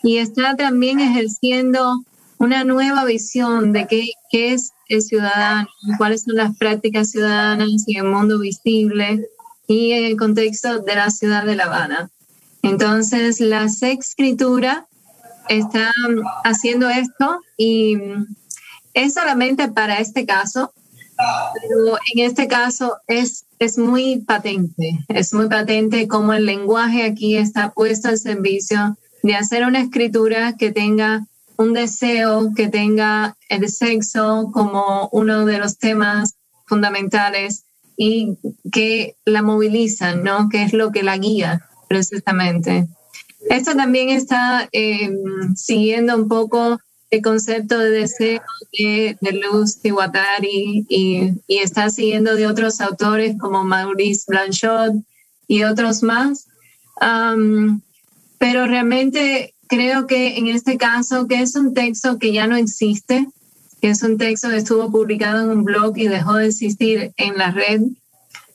y 0.03 0.17
está 0.17 0.55
también 0.55 0.99
ejerciendo 0.99 2.03
una 2.39 2.63
nueva 2.63 3.05
visión 3.05 3.74
de 3.74 3.86
qué, 3.88 4.09
qué 4.32 4.53
es 4.53 4.72
el 4.88 5.01
ciudadano, 5.01 5.67
cuáles 5.97 6.24
son 6.24 6.36
las 6.36 6.57
prácticas 6.57 7.11
ciudadanas 7.11 7.84
en 7.88 7.97
el 7.97 8.03
mundo 8.05 8.39
visible 8.39 9.28
y 9.70 9.91
en 9.91 10.03
el 10.03 10.17
contexto 10.17 10.80
de 10.80 10.95
la 10.95 11.11
ciudad 11.11 11.45
de 11.45 11.55
La 11.55 11.65
Habana. 11.65 12.09
Entonces, 12.63 13.39
la 13.39 13.65
escritura 13.65 14.88
está 15.47 15.91
haciendo 16.43 16.89
esto 16.89 17.39
y 17.55 17.95
es 18.95 19.13
solamente 19.13 19.67
para 19.67 19.99
este 19.99 20.26
caso, 20.26 20.74
pero 21.15 21.97
en 22.13 22.26
este 22.26 22.47
caso 22.47 22.97
es, 23.05 23.45
es 23.59 23.78
muy 23.78 24.17
patente, 24.22 25.05
es 25.07 25.36
muy 25.36 25.47
patente 25.47 26.07
cómo 26.07 26.34
el 26.34 26.47
lenguaje 26.47 27.03
aquí 27.03 27.38
está 27.38 27.70
puesto 27.70 28.09
al 28.09 28.17
servicio 28.17 28.97
de 29.22 29.36
hacer 29.36 29.67
una 29.67 29.82
escritura 29.82 30.55
que 30.57 30.72
tenga 30.72 31.28
un 31.57 31.74
deseo, 31.74 32.53
que 32.55 32.70
tenga 32.70 33.38
el 33.49 33.70
sexo 33.70 34.49
como 34.51 35.09
uno 35.11 35.45
de 35.45 35.59
los 35.59 35.78
temas 35.78 36.34
fundamentales 36.65 37.65
y 38.01 38.37
que 38.71 39.17
la 39.25 39.41
movilizan, 39.41 40.23
¿no? 40.23 40.47
Que 40.47 40.63
es 40.63 40.71
lo 40.71 40.89
que 40.93 41.03
la 41.03 41.17
guía 41.17 41.67
precisamente. 41.89 42.87
Esto 43.49 43.75
también 43.75 44.07
está 44.07 44.69
eh, 44.71 45.11
siguiendo 45.57 46.15
un 46.15 46.29
poco 46.29 46.79
el 47.09 47.21
concepto 47.21 47.77
de 47.77 47.89
deseo 47.89 48.41
de, 48.71 49.17
de 49.19 49.31
Luz 49.33 49.81
Tiwatari 49.81 50.85
y, 50.87 51.33
y, 51.45 51.57
está 51.57 51.89
siguiendo 51.89 52.35
de 52.35 52.47
otros 52.47 52.79
autores 52.79 53.35
como 53.37 53.65
Maurice 53.65 54.23
Blanchot 54.27 54.93
y 55.49 55.63
otros 55.63 56.01
más. 56.01 56.47
pero 58.37 58.65
realmente 58.65 59.55
creo 59.67 60.07
que 60.07 60.37
en 60.37 60.47
este 60.47 60.77
caso, 60.77 61.27
que 61.27 61.41
es 61.41 61.53
un 61.57 61.73
texto 61.73 62.17
que 62.17 62.31
ya 62.31 62.47
no 62.47 62.55
existe, 62.55 63.27
que 63.82 63.89
es 63.89 64.03
un 64.03 64.17
texto 64.17 64.49
que 64.49 64.57
estuvo 64.57 64.91
publicado 64.91 65.43
en 65.43 65.57
un 65.57 65.63
blog 65.63 65.97
y 65.97 66.07
dejó 66.07 66.36
de 66.36 66.47
existir 66.47 67.13
en 67.17 67.38
la 67.38 67.51
red, 67.51 67.82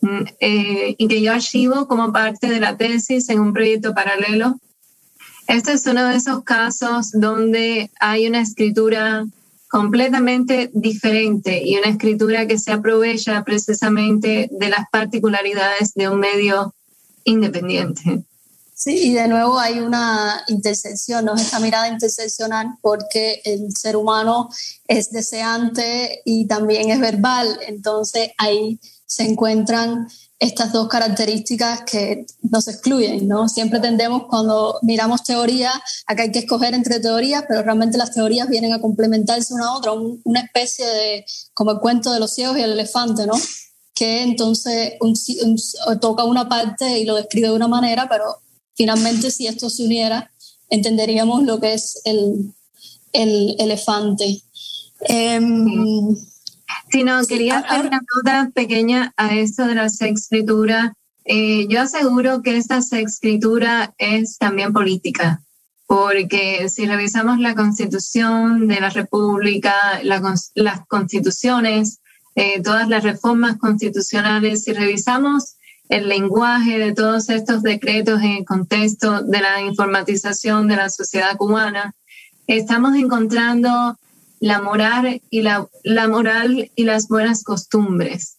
mm, 0.01 0.25
eh, 0.41 0.95
y 0.99 1.09
que 1.09 1.23
yo 1.23 1.33
archivo 1.33 1.89
como 1.89 2.13
parte 2.13 2.49
de 2.49 2.61
la 2.61 2.77
tesis 2.77 3.29
en 3.29 3.41
un 3.41 3.53
proyecto 3.53 3.95
paralelo 3.95 4.59
este 5.47 5.73
es 5.73 5.87
uno 5.87 6.09
de 6.09 6.17
esos 6.17 6.43
casos 6.43 7.11
donde 7.13 7.91
hay 8.01 8.27
una 8.27 8.41
escritura 8.41 9.27
completamente 9.69 10.71
diferente 10.73 11.63
y 11.65 11.77
una 11.77 11.91
escritura 11.91 12.47
que 12.47 12.59
se 12.59 12.73
aprovecha 12.73 13.45
precisamente 13.45 14.49
de 14.51 14.69
las 14.69 14.89
particularidades 14.91 15.93
de 15.95 16.09
un 16.09 16.21
medio 16.21 16.75
independiente. 17.25 18.23
Sí, 18.85 19.13
y 19.13 19.15
de 19.15 19.29
nuevo 19.29 19.59
hay 19.59 19.81
una 19.81 20.45
intersección, 20.47 21.25
¿no? 21.25 21.37
esta 21.37 21.59
mirada 21.59 21.89
interseccional 21.89 22.77
porque 22.83 23.41
el 23.47 23.75
ser 23.75 23.97
humano 23.97 24.51
es 24.87 25.11
deseante 25.11 26.21
y 26.27 26.47
también 26.47 26.91
es 26.91 27.01
verbal, 27.01 27.61
entonces 27.67 28.33
ahí 28.37 28.79
se 29.07 29.23
encuentran 29.23 30.07
estas 30.39 30.75
dos 30.75 30.89
características 30.89 31.85
que 31.85 32.27
nos 32.43 32.69
excluyen, 32.69 33.27
¿no? 33.27 33.49
Siempre 33.49 33.81
tendemos 33.81 34.25
cuando 34.29 34.79
miramos 34.83 35.25
teoría 35.25 35.73
a 36.07 36.15
que 36.15 36.21
hay 36.21 36.33
que 36.33 36.41
escoger 36.41 36.75
entre 36.75 37.01
teorías, 37.01 37.45
pero 37.49 37.63
realmente 37.63 37.97
las 37.97 38.13
teorías 38.13 38.51
vienen 38.51 38.75
a 38.75 38.83
complementarse 38.83 39.55
una 39.55 39.69
a 39.69 39.79
otra, 39.79 39.93
una 39.93 40.41
especie 40.41 40.87
de, 40.87 41.25
como 41.55 41.71
el 41.71 41.79
cuento 41.79 42.13
de 42.13 42.21
los 42.21 42.35
ciegos 42.35 42.59
y 42.59 42.61
el 42.61 42.73
elefante, 42.73 43.27
¿no? 43.27 43.33
Que 43.95 44.25
entonces 44.25 44.93
toca 46.03 46.25
una 46.25 46.47
parte 46.51 46.99
y 46.99 47.07
lo 47.07 47.15
describe 47.15 47.49
de 47.49 47.55
una 47.55 47.69
manera, 47.69 48.07
pero 48.11 48.44
finalmente 48.75 49.31
si 49.31 49.47
esto 49.47 49.71
se 49.71 49.85
uniera, 49.85 50.33
entenderíamos 50.71 51.45
lo 51.45 51.61
que 51.61 51.75
es 51.75 52.01
el, 52.05 52.53
el 53.13 53.57
elefante. 53.59 54.43
Em, 55.09 56.17
Sí, 56.91 57.03
no, 57.03 57.25
quería 57.27 57.59
hacer 57.59 57.87
una 57.87 58.01
nota 58.15 58.51
pequeña 58.55 59.13
a 59.17 59.35
esto 59.35 59.67
de 59.67 59.75
la 59.75 59.87
escritura. 59.87 60.95
Eh, 61.25 61.67
yo 61.69 61.81
aseguro 61.81 62.43
que 62.43 62.57
esta 62.57 62.79
escritura 62.79 63.95
es 63.99 64.39
también 64.39 64.73
política, 64.73 65.43
porque 65.87 66.69
si 66.69 66.87
revisamos 66.87 67.39
la 67.41 67.55
constitución 67.55 68.69
de 68.69 68.81
la 68.81 68.91
República, 68.91 69.75
las 70.03 70.87
constituciones, 70.87 72.01
eh, 72.37 72.63
todas 72.63 72.89
las 72.89 73.03
reformas 73.03 73.57
constitucionales, 73.59 74.65
si 74.65 74.73
revisamos 74.73 75.57
el 75.89 76.09
lenguaje 76.09 76.79
de 76.79 76.95
todos 76.95 77.29
estos 77.29 77.63
decretos 77.63 78.23
en 78.23 78.39
el 78.39 78.45
contexto 78.45 79.23
de 79.23 79.41
la 79.41 79.61
informatización 79.61 80.69
de 80.69 80.77
la 80.77 80.89
sociedad 80.91 81.37
cubana, 81.37 81.95
estamos 82.47 82.97
encontrando 82.97 83.99
la 84.41 84.61
moral 84.61 85.23
y, 85.31 85.43
la, 85.43 85.67
la 85.83 86.09
moral 86.09 86.71
y 86.75 86.85
las 86.85 87.09
buenas 87.09 87.45
costumbres. 87.45 88.37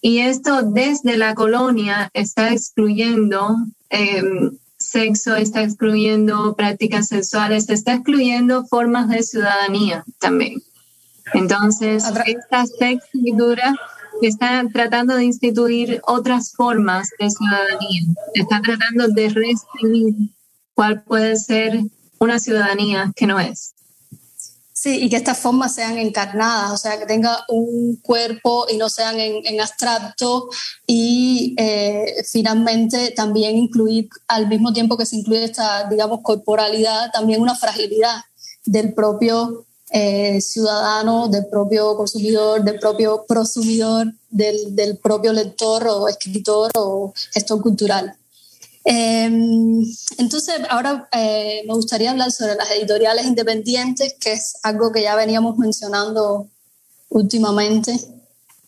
Y 0.00 0.18
esto 0.18 0.62
desde 0.62 1.16
la 1.16 1.34
colonia 1.34 2.10
está 2.14 2.52
excluyendo 2.52 3.56
em, 3.90 4.56
sexo, 4.78 5.36
está 5.36 5.62
excluyendo 5.62 6.54
prácticas 6.54 7.08
sexuales, 7.08 7.68
está 7.68 7.94
excluyendo 7.94 8.66
formas 8.66 9.08
de 9.08 9.22
ciudadanía 9.22 10.04
también. 10.20 10.62
Entonces, 11.34 12.04
esta 12.26 12.64
escritura 14.22 14.62
está 14.62 14.72
tratando 14.72 15.16
de 15.16 15.24
instituir 15.24 16.00
otras 16.06 16.52
formas 16.52 17.08
de 17.18 17.30
ciudadanía, 17.30 18.02
está 18.34 18.60
tratando 18.60 19.08
de 19.08 19.28
restringir 19.28 20.30
cuál 20.74 21.02
puede 21.02 21.36
ser 21.36 21.80
una 22.18 22.38
ciudadanía 22.38 23.12
que 23.14 23.26
no 23.26 23.38
es. 23.38 23.74
Sí, 24.72 25.02
y 25.02 25.10
que 25.10 25.16
estas 25.16 25.38
formas 25.38 25.74
sean 25.74 25.98
encarnadas, 25.98 26.70
o 26.70 26.76
sea, 26.76 27.00
que 27.00 27.06
tenga 27.06 27.44
un 27.48 27.96
cuerpo 28.00 28.66
y 28.70 28.76
no 28.76 28.88
sean 28.88 29.18
en, 29.18 29.60
abstracto 29.60 30.48
y 30.86 31.56
eh, 31.58 32.22
finalmente 32.30 33.10
también 33.10 33.56
incluir, 33.56 34.08
al 34.28 34.46
mismo 34.46 34.72
tiempo 34.72 34.96
que 34.96 35.04
se 35.04 35.16
incluye 35.16 35.42
esta, 35.42 35.88
digamos, 35.88 36.20
corporalidad, 36.22 37.10
también 37.10 37.42
una 37.42 37.56
fragilidad 37.56 38.22
del 38.64 38.94
propio 38.94 39.66
eh, 39.90 40.40
ciudadano, 40.40 41.28
del 41.28 41.46
propio 41.46 41.96
consumidor, 41.96 42.62
del 42.62 42.78
propio 42.78 43.24
prosumidor, 43.26 44.12
del, 44.28 44.74
del 44.74 44.98
propio 44.98 45.32
lector 45.32 45.86
o 45.88 46.08
escritor 46.08 46.70
o 46.74 47.12
gestor 47.32 47.62
cultural. 47.62 48.14
Em, 48.84 49.84
entonces, 50.16 50.60
ahora 50.70 51.08
eh, 51.12 51.62
me 51.66 51.74
gustaría 51.74 52.10
hablar 52.10 52.32
sobre 52.32 52.54
las 52.54 52.70
editoriales 52.70 53.26
independientes, 53.26 54.14
que 54.18 54.32
es 54.32 54.54
algo 54.62 54.92
que 54.92 55.02
ya 55.02 55.14
veníamos 55.14 55.58
mencionando 55.58 56.48
últimamente. 57.10 57.98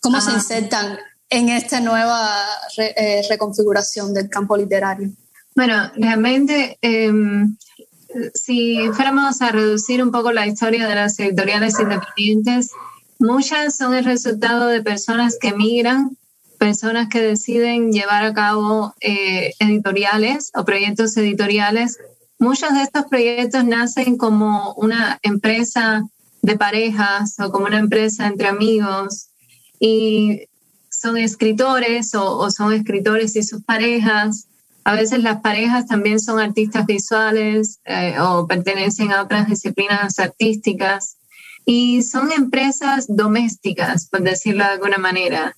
¿Cómo 0.01 0.21
se 0.21 0.33
insertan 0.33 0.99
en 1.29 1.49
esta 1.49 1.81
nueva 1.81 2.45
eh, 2.77 3.23
reconfiguración 3.29 4.13
del 4.13 4.29
campo 4.29 4.57
literario? 4.57 5.11
Bueno, 5.55 5.91
realmente, 5.97 6.79
em, 6.83 7.57
si 8.35 8.89
fuéramos 8.93 9.41
a 9.43 9.51
reducir 9.51 10.03
un 10.03 10.11
poco 10.11 10.33
la 10.33 10.47
historia 10.47 10.87
de 10.87 10.95
las 10.95 11.19
editoriales 11.19 11.79
independientes, 11.79 12.71
muchas 13.19 13.77
son 13.77 13.95
el 13.95 14.05
resultado 14.05 14.67
de 14.67 14.83
personas 14.83 15.39
que 15.41 15.53
migran 15.53 16.17
personas 16.61 17.09
que 17.09 17.23
deciden 17.23 17.91
llevar 17.91 18.23
a 18.23 18.35
cabo 18.35 18.95
eh, 19.01 19.55
editoriales 19.59 20.53
o 20.55 20.67
proyectos 20.67 21.17
editoriales. 21.17 21.99
Muchos 22.39 22.75
de 22.75 22.83
estos 22.83 23.07
proyectos 23.07 23.65
nacen 23.65 24.19
como 24.19 24.75
una 24.75 25.19
empresa 25.23 26.03
de 26.43 26.57
parejas 26.59 27.37
o 27.41 27.51
como 27.51 27.65
una 27.65 27.79
empresa 27.79 28.27
entre 28.27 28.49
amigos 28.49 29.29
y 29.79 30.49
son 30.91 31.17
escritores 31.17 32.15
o, 32.15 32.51
son 32.51 32.75
escritores 32.75 33.37
y 33.37 33.43
sus 33.43 33.65
parejas. 33.65 34.47
A 34.85 34.95
veces 34.95 35.23
las 35.23 35.41
parejas 35.41 35.87
también 35.87 36.21
son 36.21 36.41
artistas 36.41 36.87
visuales 36.87 37.81
eh, 37.85 38.17
o 38.21 38.47
pertenecen 38.47 39.13
a 39.13 39.23
otras 39.23 39.49
disciplinas 39.49 40.19
artísticas 40.19 41.19
y 41.65 42.03
son 42.03 42.33
empresas 42.33 43.07
domésticas, 43.09 44.09
por 44.09 44.23
decirlo 44.23 44.65
de 44.65 44.71
alguna 44.71 44.99
manera 44.99 45.57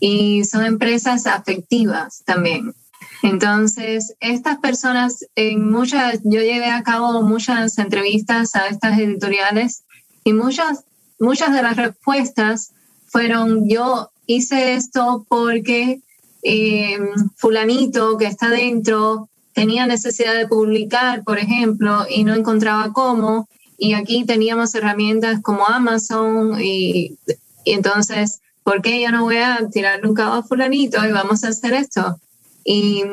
y 0.00 0.44
son 0.44 0.64
empresas 0.64 1.26
afectivas 1.26 2.22
también. 2.24 2.74
Entonces, 3.22 4.14
estas 4.20 4.58
personas, 4.58 5.24
en 5.34 5.70
muchas, 5.70 6.20
yo 6.24 6.40
llevé 6.40 6.66
a 6.66 6.82
cabo 6.82 7.22
muchas 7.22 7.78
entrevistas 7.78 8.54
a 8.54 8.66
estas 8.66 8.98
editoriales 8.98 9.84
y 10.24 10.32
muchas, 10.32 10.84
muchas 11.18 11.54
de 11.54 11.62
las 11.62 11.76
respuestas 11.76 12.72
fueron, 13.06 13.68
yo 13.68 14.10
hice 14.26 14.74
esto 14.74 15.24
porque 15.28 16.02
eh, 16.44 16.98
fulanito 17.36 18.16
que 18.18 18.26
está 18.26 18.50
dentro 18.50 19.28
tenía 19.54 19.86
necesidad 19.86 20.34
de 20.34 20.46
publicar, 20.46 21.24
por 21.24 21.38
ejemplo, 21.38 22.04
y 22.08 22.24
no 22.24 22.34
encontraba 22.34 22.92
cómo, 22.92 23.48
y 23.78 23.94
aquí 23.94 24.24
teníamos 24.24 24.74
herramientas 24.74 25.40
como 25.42 25.66
Amazon, 25.66 26.60
y, 26.60 27.16
entonces, 27.64 28.40
¿por 28.62 28.82
qué 28.82 29.00
yo 29.00 29.10
no 29.10 29.22
voy 29.22 29.38
a 29.38 29.60
tirarle 29.72 30.08
un 30.08 30.14
cabo 30.14 30.34
a 30.34 30.42
fulanito 30.42 31.04
y 31.06 31.12
vamos 31.12 31.44
a 31.44 31.48
hacer 31.48 31.72
esto? 31.72 32.20
Y, 32.64 33.04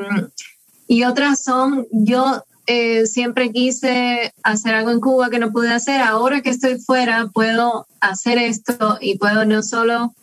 y 0.88 1.04
otras 1.04 1.44
son, 1.44 1.88
yo 1.92 2.44
eh, 2.68 3.06
siempre 3.06 3.52
quise 3.52 4.34
hacer 4.44 4.74
algo 4.74 4.92
en 4.92 5.00
Cuba 5.00 5.30
que 5.30 5.40
no 5.40 5.52
pude 5.52 5.72
hacer, 5.72 6.02
ahora 6.02 6.42
que 6.42 6.50
estoy 6.50 6.80
fuera 6.80 7.28
puedo 7.34 7.88
hacer 8.00 8.38
esto 8.38 8.98
y 9.00 9.18
puedo 9.18 9.46
no 9.46 9.64
solo 9.64 10.14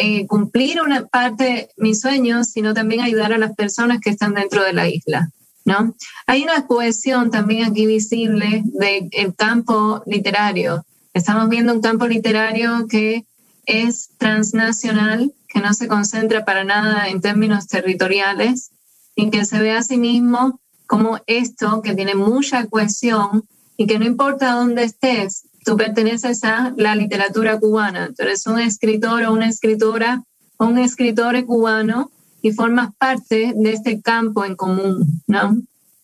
eh, 0.00 0.28
cumplir 0.28 0.80
una 0.80 1.06
parte 1.06 1.44
de 1.44 1.70
mis 1.76 2.00
sueños, 2.00 2.52
sino 2.52 2.72
también 2.72 3.00
ayudar 3.00 3.32
a 3.32 3.38
las 3.38 3.56
personas 3.56 3.98
que 4.00 4.10
están 4.10 4.32
dentro 4.32 4.62
de 4.62 4.72
la 4.72 4.88
isla. 4.88 5.32
¿no? 5.64 5.92
Hay 6.28 6.44
una 6.44 6.68
cohesión 6.68 7.32
también 7.32 7.68
aquí 7.68 7.84
visible 7.84 8.62
del 8.64 9.34
campo 9.34 10.00
literario. 10.06 10.84
Estamos 11.14 11.48
viendo 11.48 11.72
un 11.72 11.80
campo 11.80 12.06
literario 12.06 12.86
que 12.88 13.24
es 13.66 14.10
transnacional, 14.18 15.32
que 15.48 15.60
no 15.60 15.74
se 15.74 15.88
concentra 15.88 16.44
para 16.44 16.62
nada 16.62 17.08
en 17.08 17.20
términos 17.20 17.66
territoriales 17.66 18.70
y 19.16 19.30
que 19.30 19.44
se 19.44 19.58
ve 19.58 19.72
a 19.72 19.82
sí 19.82 19.96
mismo 19.96 20.60
como 20.86 21.18
esto 21.26 21.82
que 21.82 21.96
tiene 21.96 22.14
mucha 22.14 22.66
cohesión 22.66 23.42
y 23.76 23.88
que 23.88 23.98
no 23.98 24.04
importa 24.04 24.52
dónde 24.52 24.84
estés, 24.84 25.47
tú 25.68 25.76
perteneces 25.76 26.44
a 26.44 26.72
la 26.78 26.94
literatura 26.94 27.60
cubana. 27.60 28.08
Tú 28.16 28.22
eres 28.22 28.46
un 28.46 28.58
escritor 28.58 29.22
o 29.24 29.34
una 29.34 29.50
escritora 29.50 30.24
o 30.56 30.64
un 30.64 30.78
escritor 30.78 31.44
cubano 31.44 32.10
y 32.40 32.52
formas 32.52 32.94
parte 32.96 33.52
de 33.54 33.72
este 33.74 34.00
campo 34.00 34.46
en 34.46 34.56
común, 34.56 35.22
¿no? 35.26 35.58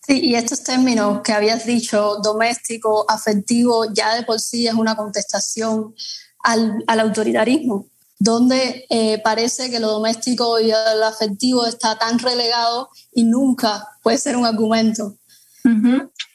Sí, 0.07 0.21
y 0.23 0.35
estos 0.35 0.63
términos 0.63 1.23
que 1.23 1.33
habías 1.33 1.65
dicho, 1.65 2.19
doméstico, 2.23 3.07
afectivo, 3.09 3.87
ya 3.95 4.15
de 4.17 4.25
por 4.25 4.39
sí 4.39 4.67
es 4.69 4.75
una 4.75 4.97
contestación 4.97 5.95
al, 6.41 6.85
al 6.87 7.01
autoritarismo, 7.01 7.87
donde 8.19 8.85
eh, 8.91 9.19
parece 9.25 9.71
que 9.71 9.81
lo 9.81 9.89
doméstico 9.93 10.61
y 10.61 10.69
lo 10.69 11.07
afectivo 11.07 11.65
está 11.65 11.97
tan 11.97 12.19
relegado 12.19 12.91
y 13.15 13.25
nunca 13.25 13.89
puede 14.03 14.19
ser 14.19 14.37
un 14.37 14.45
argumento. 14.45 15.17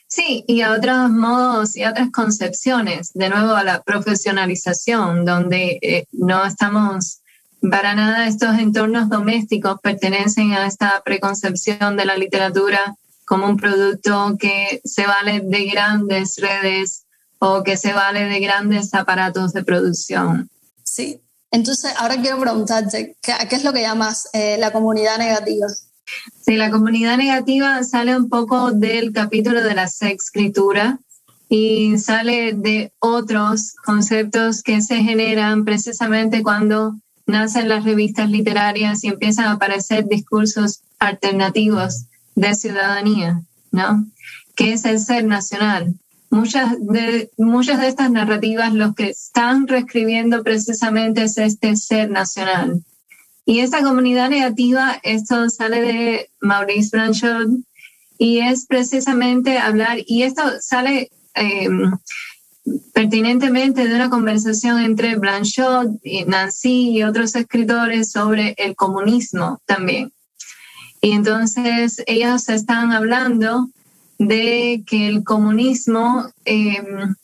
Sí, 0.10 0.44
y 0.48 0.62
a 0.62 0.74
otros 0.74 1.12
modos 1.12 1.78
y 1.78 1.86
otras 1.86 2.10
concepciones, 2.12 3.12
de 3.14 3.30
nuevo 3.30 3.52
a 3.52 3.64
la 3.64 3.84
profesionalización, 3.84 5.24
donde 5.24 5.78
eh, 5.84 6.08
no 6.12 6.44
estamos 6.44 7.22
para 7.62 7.94
nada 7.94 8.28
estos 8.28 8.58
entornos 8.58 9.10
domésticos 9.10 9.80
pertenecen 9.82 10.54
a 10.54 10.66
esta 10.66 11.02
preconcepción 11.04 11.96
de 11.96 12.06
la 12.06 12.16
literatura 12.18 12.96
como 13.26 13.48
un 13.48 13.58
producto 13.58 14.36
que 14.40 14.82
se 14.84 15.06
vale 15.06 15.42
de 15.42 15.66
grandes 15.66 16.38
redes 16.38 17.06
o 17.38 17.64
que 17.64 17.78
se 17.78 17.94
vale 17.94 18.26
de 18.26 18.40
grandes 18.40 18.94
aparatos 18.94 19.54
de 19.54 19.64
producción. 19.64 20.50
Sí, 20.84 21.22
entonces 21.52 21.94
ahora 21.98 22.20
quiero 22.20 22.40
preguntarte, 22.40 23.16
¿qué, 23.22 23.34
qué 23.48 23.56
es 23.56 23.64
lo 23.64 23.74
que 23.74 23.82
llamas 23.82 24.30
eh, 24.34 24.58
la 24.58 24.72
comunidad 24.72 25.18
negativa? 25.18 25.68
Sí, 26.42 26.56
la 26.56 26.72
comunidad 26.72 27.18
negativa 27.18 27.84
sale 27.84 28.18
un 28.18 28.30
poco 28.30 28.72
del 28.72 29.12
capítulo 29.14 29.64
de 29.64 29.76
la 29.76 29.84
escritura 29.84 31.00
y 31.50 31.98
sale 31.98 32.54
de 32.54 32.94
otros 33.00 33.74
conceptos 33.84 34.62
que 34.62 34.82
se 34.82 34.98
generan 34.98 35.66
precisamente 35.66 36.44
cuando 36.44 36.96
nacen 37.26 37.70
las 37.70 37.84
revistas 37.84 38.30
literarias 38.30 39.04
y 39.04 39.08
empiezan 39.08 39.46
a 39.46 39.54
aparecer 39.54 40.08
discursos 40.08 40.82
alternativos 41.00 42.06
de 42.36 42.56
ciudadanía, 42.56 43.42
¿no? 43.72 44.06
Que 44.56 44.74
es 44.74 44.86
el 44.86 45.00
ser 45.00 45.26
nacional. 45.26 45.96
Muchas 46.32 46.76
de, 46.80 47.32
muchas 47.38 47.80
de 47.82 47.88
estas 47.88 48.12
narrativas 48.12 48.74
lo 48.74 48.94
que 48.94 49.10
están 49.10 49.68
reescribiendo 49.68 50.44
precisamente 50.44 51.24
es 51.24 51.38
este 51.38 51.76
ser 51.76 52.12
nacional. 52.12 52.84
Y 53.50 53.62
esta 53.62 53.82
comunidad 53.82 54.30
negativa, 54.30 55.00
esto 55.02 55.50
sale 55.50 55.82
de 55.82 56.30
Maurice 56.40 56.92
Blanchard 56.96 57.48
y 58.20 58.42
es 58.42 58.68
precisamente 58.68 59.58
hablar, 59.58 59.98
y 60.06 60.22
esto 60.22 60.44
sale 60.62 61.10
em, 61.34 61.92
pertinentemente 62.94 63.88
de 63.88 63.96
una 63.96 64.12
conversación 64.12 64.84
entre 64.84 65.16
Blanchard, 65.16 65.88
y 66.04 66.26
Nancy 66.26 66.92
y 66.92 67.02
otros 67.02 67.36
escritores 67.36 68.12
sobre 68.12 68.54
el 68.56 68.76
comunismo 68.76 69.60
también. 69.66 70.14
Y 71.02 71.14
entonces 71.14 72.04
ellos 72.06 72.50
están 72.50 72.92
hablando 72.92 73.72
de 74.20 74.84
que 74.86 75.08
el 75.08 75.24
comunismo, 75.24 76.30
em, 76.46 77.16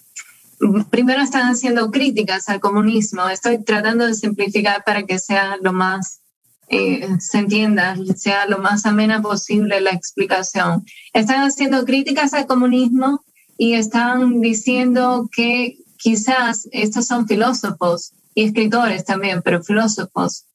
primero 0.90 1.22
están 1.22 1.52
haciendo 1.52 1.92
críticas 1.92 2.50
al 2.50 2.60
comunismo. 2.60 3.28
Estoy 3.30 3.64
tratando 3.64 4.06
de 4.06 4.14
simplificar 4.14 4.84
para 4.86 5.04
que 5.04 5.20
sea 5.20 5.58
lo 5.62 5.74
más, 5.74 6.22
eh, 6.70 7.08
se 7.20 7.40
entienda, 7.40 7.96
sea 8.16 8.48
lo 8.48 8.60
más 8.60 8.86
amena 8.86 9.22
posible 9.22 9.82
la 9.82 9.92
explicación. 9.92 10.86
Están 11.14 11.44
haciendo 11.44 11.86
críticas 11.86 12.34
al 12.34 12.48
comunismo 12.48 13.24
y 13.58 13.74
están 13.74 14.42
diciendo 14.42 15.30
que 15.36 15.78
quizás 15.98 16.68
estos 16.72 17.08
son 17.08 17.28
filósofos 17.28 18.14
y 18.34 18.44
escritores 18.46 19.06
también, 19.06 19.42
pero 19.44 19.64
filósofos, 19.64 20.46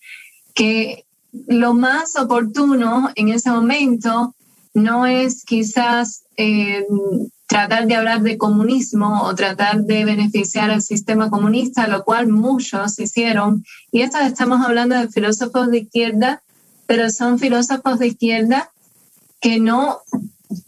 que 0.54 1.06
lo 1.46 1.74
más 1.74 2.16
oportuno 2.16 3.10
en 3.14 3.28
ese 3.28 3.50
momento 3.50 4.34
no 4.74 5.06
es 5.06 5.44
quizás 5.44 6.24
eh, 6.36 6.84
tratar 7.50 7.88
de 7.88 7.96
hablar 7.96 8.22
de 8.22 8.38
comunismo 8.38 9.22
o 9.24 9.34
tratar 9.34 9.82
de 9.82 10.04
beneficiar 10.04 10.70
al 10.70 10.82
sistema 10.82 11.30
comunista, 11.30 11.88
lo 11.88 12.04
cual 12.04 12.28
muchos 12.28 12.96
hicieron. 13.00 13.64
Y 13.90 14.02
esto 14.02 14.18
estamos 14.20 14.64
hablando 14.64 14.94
de 14.94 15.08
filósofos 15.08 15.68
de 15.68 15.78
izquierda, 15.78 16.44
pero 16.86 17.10
son 17.10 17.40
filósofos 17.40 17.98
de 17.98 18.06
izquierda 18.06 18.70
que 19.40 19.58
no 19.58 19.98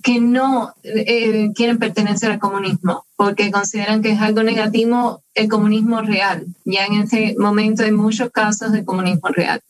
que 0.02 0.20
no 0.20 0.74
eh, 0.82 1.52
quieren 1.54 1.78
pertenecer 1.78 2.32
al 2.32 2.40
comunismo, 2.40 3.06
porque 3.14 3.52
consideran 3.52 4.02
que 4.02 4.10
es 4.10 4.20
algo 4.20 4.42
negativo 4.42 5.22
el 5.34 5.48
comunismo 5.48 6.02
real. 6.02 6.46
Ya 6.64 6.86
en 6.86 6.94
este 6.94 7.36
momento 7.38 7.84
hay 7.84 7.92
muchos 7.92 8.30
casos 8.30 8.72
de 8.72 8.84
comunismo 8.84 9.28
real. 9.28 9.60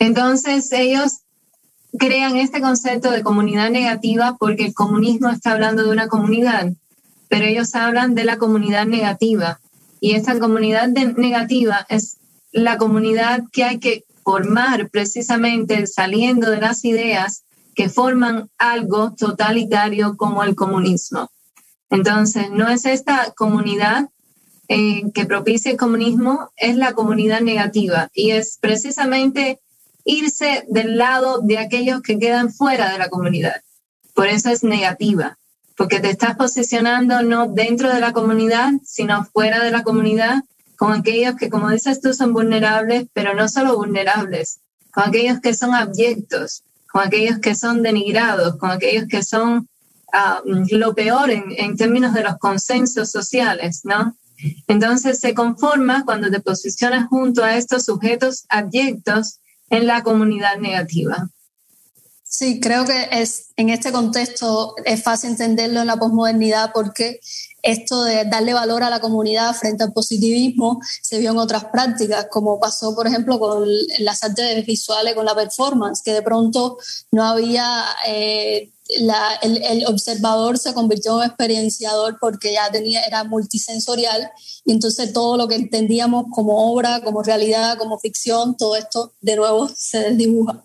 Entonces 0.00 0.72
ellos 0.72 1.23
crean 1.98 2.36
este 2.36 2.60
concepto 2.60 3.10
de 3.10 3.22
comunidad 3.22 3.70
negativa 3.70 4.36
porque 4.38 4.66
el 4.66 4.74
comunismo 4.74 5.30
está 5.30 5.52
hablando 5.52 5.84
de 5.84 5.90
una 5.90 6.08
comunidad, 6.08 6.72
pero 7.28 7.46
ellos 7.46 7.74
hablan 7.74 8.14
de 8.14 8.24
la 8.24 8.38
comunidad 8.38 8.86
negativa. 8.86 9.60
Y 10.00 10.12
esta 10.12 10.38
comunidad 10.38 10.88
negativa 10.88 11.86
es 11.88 12.18
la 12.52 12.78
comunidad 12.78 13.44
que 13.52 13.64
hay 13.64 13.78
que 13.78 14.04
formar 14.22 14.90
precisamente 14.90 15.86
saliendo 15.86 16.50
de 16.50 16.60
las 16.60 16.84
ideas 16.84 17.44
que 17.74 17.88
forman 17.88 18.50
algo 18.58 19.14
totalitario 19.14 20.16
como 20.16 20.42
el 20.44 20.54
comunismo. 20.54 21.30
Entonces, 21.90 22.50
no 22.50 22.68
es 22.68 22.86
esta 22.86 23.32
comunidad 23.36 24.08
eh, 24.68 25.02
que 25.12 25.26
propicia 25.26 25.72
el 25.72 25.76
comunismo, 25.76 26.50
es 26.56 26.76
la 26.76 26.94
comunidad 26.94 27.40
negativa 27.40 28.08
y 28.14 28.30
es 28.30 28.58
precisamente 28.60 29.60
irse 30.04 30.64
del 30.68 30.96
lado 30.96 31.40
de 31.42 31.58
aquellos 31.58 32.02
que 32.02 32.18
quedan 32.18 32.52
fuera 32.52 32.92
de 32.92 32.98
la 32.98 33.08
comunidad. 33.08 33.62
Por 34.14 34.28
eso 34.28 34.50
es 34.50 34.62
negativa, 34.62 35.38
porque 35.76 36.00
te 36.00 36.10
estás 36.10 36.36
posicionando 36.36 37.22
no 37.22 37.48
dentro 37.48 37.92
de 37.92 38.00
la 38.00 38.12
comunidad, 38.12 38.72
sino 38.84 39.24
fuera 39.24 39.62
de 39.64 39.70
la 39.70 39.82
comunidad, 39.82 40.42
con 40.76 40.92
aquellos 40.92 41.36
que, 41.36 41.50
como 41.50 41.70
dices 41.70 42.00
tú, 42.00 42.12
son 42.12 42.32
vulnerables, 42.32 43.06
pero 43.12 43.34
no 43.34 43.48
solo 43.48 43.76
vulnerables, 43.76 44.60
con 44.92 45.08
aquellos 45.08 45.40
que 45.40 45.54
son 45.54 45.74
abyectos, 45.74 46.62
con 46.92 47.02
aquellos 47.02 47.38
que 47.38 47.54
son 47.54 47.82
denigrados, 47.82 48.56
con 48.56 48.70
aquellos 48.70 49.08
que 49.08 49.22
son 49.22 49.68
ah, 50.12 50.42
lo 50.44 50.94
peor 50.94 51.30
en, 51.30 51.44
en, 51.56 51.76
términos 51.76 52.14
de 52.14 52.22
los 52.22 52.38
consensos 52.38 53.10
sociales, 53.10 53.80
¿no? 53.84 54.16
Entonces 54.68 55.20
se 55.20 55.34
conforma 55.34 56.04
cuando 56.04 56.30
te 56.30 56.40
posicionas 56.40 57.08
junto 57.08 57.42
a 57.42 57.56
estos 57.56 57.84
sujetos 57.84 58.44
abyectos 58.48 59.40
en 59.70 59.86
la 59.86 60.02
comunidad 60.02 60.58
negativa. 60.58 61.28
Sí, 62.22 62.58
creo 62.58 62.84
que 62.84 63.08
es 63.12 63.52
en 63.56 63.68
este 63.68 63.92
contexto 63.92 64.74
es 64.84 65.02
fácil 65.02 65.30
entenderlo 65.30 65.80
en 65.80 65.86
la 65.86 65.96
posmodernidad 65.96 66.72
porque 66.74 67.20
esto 67.62 68.02
de 68.04 68.24
darle 68.24 68.52
valor 68.52 68.82
a 68.82 68.90
la 68.90 69.00
comunidad 69.00 69.54
frente 69.54 69.84
al 69.84 69.92
positivismo 69.92 70.80
se 71.00 71.18
vio 71.18 71.30
en 71.30 71.38
otras 71.38 71.66
prácticas, 71.66 72.26
como 72.30 72.60
pasó, 72.60 72.94
por 72.94 73.06
ejemplo, 73.06 73.38
con 73.38 73.68
las 74.00 74.22
artes 74.22 74.66
visuales, 74.66 75.14
con 75.14 75.24
la 75.24 75.34
performance, 75.34 76.02
que 76.02 76.12
de 76.12 76.22
pronto 76.22 76.76
no 77.10 77.24
había... 77.24 77.84
Eh, 78.06 78.70
el, 78.88 79.86
observador 79.86 80.58
se 80.58 80.74
convirtió 80.74 81.22
en 81.22 81.28
experienciador 81.28 82.18
porque 82.20 82.52
ya 82.52 82.70
tenía, 82.70 83.02
era 83.02 83.24
multisensorial 83.24 84.30
y 84.64 84.72
entonces 84.72 85.12
todo 85.12 85.36
lo 85.36 85.48
que 85.48 85.54
entendíamos 85.54 86.26
como 86.30 86.72
obra, 86.72 87.02
como 87.02 87.22
realidad, 87.22 87.78
como 87.78 87.98
ficción, 87.98 88.56
todo 88.56 88.76
esto 88.76 89.12
de 89.20 89.36
nuevo 89.36 89.70
se 89.76 90.00
desdibuja. 90.00 90.62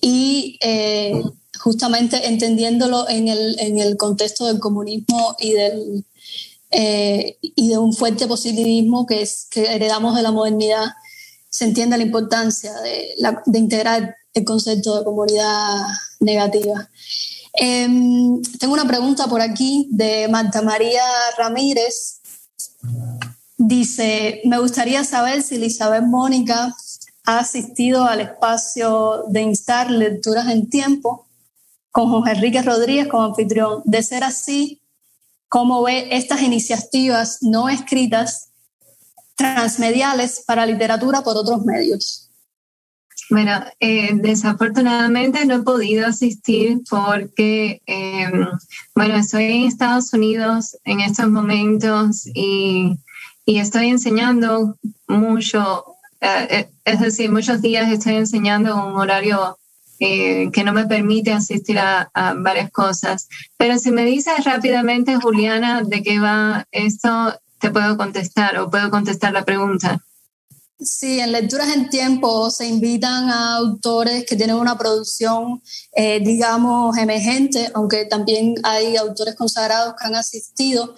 Y 0.00 0.58
eh, 0.60 1.22
justamente 1.58 2.28
entendiéndolo 2.28 3.08
en 3.08 3.28
el, 3.28 3.58
en 3.58 3.78
el 3.78 3.96
contexto 3.96 4.46
del 4.46 4.60
comunismo 4.60 5.34
y 5.40 5.52
del, 5.52 6.04
eh, 6.70 7.38
y 7.40 7.68
de 7.68 7.78
un 7.78 7.92
fuerte 7.92 8.26
positivismo 8.26 9.06
que, 9.06 9.22
es, 9.22 9.46
que 9.50 9.74
heredamos 9.74 10.14
de 10.14 10.22
la 10.22 10.30
modernidad, 10.30 10.86
se 11.50 11.64
entiende 11.64 11.96
la 11.96 12.04
importancia 12.04 12.72
de, 12.80 13.14
de 13.46 13.58
integrar 13.58 14.14
el 14.34 14.44
concepto 14.44 14.98
de 14.98 15.04
comunidad 15.04 15.86
negativa. 16.20 16.90
Em, 17.56 18.42
tengo 18.60 18.74
una 18.74 18.86
pregunta 18.86 19.26
por 19.26 19.40
aquí 19.40 19.88
de 19.90 20.28
Marta 20.28 20.60
María 20.60 21.02
Ramírez. 21.38 22.20
Dice, 23.56 24.42
me 24.44 24.58
gustaría 24.58 25.02
saber 25.04 25.42
si 25.42 25.54
Elizabeth 25.54 26.04
Mónica 26.04 26.76
ha 27.24 27.38
asistido 27.38 28.04
al 28.04 28.20
espacio 28.20 29.24
de 29.28 29.40
instar 29.40 29.90
lecturas 29.90 30.48
en 30.48 30.68
tiempo 30.68 31.26
con 31.90 32.10
José 32.10 32.32
Enrique 32.32 32.60
Rodríguez 32.60 33.08
como 33.08 33.24
anfitrión. 33.24 33.80
De 33.86 34.02
ser 34.02 34.22
así, 34.22 34.82
¿cómo 35.48 35.82
ve 35.82 36.08
estas 36.10 36.42
iniciativas 36.42 37.38
no 37.40 37.70
escritas 37.70 38.50
transmediales 39.34 40.44
para 40.46 40.66
literatura 40.66 41.22
por 41.22 41.38
otros 41.38 41.64
medios? 41.64 42.25
Bueno, 43.28 43.64
eh, 43.80 44.10
desafortunadamente 44.14 45.44
no 45.46 45.56
he 45.56 45.62
podido 45.62 46.06
asistir 46.06 46.78
porque, 46.88 47.82
em, 47.86 48.46
bueno, 48.94 49.16
estoy 49.16 49.44
en 49.44 49.62
Estados 49.64 50.12
Unidos 50.12 50.76
en 50.84 51.00
estos 51.00 51.28
momentos 51.28 52.26
y, 52.34 52.98
estoy 53.46 53.88
enseñando 53.88 54.76
mucho, 55.08 55.84
eh, 56.20 56.46
eh, 56.50 56.70
es 56.84 57.00
decir, 57.00 57.30
muchos 57.30 57.62
días 57.62 57.90
estoy 57.90 58.16
enseñando 58.16 58.76
un 58.86 58.96
horario 58.96 59.58
que 59.98 60.62
no 60.64 60.72
me 60.74 60.86
permite 60.86 61.32
asistir 61.32 61.78
a, 61.78 62.10
a, 62.12 62.34
varias 62.34 62.70
cosas. 62.70 63.28
Pero 63.56 63.78
si 63.78 63.90
me 63.90 64.04
dices 64.04 64.44
rápidamente, 64.44 65.16
Juliana, 65.16 65.82
de 65.82 66.02
qué 66.02 66.18
va 66.20 66.66
esto, 66.70 67.34
te 67.60 67.70
puedo 67.70 67.96
contestar 67.96 68.58
o 68.58 68.70
puedo 68.70 68.90
contestar 68.90 69.32
la 69.32 69.44
pregunta. 69.44 70.05
Sí, 70.78 71.20
en 71.20 71.32
Lecturas 71.32 71.74
en 71.74 71.88
Tiempo 71.88 72.50
se 72.50 72.66
invitan 72.68 73.30
a 73.30 73.56
autores 73.56 74.26
que 74.26 74.36
tienen 74.36 74.56
una 74.56 74.76
producción, 74.76 75.62
eh, 75.94 76.20
digamos, 76.20 76.98
emergente, 76.98 77.70
aunque 77.72 78.04
también 78.04 78.56
hay 78.62 78.96
autores 78.96 79.34
consagrados 79.36 79.94
que 79.98 80.06
han 80.06 80.14
asistido 80.14 80.94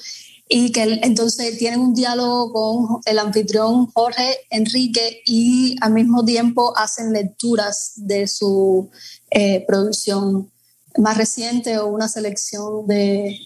y 0.49 0.73
que 0.73 0.83
entonces 1.03 1.59
tienen 1.59 1.79
un 1.81 1.95
diálogo 1.95 2.53
con 2.53 3.01
el 3.05 3.21
anfitrión 3.21 3.87
Jorge 3.93 4.39
Enrique 4.51 5.23
y 5.25 5.77
al 5.81 5.93
mismo 5.93 6.25
tiempo 6.25 6.77
hacen 6.77 7.13
lecturas 7.13 7.93
de 7.97 8.27
su 8.27 8.91
eh, 9.31 9.65
producción 9.65 10.51
más 10.97 11.17
reciente 11.17 11.79
o 11.79 11.87
una 11.87 12.09
selección 12.09 12.85
de, 12.89 13.39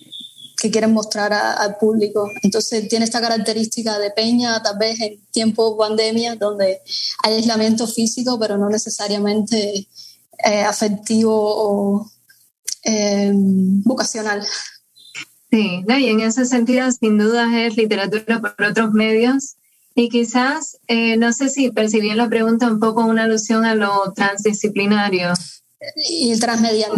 que 0.62 0.70
quieren 0.70 0.92
mostrar 0.92 1.32
al 1.32 1.76
público. 1.76 2.30
Entonces 2.42 2.88
tiene 2.88 3.04
esta 3.04 3.20
característica 3.20 3.98
de 3.98 4.12
peña, 4.12 4.62
tal 4.62 4.78
vez 4.78 5.00
en 5.00 5.18
tiempo 5.32 5.76
pandemia, 5.76 6.36
donde 6.36 6.80
hay 7.24 7.34
aislamiento 7.34 7.88
físico, 7.88 8.38
pero 8.38 8.56
no 8.56 8.68
necesariamente 8.68 9.88
eh, 10.44 10.62
afectivo 10.62 11.34
o 11.34 12.10
eh, 12.84 13.32
vocacional. 13.34 14.46
Sí, 15.50 15.84
y 15.84 16.06
en 16.06 16.20
ese 16.20 16.46
sentido, 16.46 16.88
sin 16.92 17.18
duda, 17.18 17.66
es 17.66 17.76
literatura 17.76 18.40
por 18.40 18.54
otros 18.64 18.92
medios. 18.92 19.56
Y 19.96 20.08
quizás, 20.10 20.78
eh, 20.86 21.16
no 21.16 21.32
sé 21.32 21.48
si 21.48 21.72
percibí 21.72 22.14
la 22.14 22.28
pregunta 22.28 22.68
un 22.68 22.78
poco 22.78 23.04
una 23.04 23.24
alusión 23.24 23.64
a 23.64 23.74
lo 23.74 24.12
transdisciplinario. 24.14 25.32
Y 25.96 26.30
el 26.30 26.38
transmedial. 26.38 26.92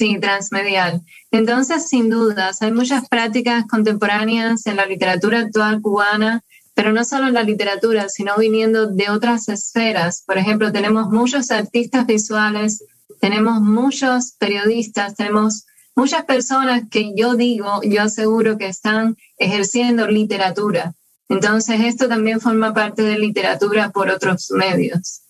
Sí, 0.00 0.18
transmedial. 0.18 1.02
Entonces, 1.30 1.90
sin 1.90 2.08
dudas, 2.08 2.62
hay 2.62 2.72
muchas 2.72 3.06
prácticas 3.06 3.66
contemporáneas 3.66 4.64
en 4.64 4.76
la 4.76 4.86
literatura 4.86 5.40
actual 5.40 5.82
cubana, 5.82 6.42
pero 6.72 6.94
no 6.94 7.04
solo 7.04 7.28
en 7.28 7.34
la 7.34 7.42
literatura, 7.42 8.08
sino 8.08 8.38
viniendo 8.38 8.86
de 8.86 9.10
otras 9.10 9.50
esferas. 9.50 10.24
Por 10.26 10.38
ejemplo, 10.38 10.72
tenemos 10.72 11.10
muchos 11.10 11.50
artistas 11.50 12.06
visuales, 12.06 12.82
tenemos 13.20 13.60
muchos 13.60 14.32
periodistas, 14.38 15.16
tenemos 15.16 15.66
muchas 15.94 16.24
personas 16.24 16.84
que 16.90 17.12
yo 17.14 17.34
digo, 17.34 17.82
yo 17.82 18.00
aseguro 18.00 18.56
que 18.56 18.68
están 18.68 19.18
ejerciendo 19.36 20.06
literatura. 20.06 20.94
Entonces, 21.28 21.78
esto 21.82 22.08
también 22.08 22.40
forma 22.40 22.72
parte 22.72 23.02
de 23.02 23.18
literatura 23.18 23.90
por 23.90 24.08
otros 24.08 24.50
medios. 24.52 25.24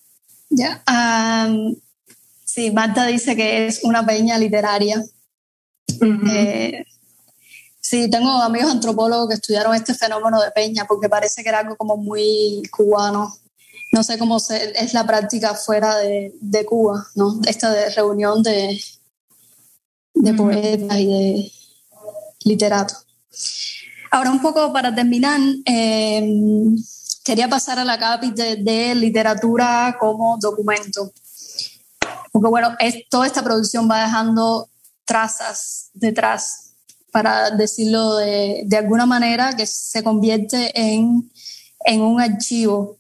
Ya, 0.49 0.81
sí, 2.53 2.71
Marta 2.71 3.07
dice 3.07 3.37
que 3.37 3.67
es 3.67 3.85
una 3.85 4.05
peña 4.05 4.39
literaria 4.39 5.03
eh, 6.01 6.85
sí, 7.81 8.09
tengo 8.11 8.31
amigos 8.31 8.71
antropólogos 8.71 9.29
que 9.29 9.35
estudiaron 9.35 9.75
este 9.75 9.95
fenómeno 9.95 10.41
de 10.41 10.51
peña 10.51 10.85
porque 10.87 11.09
parece 11.09 11.43
que 11.43 11.49
era 11.49 11.61
algo 11.61 11.77
como 11.77 11.97
muy 11.97 12.63
cubano. 12.71 13.35
No 13.93 14.05
sé 14.05 14.19
cómo 14.19 14.37
es 14.37 14.95
la 14.95 15.05
práctica 15.05 15.55
fuera 15.55 15.97
de, 15.97 16.65
Cuba, 16.65 17.05
¿no? 17.17 17.41
Esta 17.47 17.73
de 17.73 17.91
reunión 17.91 18.41
de, 18.41 18.81
de 20.15 20.35
poetas 20.35 20.99
y 20.99 21.07
de 21.07 21.53
literatos. 22.45 23.05
Ahora, 24.13 24.31
un 24.31 24.41
poco 24.41 24.73
para 24.73 24.95
terminar, 24.95 25.41
em, 25.65 26.77
quería 27.25 27.49
pasar 27.49 27.81
a 27.81 27.85
la 27.85 27.99
cápita 27.99 28.45
de 28.45 28.95
literatura 28.95 29.97
como 29.99 30.39
documento. 30.39 31.13
Porque, 32.33 32.49
bueno, 32.49 32.77
es, 32.79 33.09
toda 33.09 33.27
esta 33.27 33.43
producción 33.43 33.91
va 33.91 34.03
dejando 34.03 34.69
trazas 35.05 35.91
detrás, 35.93 36.71
para 37.11 37.51
decirlo 37.51 38.17
de, 38.17 38.77
alguna 38.77 39.07
manera, 39.07 39.55
que 39.57 39.67
se 39.67 40.03
convierte 40.03 40.73
en, 40.81 41.31
un 42.01 42.21
archivo. 42.21 42.99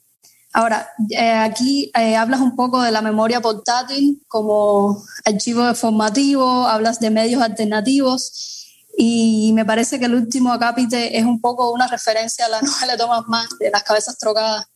Ahora, 0.52 0.90
eh, 1.10 1.30
aquí 1.30 1.92
eh, 1.96 2.16
hablas 2.16 2.40
un 2.40 2.56
poco 2.56 2.82
de 2.82 2.90
la 2.90 3.02
memoria 3.02 3.40
portátil 3.40 4.20
como 4.26 5.00
archivo 5.24 5.72
formativo, 5.74 6.66
hablas 6.66 6.98
de 6.98 7.10
medios 7.10 7.40
alternativos 7.40 8.66
y 8.96 9.52
me 9.54 9.64
parece 9.64 10.00
que 10.00 10.06
el 10.06 10.14
último 10.14 10.52
acápite 10.52 11.16
es 11.16 11.24
un 11.24 11.40
poco 11.40 11.70
una 11.70 11.86
referencia 11.86 12.46
a 12.46 12.48
la 12.48 12.60
novela 12.62 12.92
de 12.92 12.98
Thomas 12.98 13.22
Mann, 13.28 13.46
de 13.60 13.70
las 13.70 13.84
cabezas 13.84 14.18
trocadas, 14.18 14.66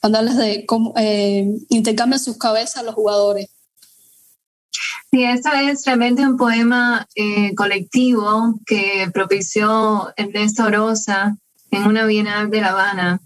cuando 0.00 0.18
hablas 0.18 0.36
de 0.36 0.64
cómo 0.64 0.94
eh, 0.96 1.46
intercambian 1.68 2.20
sus 2.20 2.38
cabezas 2.38 2.82
los 2.84 2.94
jugadores. 2.94 3.48
Sí, 5.10 5.24
esto 5.24 5.50
es 5.52 5.84
realmente 5.86 6.26
un 6.26 6.36
poema 6.36 7.06
eh, 7.14 7.54
colectivo 7.54 8.54
que 8.66 9.10
propició 9.12 10.12
Ernesto 10.16 10.70
Rosa 10.70 11.36
en 11.70 11.86
una 11.86 12.04
Bienal 12.06 12.50
de 12.50 12.60
La 12.60 12.68
Habana. 12.68 13.20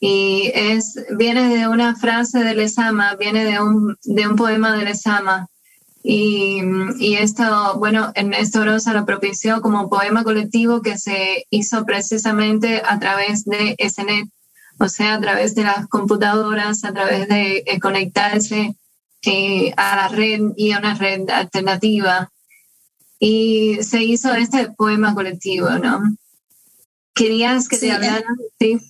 Y 0.00 0.50
es, 0.54 0.94
viene 1.16 1.54
de 1.54 1.68
una 1.68 1.94
frase 1.94 2.42
de 2.42 2.54
Lezama, 2.54 3.16
viene 3.16 3.44
de 3.44 3.60
un, 3.60 3.96
de 4.02 4.26
un 4.26 4.34
poema 4.36 4.76
de 4.76 4.84
Lezama. 4.84 5.46
Y, 6.02 6.62
y 6.98 7.16
esto, 7.16 7.78
bueno, 7.78 8.10
Ernesto 8.14 8.64
Rosa 8.64 8.94
lo 8.94 9.04
propició 9.04 9.60
como 9.60 9.90
poema 9.90 10.24
colectivo 10.24 10.80
que 10.80 10.96
se 10.96 11.46
hizo 11.50 11.84
precisamente 11.84 12.82
a 12.84 12.98
través 12.98 13.44
de 13.44 13.76
SNET, 13.78 14.28
o 14.78 14.88
sea, 14.88 15.14
a 15.14 15.20
través 15.20 15.54
de 15.54 15.64
las 15.64 15.86
computadoras, 15.88 16.84
a 16.84 16.92
través 16.92 17.28
de 17.28 17.62
conectarse 17.82 18.74
eh, 19.26 19.72
a 19.76 19.96
la 19.96 20.08
red 20.08 20.40
y 20.56 20.72
a 20.72 20.78
una 20.78 20.94
red 20.94 21.28
alternativa. 21.30 22.30
Y 23.18 23.78
se 23.82 24.02
hizo 24.02 24.32
este 24.32 24.70
poema 24.72 25.14
colectivo, 25.14 25.68
¿no? 25.70 26.00
¿Querías 27.14 27.68
que 27.68 27.76
te 27.76 27.92
hablara? 27.92 28.24
Sí. 28.58 28.80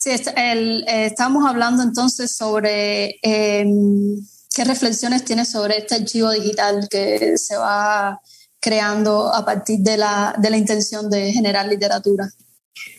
Sí, 0.00 0.10
el, 0.36 0.84
eh, 0.86 1.06
estamos 1.06 1.48
hablando 1.48 1.82
entonces 1.82 2.36
sobre 2.36 3.18
em, 3.22 4.16
qué 4.54 4.64
reflexiones 4.64 5.24
tienes 5.24 5.50
sobre 5.50 5.78
este 5.78 5.96
archivo 5.96 6.30
digital 6.30 6.88
que 6.88 7.36
se 7.36 7.56
va 7.56 8.20
creando 8.60 9.32
a 9.32 9.44
partir 9.44 9.80
de 9.80 9.96
la, 9.96 10.34
de 10.38 10.50
la 10.50 10.56
intención 10.56 11.10
de 11.10 11.32
generar 11.32 11.66
literatura. 11.66 12.28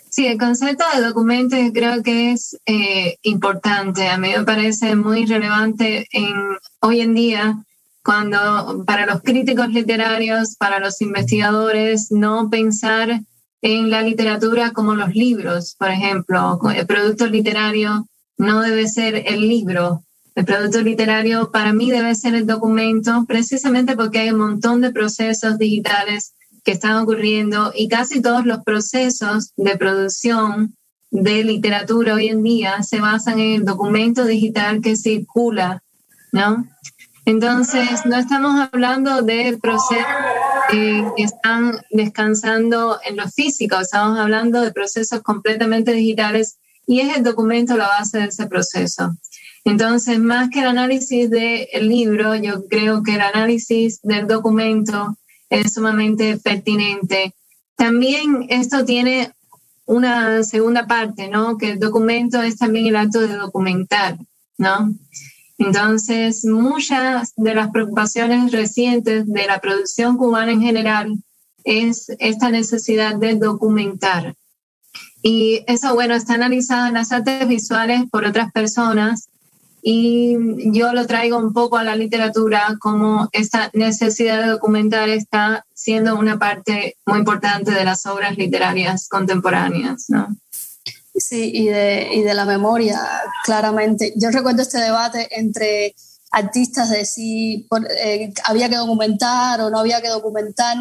Sí, 0.09 0.25
el 0.25 0.39
concepto 0.39 0.83
de 0.95 1.03
documento 1.03 1.55
creo 1.71 2.01
que 2.01 2.31
es 2.31 2.57
eh, 2.65 3.17
importante. 3.21 4.07
A 4.07 4.17
mí 4.17 4.29
me 4.35 4.43
parece 4.43 4.95
muy 4.95 5.25
relevante 5.25 6.07
en, 6.11 6.33
hoy 6.79 7.01
en 7.01 7.13
día 7.13 7.63
cuando 8.03 8.83
para 8.87 9.05
los 9.05 9.21
críticos 9.21 9.69
literarios, 9.69 10.55
para 10.55 10.79
los 10.79 10.99
investigadores, 11.01 12.11
no 12.11 12.49
pensar 12.49 13.21
en 13.61 13.89
la 13.91 14.01
literatura 14.01 14.71
como 14.71 14.95
los 14.95 15.13
libros, 15.13 15.75
por 15.77 15.91
ejemplo. 15.91 16.59
El 16.75 16.87
producto 16.87 17.27
literario 17.27 18.07
no 18.37 18.61
debe 18.61 18.87
ser 18.87 19.23
el 19.27 19.47
libro. 19.47 20.03
El 20.33 20.45
producto 20.45 20.81
literario 20.81 21.51
para 21.51 21.71
mí 21.71 21.91
debe 21.91 22.15
ser 22.15 22.33
el 22.33 22.47
documento, 22.47 23.25
precisamente 23.27 23.95
porque 23.95 24.19
hay 24.19 24.31
un 24.31 24.39
montón 24.39 24.81
de 24.81 24.91
procesos 24.91 25.59
digitales 25.59 26.33
que 26.63 26.71
están 26.71 26.97
ocurriendo 26.97 27.71
y 27.75 27.87
casi 27.87 28.21
todos 28.21 28.45
los 28.45 28.63
procesos 28.63 29.53
de 29.57 29.77
producción 29.77 30.75
de 31.11 31.43
literatura 31.43 32.15
hoy 32.15 32.27
en 32.27 32.43
día 32.43 32.83
se 32.83 32.99
basan 32.99 33.39
en 33.39 33.53
el 33.55 33.65
documento 33.65 34.25
digital 34.25 34.81
que 34.81 34.95
circula, 34.95 35.81
¿no? 36.31 36.67
Entonces, 37.25 38.05
no 38.05 38.15
estamos 38.15 38.69
hablando 38.71 39.21
de 39.21 39.57
procesos 39.61 40.05
eh, 40.73 41.03
que 41.15 41.23
están 41.23 41.79
descansando 41.91 42.99
en 43.05 43.17
lo 43.17 43.27
físico, 43.29 43.79
estamos 43.79 44.17
hablando 44.17 44.61
de 44.61 44.71
procesos 44.71 45.21
completamente 45.21 45.91
digitales 45.91 46.57
y 46.87 47.01
es 47.01 47.17
el 47.17 47.23
documento 47.23 47.77
la 47.77 47.87
base 47.87 48.17
de 48.17 48.25
ese 48.25 48.47
proceso. 48.47 49.15
Entonces, 49.63 50.17
más 50.17 50.49
que 50.49 50.61
el 50.61 50.67
análisis 50.67 51.29
del 51.29 51.67
libro, 51.87 52.33
yo 52.35 52.65
creo 52.67 53.03
que 53.03 53.15
el 53.15 53.21
análisis 53.21 53.99
del 54.01 54.25
documento 54.25 55.15
es 55.49 55.73
sumamente 55.73 56.37
pertinente. 56.37 57.33
También 57.75 58.45
esto 58.49 58.85
tiene 58.85 59.31
una 59.85 60.43
segunda 60.43 60.85
parte, 60.85 61.29
¿no? 61.29 61.57
Que 61.57 61.71
el 61.71 61.79
documento 61.79 62.41
es 62.41 62.57
también 62.57 62.87
el 62.87 62.95
acto 62.95 63.21
de 63.21 63.35
documentar, 63.35 64.17
¿no? 64.57 64.93
Entonces, 65.57 66.45
muchas 66.45 67.33
de 67.35 67.55
las 67.55 67.69
preocupaciones 67.71 68.51
recientes 68.51 69.27
de 69.27 69.45
la 69.47 69.59
producción 69.59 70.17
cubana 70.17 70.51
en 70.51 70.61
general 70.61 71.17
es 71.63 72.09
esta 72.19 72.49
necesidad 72.49 73.15
de 73.15 73.35
documentar. 73.35 74.35
Y 75.21 75.63
eso, 75.67 75.93
bueno, 75.95 76.15
está 76.15 76.35
analizado 76.35 76.87
en 76.87 76.93
las 76.93 77.11
artes 77.11 77.47
visuales 77.47 78.03
por 78.09 78.25
otras 78.25 78.51
personas 78.51 79.28
y 79.91 80.37
yo 80.71 80.93
lo 80.93 81.07
traigo 81.07 81.39
un 81.39 81.51
poco 81.51 81.77
a 81.77 81.83
la 81.83 81.95
literatura 81.95 82.77
como 82.79 83.27
esta 83.31 83.71
necesidad 83.73 84.39
de 84.39 84.51
documentar 84.51 85.09
está 85.09 85.65
siendo 85.73 86.15
una 86.15 86.37
parte 86.37 86.95
muy 87.07 87.17
importante 87.17 87.71
de 87.71 87.83
las 87.83 88.05
obras 88.05 88.37
literarias 88.37 89.09
contemporáneas, 89.09 90.05
¿no? 90.09 90.27
Sí, 91.15 91.49
y 91.51 91.69
de, 91.69 92.07
y 92.13 92.21
de 92.21 92.35
la 92.35 92.45
memoria, 92.45 93.01
claramente. 93.43 94.13
Yo 94.15 94.29
recuerdo 94.29 94.61
este 94.61 94.77
debate 94.77 95.27
entre 95.31 95.95
artistas 96.29 96.91
de 96.91 97.03
si 97.03 97.67
eh, 97.99 98.31
había 98.43 98.69
que 98.69 98.75
documentar 98.75 99.59
o 99.61 99.71
no 99.71 99.79
había 99.79 100.03
que 100.03 100.09
documentar. 100.09 100.77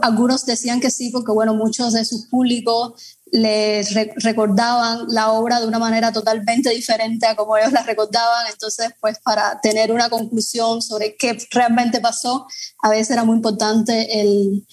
Algunos 0.00 0.46
decían 0.46 0.80
que 0.80 0.92
sí, 0.92 1.10
porque 1.10 1.32
bueno, 1.32 1.54
muchos 1.54 1.92
de 1.92 2.04
sus 2.04 2.26
públicos 2.26 3.17
les 3.32 3.94
recordaban 4.22 5.06
la 5.08 5.32
obra 5.32 5.60
de 5.60 5.66
una 5.66 5.78
manera 5.78 6.12
totalmente 6.12 6.70
diferente 6.70 7.26
a 7.26 7.36
como 7.36 7.56
ellos 7.56 7.72
la 7.72 7.82
recordaban. 7.82 8.46
Entonces, 8.50 8.90
pues 9.00 9.18
para 9.18 9.60
tener 9.60 9.92
una 9.92 10.08
conclusión 10.08 10.82
sobre 10.82 11.16
qué 11.16 11.38
realmente 11.50 12.00
pasó, 12.00 12.46
a 12.82 12.90
veces 12.90 13.10
era 13.10 13.24
muy 13.24 13.36
importante 13.36 14.20
el, 14.20 14.66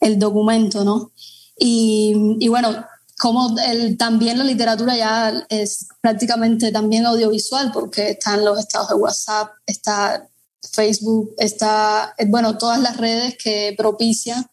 el 0.00 0.18
documento, 0.18 0.84
¿no? 0.84 1.12
Y, 1.58 2.36
y 2.40 2.48
bueno, 2.48 2.84
como 3.18 3.56
el, 3.58 3.96
también 3.96 4.38
la 4.38 4.44
literatura 4.44 4.96
ya 4.96 5.46
es 5.48 5.86
prácticamente 6.00 6.72
también 6.72 7.06
audiovisual, 7.06 7.70
porque 7.72 8.10
están 8.10 8.44
los 8.44 8.58
estados 8.58 8.88
de 8.88 8.94
WhatsApp, 8.96 9.52
está 9.66 10.28
Facebook, 10.72 11.34
está, 11.38 12.14
bueno, 12.26 12.58
todas 12.58 12.80
las 12.80 12.96
redes 12.96 13.36
que 13.42 13.74
propician 13.76 14.44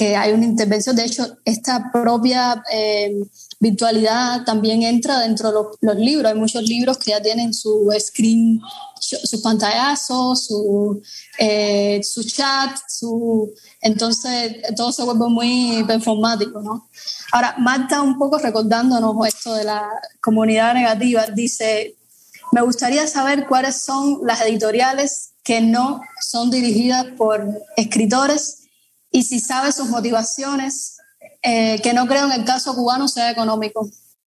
que 0.00 0.16
hay 0.16 0.32
una 0.32 0.46
intervención. 0.46 0.96
De 0.96 1.04
hecho, 1.04 1.36
esta 1.44 1.92
propia 1.92 2.62
eh, 2.72 3.12
virtualidad 3.60 4.44
también 4.46 4.82
entra 4.82 5.18
dentro 5.18 5.48
de 5.48 5.76
los, 5.82 5.96
libros. 5.98 6.32
Hay 6.32 6.38
muchos 6.38 6.62
libros 6.62 6.96
que 6.96 7.10
ya 7.10 7.20
tienen 7.20 7.52
su 7.52 7.92
screen, 8.00 8.62
sus 8.98 9.42
pantallazos, 9.42 10.46
su, 10.46 11.02
eh, 11.38 12.00
su 12.02 12.24
chat, 12.24 12.78
su, 12.88 13.52
entonces 13.82 14.62
todo 14.74 14.90
se 14.90 15.04
vuelve 15.04 15.28
muy 15.28 15.84
performático, 15.86 16.62
¿no? 16.62 16.88
Ahora, 17.32 17.56
Marta, 17.58 18.00
un 18.00 18.16
poco 18.16 18.38
recordándonos 18.38 19.14
esto 19.26 19.52
de 19.52 19.64
la 19.64 19.86
comunidad 20.22 20.72
negativa, 20.72 21.26
dice, 21.26 21.94
me 22.52 22.62
gustaría 22.62 23.06
saber 23.06 23.46
cuáles 23.46 23.82
son 23.82 24.20
las 24.24 24.40
editoriales 24.40 25.32
que 25.42 25.60
no 25.60 26.00
son 26.22 26.50
dirigidas 26.50 27.04
por 27.18 27.46
escritores 27.76 28.59
y 29.10 29.22
si 29.24 29.40
sabe 29.40 29.72
sus 29.72 29.88
motivaciones, 29.88 30.98
eh, 31.42 31.80
que 31.82 31.92
no 31.92 32.06
creo 32.06 32.26
en 32.26 32.32
el 32.32 32.44
caso 32.44 32.74
cubano 32.74 33.08
sea 33.08 33.30
económico. 33.30 33.88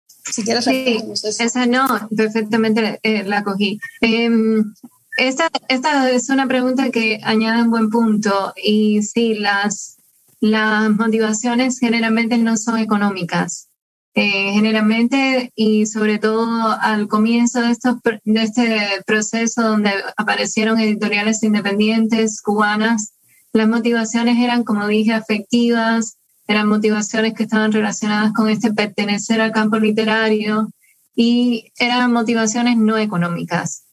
Si 0.09 0.43
quieres, 0.43 0.65
sí, 0.65 1.03
esa 1.23 1.67
no, 1.67 1.87
perfectamente 2.17 2.99
eh, 3.03 3.25
la 3.25 3.45
cogí. 3.45 3.79
Em, 4.01 4.75
esta, 5.19 5.51
esta 5.69 6.11
es 6.11 6.31
una 6.31 6.47
pregunta 6.47 6.91
que 6.91 7.21
añade 7.23 7.63
un 7.63 7.71
buen 7.71 7.91
punto 7.91 8.53
y 8.57 9.03
sí, 9.03 9.35
las, 9.35 9.99
las 10.41 10.91
motivaciones 10.91 11.79
generalmente 11.79 12.39
no 12.39 12.57
son 12.57 12.79
económicas. 12.79 13.69
Eh, 14.17 14.53
generalmente 14.53 15.53
y 15.57 15.87
sobre 15.87 16.21
todo 16.21 16.71
al 16.81 17.09
comienzo 17.09 17.61
de, 17.61 17.73
estos, 17.73 17.97
de 18.23 18.43
este 18.43 19.03
proceso 19.05 19.63
donde 19.63 19.91
aparecieron 20.17 20.79
editoriales 20.79 21.43
independientes 21.43 22.41
cubanas, 22.41 23.15
las 23.55 23.69
motivaciones 23.69 24.39
eran, 24.39 24.65
como 24.65 24.87
dije, 24.89 25.13
afectivas, 25.13 26.19
eran 26.49 26.69
motivaciones 26.69 27.35
que 27.35 27.45
estaban 27.45 27.73
relacionadas 27.73 28.33
con 28.33 28.49
este 28.51 28.75
pertenecer 28.75 29.41
al 29.41 29.53
campo 29.53 29.79
literario 29.79 30.71
y 31.15 31.73
eran 31.79 32.13
motivaciones 32.13 32.77
no 32.77 32.99
económicas. 32.99 33.85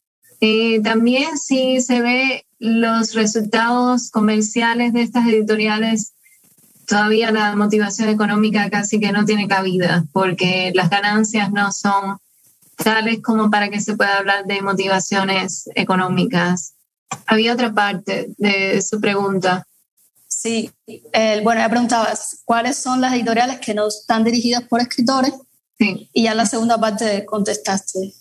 Eh, 0.41 0.82
también 0.82 1.38
si 1.38 1.80
se 1.80 2.01
ve 2.01 2.45
los 2.57 3.14
resultados 3.14 4.09
comerciales 4.09 4.93
de 4.93 5.03
estas 5.03 5.28
editoriales, 5.28 6.14
todavía 6.88 7.32
la 7.32 7.55
motivación 7.55 8.09
económica 8.09 8.68
casi 8.72 8.99
que 8.99 9.12
no 9.12 9.26
tiene 9.26 9.47
cabida, 9.47 10.05
porque 10.12 10.72
las 10.74 10.89
ganancias 10.89 11.51
no 11.51 11.72
son 11.72 12.18
tales 12.78 13.22
como 13.22 13.51
para 13.51 13.70
que 13.70 13.80
se 13.80 13.95
pueda 13.95 14.18
hablar 14.18 14.45
de 14.45 14.64
motivaciones 14.64 15.70
económicas. 15.76 16.74
Había 17.26 17.53
otra 17.53 17.74
parte 17.74 18.34
de 18.38 18.82
su 18.82 18.99
pregunta. 18.99 19.66
Sí, 20.28 20.72
bueno, 21.43 21.62
ya 21.62 21.70
preguntabas 21.70 22.41
cuáles 22.45 22.78
son 22.78 23.01
las 23.01 23.14
editoriales 23.14 23.59
que 23.59 23.74
no 23.74 23.88
están 23.88 24.24
dirigidas 24.24 24.64
por 24.64 24.82
escritores. 24.82 25.34
Sí. 25.78 26.09
Y 26.14 26.24
ya 26.24 26.36
la 26.36 26.45
segunda 26.45 26.80
parte 26.80 27.26
contestaste. 27.26 28.14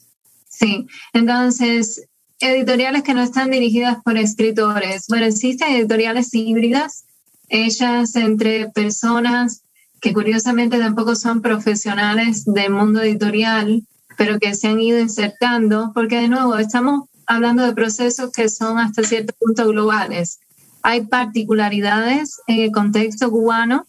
Sí, 0.49 0.87
entonces, 1.13 2.09
editoriales 2.39 3.03
que 3.03 3.15
no 3.15 3.23
están 3.23 3.51
dirigidas 3.51 3.99
por 4.05 4.17
escritores. 4.17 5.07
Bueno, 5.09 5.27
existen 5.27 5.75
editoriales 5.75 6.35
híbridas, 6.35 7.05
ellas 7.49 8.17
entre 8.17 8.71
personas 8.71 9.63
que 10.01 10.13
curiosamente 10.13 10.79
tampoco 10.79 11.15
son 11.15 11.43
profesionales 11.43 12.45
del 12.45 12.73
mundo 12.73 13.03
editorial, 13.03 13.83
pero 14.17 14.39
que 14.39 14.55
se 14.55 14.69
han 14.69 14.81
ido 14.81 14.99
insertando, 14.99 15.93
porque 15.95 16.17
de 16.17 16.29
nuevo 16.29 16.57
estamos 16.57 17.09
hablando 17.31 17.65
de 17.65 17.73
procesos 17.73 18.33
que 18.33 18.49
son 18.49 18.79
hasta 18.79 19.05
cierto 19.05 19.33
punto 19.39 19.69
globales. 19.69 20.41
Hay 20.83 21.07
particularidades 21.07 22.41
en 22.49 22.61
el 22.61 22.73
contexto 22.73 23.31
cubano, 23.31 23.87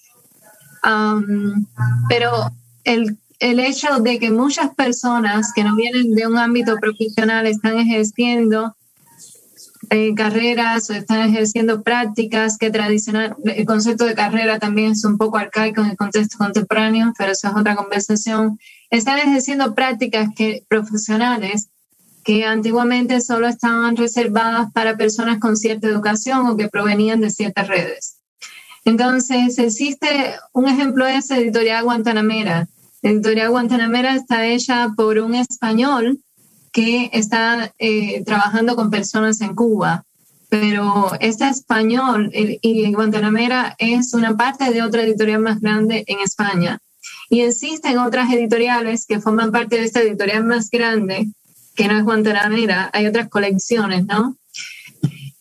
pero 2.07 2.29
el, 2.83 3.17
el 3.39 3.59
hecho 3.59 3.99
de 3.99 4.19
que 4.19 4.29
muchas 4.29 4.75
personas 4.75 5.53
que 5.53 5.63
no 5.63 5.75
vienen 5.75 6.13
de 6.13 6.27
un 6.27 6.37
ámbito 6.37 6.75
profesional 6.77 7.47
están 7.47 7.79
ejerciendo 7.79 8.75
eh, 9.89 10.13
carreras 10.13 10.87
o 10.91 10.93
están 10.93 11.27
ejerciendo 11.27 11.81
prácticas 11.81 12.59
que 12.59 12.69
tradicional, 12.69 13.35
el 13.43 13.65
concepto 13.65 14.05
de 14.05 14.13
carrera 14.13 14.59
también 14.59 14.91
es 14.91 15.03
un 15.03 15.17
poco 15.17 15.37
arcaico 15.37 15.81
en 15.81 15.87
el 15.87 15.97
contexto 15.97 16.37
contemporáneo, 16.37 17.11
pero 17.17 17.31
eso 17.31 17.47
es 17.47 17.55
otra 17.55 17.75
conversación. 17.75 18.59
Están 18.91 19.17
ejerciendo 19.17 19.73
prácticas 19.73 20.29
que, 20.35 20.63
profesionales 20.69 21.69
que 22.23 22.45
antiguamente 22.45 23.21
solo 23.21 23.47
estaban 23.47 23.95
reservadas 23.95 24.71
para 24.71 24.97
personas 24.97 25.39
con 25.39 25.57
cierta 25.57 25.87
educación 25.87 26.47
o 26.47 26.57
que 26.57 26.69
provenían 26.69 27.21
de 27.21 27.29
ciertas 27.29 27.67
redes. 27.67 28.17
Entonces, 28.83 29.57
existe 29.59 30.35
un 30.53 30.67
ejemplo 30.67 31.05
de 31.05 31.17
esa 31.17 31.37
editorial 31.37 31.83
Guantanamera. 31.83 32.67
Editorial 33.01 33.49
Guantanamera 33.49 34.15
está 34.15 34.47
hecha 34.47 34.89
por 34.95 35.19
un 35.19 35.35
español 35.35 36.19
que 36.71 37.09
está 37.13 37.73
eh, 37.77 38.23
trabajando 38.23 38.75
con 38.75 38.89
personas 38.89 39.41
en 39.41 39.55
Cuba. 39.55 40.03
Pero 40.49 41.11
este 41.21 41.47
español 41.47 42.29
y 42.33 42.91
Guantanamera 42.93 43.75
es 43.77 44.13
una 44.13 44.35
parte 44.35 44.71
de 44.71 44.81
otra 44.81 45.03
editorial 45.03 45.39
más 45.39 45.61
grande 45.61 46.03
en 46.07 46.19
España. 46.19 46.79
Y 47.29 47.41
existen 47.41 47.97
otras 47.97 48.31
editoriales 48.33 49.05
que 49.05 49.21
forman 49.21 49.51
parte 49.51 49.77
de 49.77 49.85
esta 49.85 50.01
editorial 50.01 50.43
más 50.43 50.69
grande 50.69 51.29
que 51.81 51.87
no 51.87 51.97
es 51.97 52.03
Guantanamera, 52.03 52.91
hay 52.93 53.07
otras 53.07 53.27
colecciones, 53.27 54.05
¿no? 54.05 54.37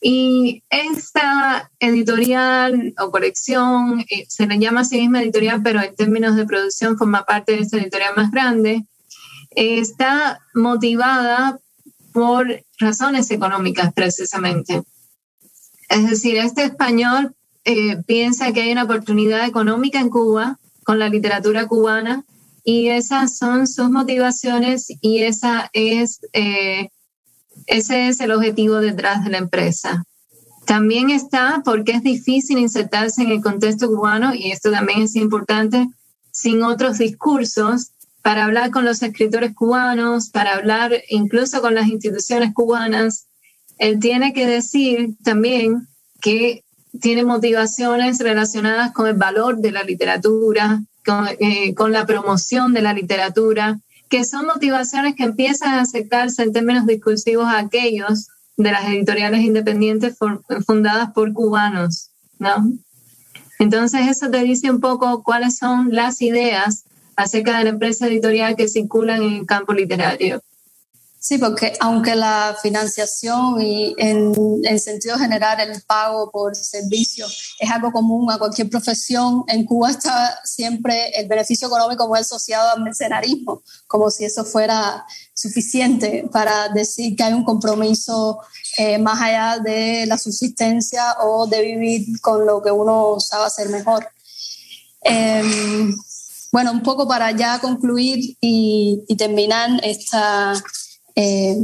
Y 0.00 0.62
esta 0.70 1.70
editorial 1.78 2.94
o 2.98 3.10
colección, 3.10 4.00
eh, 4.08 4.24
se 4.26 4.46
le 4.46 4.58
llama 4.58 4.80
así 4.80 4.98
misma 4.98 5.22
editorial, 5.22 5.60
pero 5.62 5.82
en 5.82 5.94
términos 5.94 6.36
de 6.36 6.46
producción 6.46 6.96
forma 6.96 7.26
parte 7.26 7.52
de 7.52 7.58
esta 7.58 7.76
editorial 7.76 8.14
más 8.16 8.30
grande, 8.30 8.86
está 9.50 10.40
motivada 10.54 11.58
por 12.14 12.64
razones 12.78 13.30
económicas 13.30 13.92
precisamente. 13.92 14.82
Es 15.90 16.08
decir, 16.08 16.38
este 16.38 16.64
español 16.64 17.34
eh, 17.66 17.98
piensa 18.06 18.50
que 18.52 18.62
hay 18.62 18.72
una 18.72 18.84
oportunidad 18.84 19.46
económica 19.46 20.00
en 20.00 20.08
Cuba 20.08 20.58
con 20.84 20.98
la 20.98 21.10
literatura 21.10 21.66
cubana 21.66 22.24
y 22.70 22.88
esas 22.88 23.36
son 23.36 23.66
sus 23.66 23.90
motivaciones 23.90 24.86
y 25.00 25.22
esa 25.24 25.70
es 25.72 26.20
eh, 26.32 26.88
ese 27.66 28.08
es 28.08 28.20
el 28.20 28.30
objetivo 28.30 28.76
detrás 28.76 29.24
de 29.24 29.30
la 29.30 29.38
empresa. 29.38 30.04
También 30.66 31.10
está 31.10 31.62
porque 31.64 31.92
es 31.92 32.02
difícil 32.04 32.58
insertarse 32.58 33.22
en 33.22 33.30
el 33.32 33.42
contexto 33.42 33.88
cubano, 33.88 34.34
y 34.34 34.52
esto 34.52 34.70
también 34.70 35.02
es 35.02 35.16
importante, 35.16 35.88
sin 36.30 36.62
otros 36.62 36.98
discursos, 36.98 37.90
para 38.22 38.44
hablar 38.44 38.70
con 38.70 38.84
los 38.84 39.02
escritores 39.02 39.52
cubanos, 39.52 40.30
para 40.30 40.54
hablar 40.54 40.92
incluso 41.08 41.60
con 41.60 41.74
las 41.74 41.88
instituciones 41.88 42.54
cubanas. 42.54 43.26
Él 43.78 43.98
tiene 43.98 44.32
que 44.32 44.46
decir 44.46 45.16
también 45.24 45.88
que 46.20 46.62
tiene 47.00 47.24
motivaciones 47.24 48.20
relacionadas 48.20 48.92
con 48.92 49.08
el 49.08 49.14
valor 49.14 49.58
de 49.58 49.72
la 49.72 49.82
literatura, 49.82 50.84
con, 51.04 51.28
eh, 51.38 51.74
con 51.74 51.92
la 51.92 52.06
promoción 52.06 52.72
de 52.72 52.82
la 52.82 52.92
literatura, 52.92 53.80
que 54.08 54.24
son 54.24 54.46
motivaciones 54.46 55.14
que 55.14 55.24
empiezan 55.24 55.74
a 55.74 55.82
aceptarse 55.82 56.42
en 56.42 56.52
términos 56.52 56.86
discursivos 56.86 57.46
a 57.46 57.58
aquellos 57.58 58.28
de 58.56 58.72
las 58.72 58.84
editoriales 58.86 59.40
independientes 59.40 60.16
fundadas 60.66 61.12
por 61.12 61.32
cubanos, 61.32 62.10
¿no? 62.38 62.72
Entonces 63.58 64.08
eso 64.08 64.30
te 64.30 64.42
dice 64.42 64.70
un 64.70 64.80
poco 64.80 65.22
cuáles 65.22 65.58
son 65.58 65.94
las 65.94 66.20
ideas 66.22 66.84
acerca 67.16 67.58
de 67.58 67.64
la 67.64 67.70
empresa 67.70 68.06
editorial 68.06 68.56
que 68.56 68.68
circulan 68.68 69.22
en 69.22 69.32
el 69.34 69.46
campo 69.46 69.72
literario. 69.72 70.42
Sí, 71.22 71.36
porque 71.36 71.74
aunque 71.80 72.16
la 72.16 72.56
financiación 72.62 73.60
y 73.60 73.94
en, 73.98 74.32
sentido 74.80 75.18
general 75.18 75.60
el 75.60 75.82
pago 75.82 76.30
por 76.30 76.56
servicio 76.56 77.26
es 77.58 77.70
algo 77.70 77.92
común 77.92 78.30
a 78.32 78.38
cualquier 78.38 78.70
profesión, 78.70 79.44
en 79.48 79.66
Cuba 79.66 79.90
está 79.90 80.40
siempre 80.44 81.10
el 81.10 81.28
beneficio 81.28 81.68
económico 81.68 82.08
muy 82.08 82.20
asociado 82.20 82.70
al 82.70 82.82
mercenarismo, 82.82 83.62
como 83.86 84.10
si 84.10 84.24
eso 84.24 84.46
fuera 84.46 85.04
suficiente 85.34 86.26
para 86.32 86.70
decir 86.70 87.14
que 87.14 87.22
hay 87.22 87.34
un 87.34 87.44
compromiso 87.44 88.38
eh, 88.78 88.96
más 88.96 89.20
allá 89.20 89.58
de 89.58 90.06
la 90.06 90.16
subsistencia 90.16 91.16
o 91.20 91.46
de 91.46 91.60
vivir 91.60 92.18
con 92.22 92.46
lo 92.46 92.62
que 92.62 92.70
uno 92.70 93.20
sabe 93.20 93.44
hacer 93.44 93.68
mejor. 93.68 94.08
Em, 95.02 95.94
bueno, 96.50 96.72
un 96.72 96.82
poco 96.82 97.06
para 97.06 97.30
ya 97.32 97.58
concluir 97.60 98.38
y, 98.40 99.04
y 99.06 99.16
terminar 99.16 99.68
esta 99.82 100.54
eh, 101.14 101.56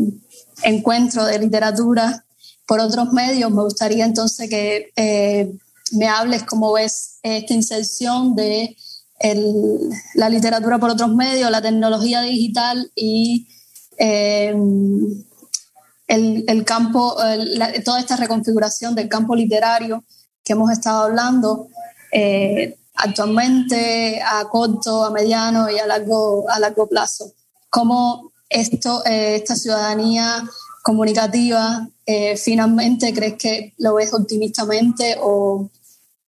encuentro 0.63 1.25
de 1.25 1.39
literatura 1.39 2.25
por 2.67 2.81
otros 2.81 3.13
medios, 3.13 3.51
me 3.51 3.63
gustaría 3.63 4.05
entonces 4.05 4.49
que 4.49 4.93
eh, 4.97 5.57
me 5.93 6.09
hables 6.09 6.43
cómo 6.43 6.73
ves 6.73 7.19
esta 7.23 7.55
inserción 7.55 8.35
de 8.35 8.77
la 10.15 10.29
literatura 10.29 10.79
por 10.79 10.91
otros 10.91 11.15
medios, 11.15 11.51
la 11.51 11.63
tecnología 11.63 12.21
digital 12.21 12.91
y 12.95 13.49
eh, 13.99 14.55
el, 16.09 16.65
campo, 16.65 17.17
toda 17.85 18.01
esta 18.01 18.17
reconfiguración 18.17 18.95
del 18.95 19.09
campo 19.09 19.35
literario 19.35 20.05
que 20.45 20.53
hemos 20.53 20.71
estado 20.71 21.05
hablando 21.05 21.69
actualmente 22.95 24.21
a 24.23 24.45
corto, 24.49 25.05
a 25.05 25.11
mediano 25.11 25.71
y 25.71 25.79
a 25.79 25.87
largo, 25.87 26.49
a 26.51 26.59
largo 26.59 26.89
plazo. 26.89 27.33
¿Cómo 27.71 28.33
esto, 28.49 29.05
eh, 29.05 29.37
esta 29.37 29.57
ciudadanía 29.57 30.49
comunicativa, 30.83 31.89
eh, 32.05 32.37
finalmente 32.37 33.13
crees 33.13 33.35
que 33.35 33.75
lo 33.79 33.95
ves 33.95 34.15
optimistamente 34.15 35.17
o, 35.21 35.71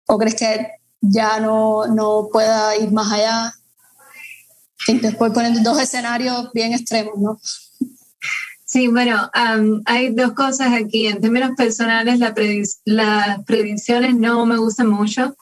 o 0.07 0.18
crees 0.18 0.36
que 0.36 0.68
ya 1.01 1.39
no, 1.39 1.88
no, 1.88 2.30
pueda 2.32 2.78
ir 2.78 2.91
más 2.91 3.11
allá? 3.11 3.53
Después 4.88 5.32
poniendo 5.34 5.61
dos 5.61 5.82
escenarios 5.82 6.51
bien 6.53 6.74
extremos, 6.74 7.18
¿no? 7.18 7.39
Sí, 8.66 8.88
bueno, 8.88 9.30
hay 9.86 10.09
dos 10.16 10.34
cosas 10.34 10.74
aquí. 10.74 11.07
En 11.07 11.22
términos 11.22 11.51
personales, 11.55 12.18
la 12.20 12.34
las 12.86 13.43
predicciones 13.45 14.16
no 14.16 14.45
me 14.45 14.57
gustan 14.57 14.88
mucho 14.88 15.36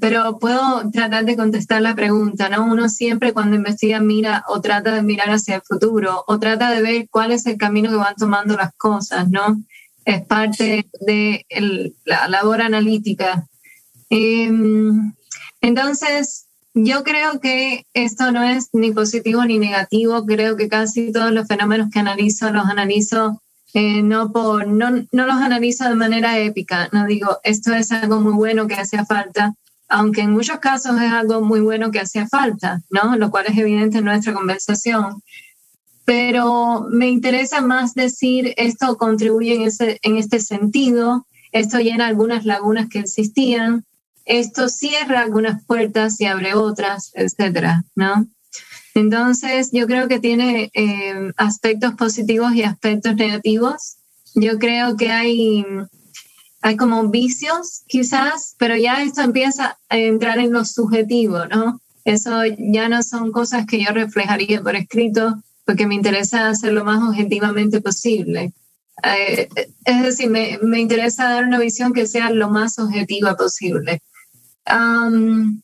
pero 0.00 0.38
puedo 0.38 0.90
tratar 0.92 1.24
de 1.24 1.36
contestar 1.36 1.82
la 1.82 1.94
pregunta, 1.94 2.48
¿no? 2.48 2.64
Uno 2.64 2.88
siempre 2.88 3.32
cuando 3.32 3.56
investiga 3.56 4.00
mira 4.00 4.44
o 4.48 4.60
trata 4.60 4.94
de 4.94 5.02
mirar 5.02 5.30
hacia 5.30 5.56
el 5.56 5.62
futuro 5.62 6.24
o 6.26 6.38
trata 6.38 6.70
de 6.70 6.82
ver 6.82 7.08
cuál 7.10 7.32
es 7.32 7.44
el 7.46 7.56
camino 7.56 7.90
que 7.90 7.96
van 7.96 8.14
tomando 8.16 8.56
las 8.56 8.72
cosas, 8.76 9.28
¿no? 9.28 9.62
Es 10.04 10.24
parte 10.26 10.86
de 11.00 11.46
la 12.04 12.28
labor 12.28 12.62
analítica. 12.62 13.46
Em, 14.10 15.12
entonces, 15.60 16.46
yo 16.74 17.02
creo 17.04 17.40
que 17.40 17.86
esto 17.94 18.30
no 18.30 18.42
es 18.42 18.68
ni 18.72 18.92
positivo 18.92 19.44
ni 19.44 19.58
negativo. 19.58 20.24
Creo 20.26 20.56
que 20.56 20.68
casi 20.68 21.12
todos 21.12 21.32
los 21.32 21.48
fenómenos 21.48 21.90
que 21.90 22.00
analizo 22.00 22.50
los 22.50 22.66
analizo 22.66 23.42
eh, 23.74 24.02
no, 24.02 24.30
por, 24.30 24.68
no, 24.68 24.90
no 25.10 25.26
los 25.26 25.36
analizo 25.36 25.88
de 25.88 25.96
manera 25.96 26.38
épica, 26.38 26.88
no 26.92 27.06
digo, 27.06 27.38
esto 27.42 27.74
es 27.74 27.90
algo 27.90 28.20
muy 28.20 28.32
bueno 28.32 28.68
que 28.68 28.74
hacía 28.74 29.04
falta, 29.04 29.54
aunque 29.88 30.20
en 30.20 30.30
muchos 30.30 30.60
casos 30.60 30.94
es 31.00 31.10
algo 31.10 31.40
muy 31.40 31.60
bueno 31.60 31.90
que 31.90 31.98
hacía 31.98 32.28
falta, 32.28 32.82
¿no? 32.88 33.16
Lo 33.16 33.32
cual 33.32 33.46
es 33.48 33.58
evidente 33.58 33.98
en 33.98 34.04
nuestra 34.04 34.32
conversación. 34.32 35.22
Pero 36.04 36.86
me 36.88 37.08
interesa 37.08 37.62
más 37.62 37.94
decir, 37.94 38.54
esto 38.56 38.96
contribuye 38.96 39.56
en, 39.56 39.62
ese, 39.62 39.98
en 40.02 40.18
este 40.18 40.38
sentido, 40.38 41.26
esto 41.50 41.78
llena 41.78 42.06
algunas 42.06 42.44
lagunas 42.44 42.88
que 42.88 43.00
existían, 43.00 43.84
esto 44.24 44.68
cierra 44.68 45.20
algunas 45.20 45.64
puertas 45.64 46.20
y 46.20 46.26
abre 46.26 46.54
otras, 46.54 47.10
etcétera, 47.14 47.82
¿no? 47.96 48.26
Entonces, 48.94 49.70
yo 49.72 49.86
creo 49.86 50.06
que 50.06 50.20
tiene 50.20 50.70
eh, 50.72 51.32
aspectos 51.36 51.94
positivos 51.94 52.54
y 52.54 52.62
aspectos 52.62 53.16
negativos. 53.16 53.96
Yo 54.34 54.58
creo 54.58 54.96
que 54.96 55.10
hay, 55.10 55.64
hay 56.62 56.76
como 56.76 57.08
vicios 57.08 57.82
quizás, 57.88 58.54
pero 58.58 58.76
ya 58.76 59.02
esto 59.02 59.22
empieza 59.22 59.78
a 59.88 59.98
entrar 59.98 60.38
en 60.38 60.52
lo 60.52 60.64
subjetivo, 60.64 61.46
¿no? 61.46 61.80
Eso 62.04 62.42
ya 62.58 62.88
no 62.88 63.02
son 63.02 63.32
cosas 63.32 63.66
que 63.66 63.82
yo 63.82 63.90
reflejaría 63.90 64.62
por 64.62 64.76
escrito 64.76 65.42
porque 65.64 65.86
me 65.86 65.94
interesa 65.94 66.48
hacer 66.48 66.72
lo 66.72 66.84
más 66.84 67.02
objetivamente 67.02 67.80
posible. 67.80 68.52
Eh, 69.02 69.48
es 69.84 70.02
decir, 70.02 70.30
me, 70.30 70.58
me, 70.62 70.78
interesa 70.80 71.28
dar 71.28 71.44
una 71.44 71.58
visión 71.58 71.92
que 71.92 72.06
sea 72.06 72.30
lo 72.30 72.48
más 72.48 72.78
objetiva 72.78 73.34
posible. 73.36 74.02
Um, 74.70 75.62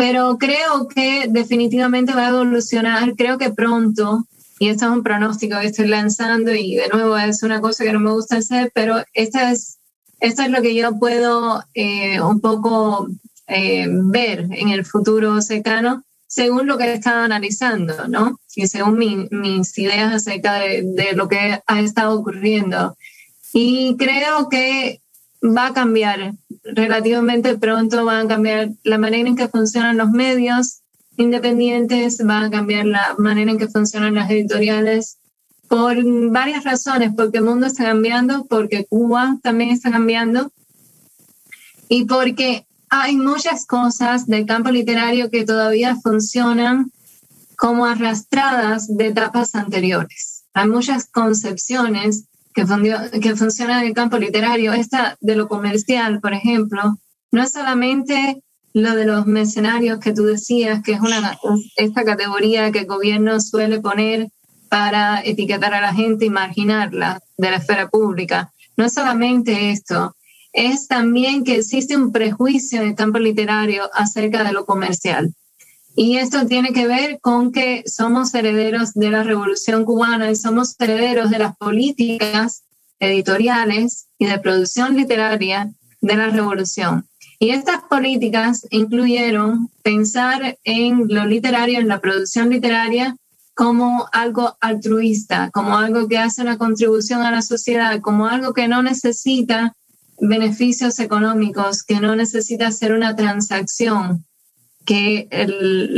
pero 0.00 0.38
creo 0.38 0.88
que 0.88 1.26
definitivamente 1.28 2.14
va 2.14 2.28
a 2.28 2.30
evolucionar, 2.30 3.14
creo 3.16 3.36
que 3.36 3.50
pronto, 3.50 4.24
y 4.58 4.70
esto 4.70 4.86
es 4.86 4.92
un 4.92 5.02
pronóstico 5.02 5.60
que 5.60 5.66
estoy 5.66 5.88
lanzando 5.88 6.54
y 6.54 6.76
de 6.76 6.88
nuevo 6.88 7.18
es 7.18 7.42
una 7.42 7.60
cosa 7.60 7.84
que 7.84 7.92
no 7.92 8.00
me 8.00 8.10
gusta 8.10 8.38
hacer, 8.38 8.72
pero 8.74 9.04
esta 9.12 9.52
es, 9.52 9.76
esto 10.20 10.40
es 10.40 10.50
lo 10.50 10.62
que 10.62 10.74
yo 10.74 10.98
puedo 10.98 11.62
eh, 11.74 12.18
un 12.18 12.40
poco 12.40 13.08
eh, 13.46 13.88
ver 13.90 14.46
en 14.52 14.70
el 14.70 14.86
futuro 14.86 15.42
cercano 15.42 16.02
según 16.26 16.66
lo 16.66 16.78
que 16.78 16.84
he 16.84 16.94
estado 16.94 17.20
analizando, 17.20 18.08
¿no? 18.08 18.40
Y 18.56 18.68
según 18.68 19.28
mis 19.30 19.76
ideas 19.76 20.14
acerca 20.14 20.60
de, 20.60 20.82
de 20.82 21.12
lo 21.12 21.28
que 21.28 21.60
ha 21.66 21.80
estado 21.80 22.18
ocurriendo. 22.18 22.96
Y 23.52 23.98
creo 23.98 24.48
que 24.48 25.02
va 25.42 25.68
a 25.68 25.72
cambiar 25.72 26.34
relativamente 26.64 27.56
pronto, 27.56 28.04
va 28.04 28.20
a 28.20 28.28
cambiar 28.28 28.70
la 28.84 28.98
manera 28.98 29.28
en 29.28 29.36
que 29.36 29.48
funcionan 29.48 29.96
los 29.96 30.10
medios 30.10 30.80
independientes, 31.16 32.18
va 32.26 32.44
a 32.44 32.50
cambiar 32.50 32.86
la 32.86 33.14
manera 33.18 33.50
en 33.52 33.58
que 33.58 33.68
funcionan 33.68 34.14
las 34.14 34.30
editoriales 34.30 35.18
por 35.68 35.96
varias 36.30 36.64
razones, 36.64 37.12
porque 37.16 37.38
el 37.38 37.44
mundo 37.44 37.66
está 37.66 37.84
cambiando, 37.84 38.44
porque 38.46 38.86
Cuba 38.86 39.38
también 39.42 39.70
está 39.70 39.90
cambiando 39.90 40.52
y 41.88 42.04
porque 42.04 42.66
hay 42.88 43.16
muchas 43.16 43.66
cosas 43.66 44.26
del 44.26 44.46
campo 44.46 44.70
literario 44.70 45.30
que 45.30 45.44
todavía 45.44 45.96
funcionan 45.96 46.90
como 47.56 47.86
arrastradas 47.86 48.96
de 48.96 49.08
etapas 49.08 49.54
anteriores. 49.54 50.44
Hay 50.54 50.68
muchas 50.68 51.06
concepciones 51.06 52.24
que, 52.54 52.66
funciona 53.36 53.80
en 53.80 53.88
el 53.88 53.94
campo 53.94 54.18
literario. 54.18 54.72
Esta 54.72 55.16
de 55.20 55.36
lo 55.36 55.48
comercial, 55.48 56.20
por 56.20 56.32
ejemplo, 56.32 56.98
no 57.32 57.42
es 57.42 57.52
solamente 57.52 58.42
lo 58.72 58.94
de 58.94 59.04
los 59.04 59.26
mercenarios 59.26 59.98
que 59.98 60.12
tú 60.12 60.24
decías, 60.24 60.82
que 60.82 60.92
es 60.92 61.00
una, 61.00 61.38
esta 61.76 62.04
categoría 62.04 62.70
que 62.70 62.80
el 62.80 62.86
gobierno 62.86 63.40
suele 63.40 63.80
poner 63.80 64.28
para 64.68 65.20
etiquetar 65.22 65.74
a 65.74 65.80
la 65.80 65.92
gente 65.92 66.26
y 66.26 66.30
marginarla 66.30 67.20
de 67.36 67.50
la 67.50 67.56
esfera 67.56 67.88
pública. 67.88 68.52
no 68.76 68.88
solamente 68.88 69.70
esto, 69.70 70.14
es 70.52 70.88
también 70.88 71.44
que 71.44 71.56
existe 71.56 71.96
un 71.96 72.12
prejuicio 72.12 72.80
en 72.80 72.88
el 72.88 72.94
campo 72.94 73.18
literario 73.18 73.88
acerca 73.92 74.42
de 74.44 74.52
lo 74.52 74.64
comercial. 74.64 75.34
Y 75.94 76.16
esto 76.16 76.46
tiene 76.46 76.72
que 76.72 76.86
ver 76.86 77.18
con 77.20 77.52
que 77.52 77.82
somos 77.86 78.32
herederos 78.34 78.94
de 78.94 79.10
la 79.10 79.22
revolución 79.22 79.84
cubana 79.84 80.30
y 80.30 80.36
somos 80.36 80.76
herederos 80.78 81.30
de 81.30 81.38
las 81.38 81.56
políticas 81.56 82.62
editoriales 83.00 84.06
y 84.18 84.26
de 84.26 84.38
producción 84.38 84.96
literaria 84.96 85.72
de 86.00 86.16
la 86.16 86.28
revolución. 86.28 87.06
Y 87.38 87.50
estas 87.50 87.80
políticas 87.88 88.66
incluyeron 88.70 89.70
pensar 89.82 90.58
en 90.62 91.06
lo 91.08 91.24
literario, 91.24 91.80
en 91.80 91.88
la 91.88 92.00
producción 92.00 92.50
literaria, 92.50 93.16
como 93.54 94.06
algo 94.12 94.56
altruista, 94.60 95.50
como 95.50 95.76
algo 95.76 96.06
que 96.08 96.18
hace 96.18 96.42
una 96.42 96.58
contribución 96.58 97.22
a 97.22 97.30
la 97.30 97.42
sociedad, 97.42 98.00
como 98.00 98.26
algo 98.26 98.52
que 98.52 98.68
no 98.68 98.82
necesita 98.82 99.74
beneficios 100.20 100.98
económicos, 100.98 101.82
que 101.82 102.00
no 102.00 102.14
necesita 102.14 102.68
hacer 102.68 102.92
una 102.92 103.16
transacción, 103.16 104.26
que 104.90 105.28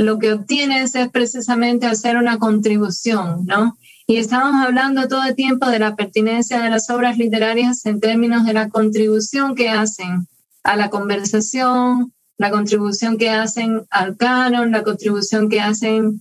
lo 0.03 0.19
que 0.19 0.35
obtienes 0.35 0.95
es 0.95 1.09
precisamente 1.09 1.87
hacer 1.87 2.19
una 2.19 2.39
contribución, 2.39 3.47
¿no? 3.47 3.79
Y 4.07 4.19
estamos 4.19 4.63
hablando 4.63 5.09
todo 5.09 5.25
el 5.25 5.35
tiempo 5.35 5.71
de 5.71 5.79
la 5.79 5.97
pertinencia 5.97 6.61
de 6.61 6.69
las 6.69 6.91
obras 6.91 7.17
literarias 7.17 7.87
en 7.87 8.01
términos 8.01 8.45
de 8.45 8.53
la 8.53 8.69
contribución 8.69 9.55
que 9.55 9.71
hacen 9.71 10.29
a 10.63 10.77
la 10.77 10.91
conversación, 10.91 12.13
la 12.37 12.51
contribución 12.51 13.17
que 13.17 13.31
hacen 13.31 13.87
al 13.89 14.19
canon, 14.19 14.73
la 14.73 14.83
contribución 14.83 15.49
que 15.49 15.63
hacen, 15.63 16.21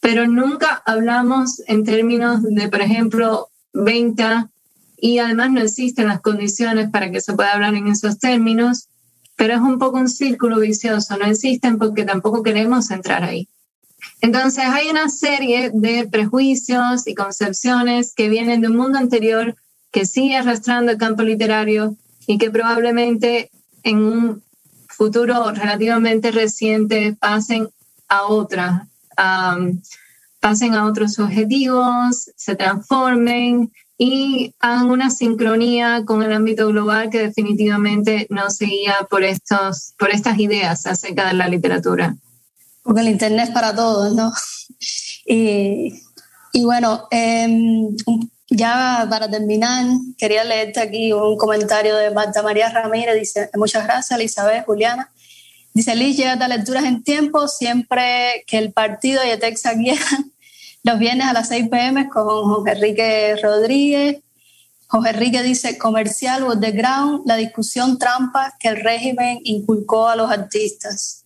pero 0.00 0.28
nunca 0.28 0.80
hablamos 0.86 1.60
en 1.66 1.82
términos 1.82 2.40
de, 2.44 2.68
por 2.68 2.82
ejemplo, 2.82 3.48
venta 3.72 4.48
y 4.96 5.18
además 5.18 5.50
no 5.50 5.60
existen 5.60 6.06
las 6.06 6.20
condiciones 6.20 6.88
para 6.88 7.10
que 7.10 7.20
se 7.20 7.32
pueda 7.32 7.52
hablar 7.52 7.74
en 7.74 7.88
esos 7.88 8.20
términos, 8.20 8.90
pero 9.36 9.54
es 9.54 9.60
un 9.60 9.78
poco 9.78 9.98
un 9.98 10.08
círculo 10.08 10.58
vicioso, 10.58 11.16
no 11.16 11.26
existen 11.26 11.78
porque 11.78 12.04
tampoco 12.04 12.42
queremos 12.42 12.90
entrar 12.90 13.22
ahí. 13.22 13.48
Entonces 14.20 14.64
hay 14.64 14.88
una 14.88 15.08
serie 15.08 15.70
de 15.72 16.06
prejuicios 16.06 17.06
y 17.06 17.14
concepciones 17.14 18.14
que 18.14 18.28
vienen 18.28 18.60
de 18.60 18.68
un 18.68 18.76
mundo 18.76 18.98
anterior 18.98 19.56
que 19.90 20.06
sigue 20.06 20.36
arrastrando 20.36 20.92
el 20.92 20.98
campo 20.98 21.22
literario 21.22 21.96
y 22.26 22.38
que 22.38 22.50
probablemente 22.50 23.50
en 23.82 23.98
un 23.98 24.42
futuro 24.88 25.50
relativamente 25.52 26.30
reciente 26.30 27.16
pasen 27.18 27.68
a 28.08 28.24
otra, 28.24 28.88
pasen 30.40 30.74
a 30.74 30.86
otros 30.86 31.18
objetivos, 31.18 32.30
se 32.36 32.56
transformen 32.56 33.72
y 33.98 34.54
hagan 34.60 34.90
una 34.90 35.10
sincronía 35.10 36.02
con 36.04 36.22
el 36.22 36.32
ámbito 36.32 36.68
global 36.68 37.08
que 37.10 37.18
definitivamente 37.18 38.26
no 38.28 38.50
seguía 38.50 39.06
por, 39.08 39.24
estos, 39.24 39.94
por 39.98 40.10
estas 40.10 40.38
ideas 40.38 40.86
acerca 40.86 41.28
de 41.28 41.34
la 41.34 41.48
literatura. 41.48 42.16
Porque 42.82 43.00
el 43.00 43.08
Internet 43.08 43.48
es 43.48 43.54
para 43.54 43.74
todos, 43.74 44.14
¿no? 44.14 44.32
Y, 45.28 45.92
y 46.52 46.64
bueno, 46.64 47.08
eh, 47.10 47.48
ya 48.48 49.06
para 49.10 49.28
terminar, 49.28 49.86
quería 50.16 50.44
leerte 50.44 50.80
aquí 50.80 51.12
un 51.12 51.36
comentario 51.36 51.96
de 51.96 52.12
Marta 52.12 52.42
María 52.42 52.70
Ramírez. 52.70 53.18
Dice, 53.18 53.50
muchas 53.54 53.84
gracias, 53.84 54.18
Elizabeth, 54.18 54.64
Juliana. 54.66 55.10
Dice, 55.74 55.94
Liz, 55.96 56.16
llega 56.16 56.32
a 56.32 56.48
lecturas 56.48 56.84
en 56.84 57.02
tiempo, 57.02 57.48
siempre 57.48 58.44
que 58.46 58.58
el 58.58 58.72
partido 58.72 59.24
y 59.24 59.30
ETEXA 59.30 59.74
quieran. 59.74 60.32
Los 60.86 61.00
viernes 61.00 61.26
a 61.26 61.32
las 61.32 61.48
6 61.48 61.68
pm 61.68 62.08
con 62.08 62.44
José 62.44 62.70
Enrique 62.70 63.34
Rodríguez. 63.42 64.22
José 64.86 65.10
Enrique 65.10 65.42
dice, 65.42 65.76
comercial 65.78 66.44
o 66.44 66.60
the 66.60 66.70
ground, 66.70 67.22
la 67.26 67.34
discusión 67.34 67.98
trampa 67.98 68.54
que 68.60 68.68
el 68.68 68.76
régimen 68.76 69.40
inculcó 69.42 70.06
a 70.06 70.14
los 70.14 70.30
artistas 70.30 71.24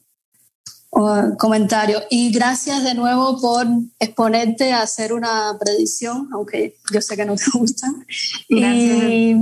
comentario. 1.38 2.00
Y 2.08 2.32
gracias 2.32 2.82
de 2.82 2.94
nuevo 2.94 3.38
por 3.38 3.66
exponerte 3.98 4.72
a 4.72 4.80
hacer 4.80 5.12
una 5.12 5.54
predicción, 5.60 6.30
aunque 6.32 6.78
yo 6.90 7.02
sé 7.02 7.14
que 7.14 7.26
no 7.26 7.36
te 7.36 7.44
gustan. 7.52 8.06
Y, 8.48 9.34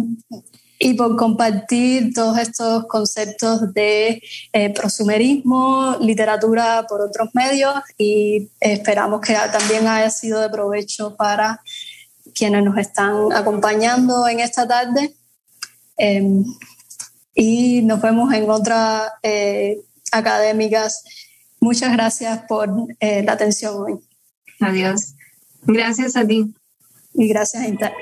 y, 0.79 0.95
por 0.95 1.17
compartir 1.17 2.13
todos 2.15 2.39
estos 2.39 2.87
conceptos 2.87 3.73
de 3.75 4.23
eh, 4.53 4.71
prosumerismo, 4.75 5.97
literatura 6.01 6.87
por 6.89 7.01
otros 7.01 7.29
medios 7.35 7.75
y 7.97 8.51
esperamos 8.61 9.21
que 9.21 9.35
también 9.53 9.87
haya 9.87 10.11
sido 10.11 10.41
de 10.41 10.51
provecho 10.51 11.17
para 11.17 11.61
quienes 12.35 12.65
nos 12.65 12.79
están 12.79 13.33
acompañando 13.33 14.29
en 14.29 14.41
esta 14.41 14.67
tarde. 14.67 15.15
Em, 15.97 16.45
y 17.35 17.83
nos 17.83 18.01
vemos 18.01 18.33
en 18.33 18.51
otras 18.51 19.11
eh, 19.23 19.81
académicas 20.13 21.03
Muchas 21.61 21.93
gracias 21.93 22.43
por 22.49 22.71
eh, 23.01 23.23
la 23.23 23.33
atención 23.33 23.75
hoy. 23.77 23.99
Adiós. 24.61 25.15
Gracias 25.63 26.17
a 26.17 26.27
ti. 26.27 26.55
Y 27.15 27.29
gracias 27.29 27.63
a 27.63 27.69
Inter. 27.69 27.93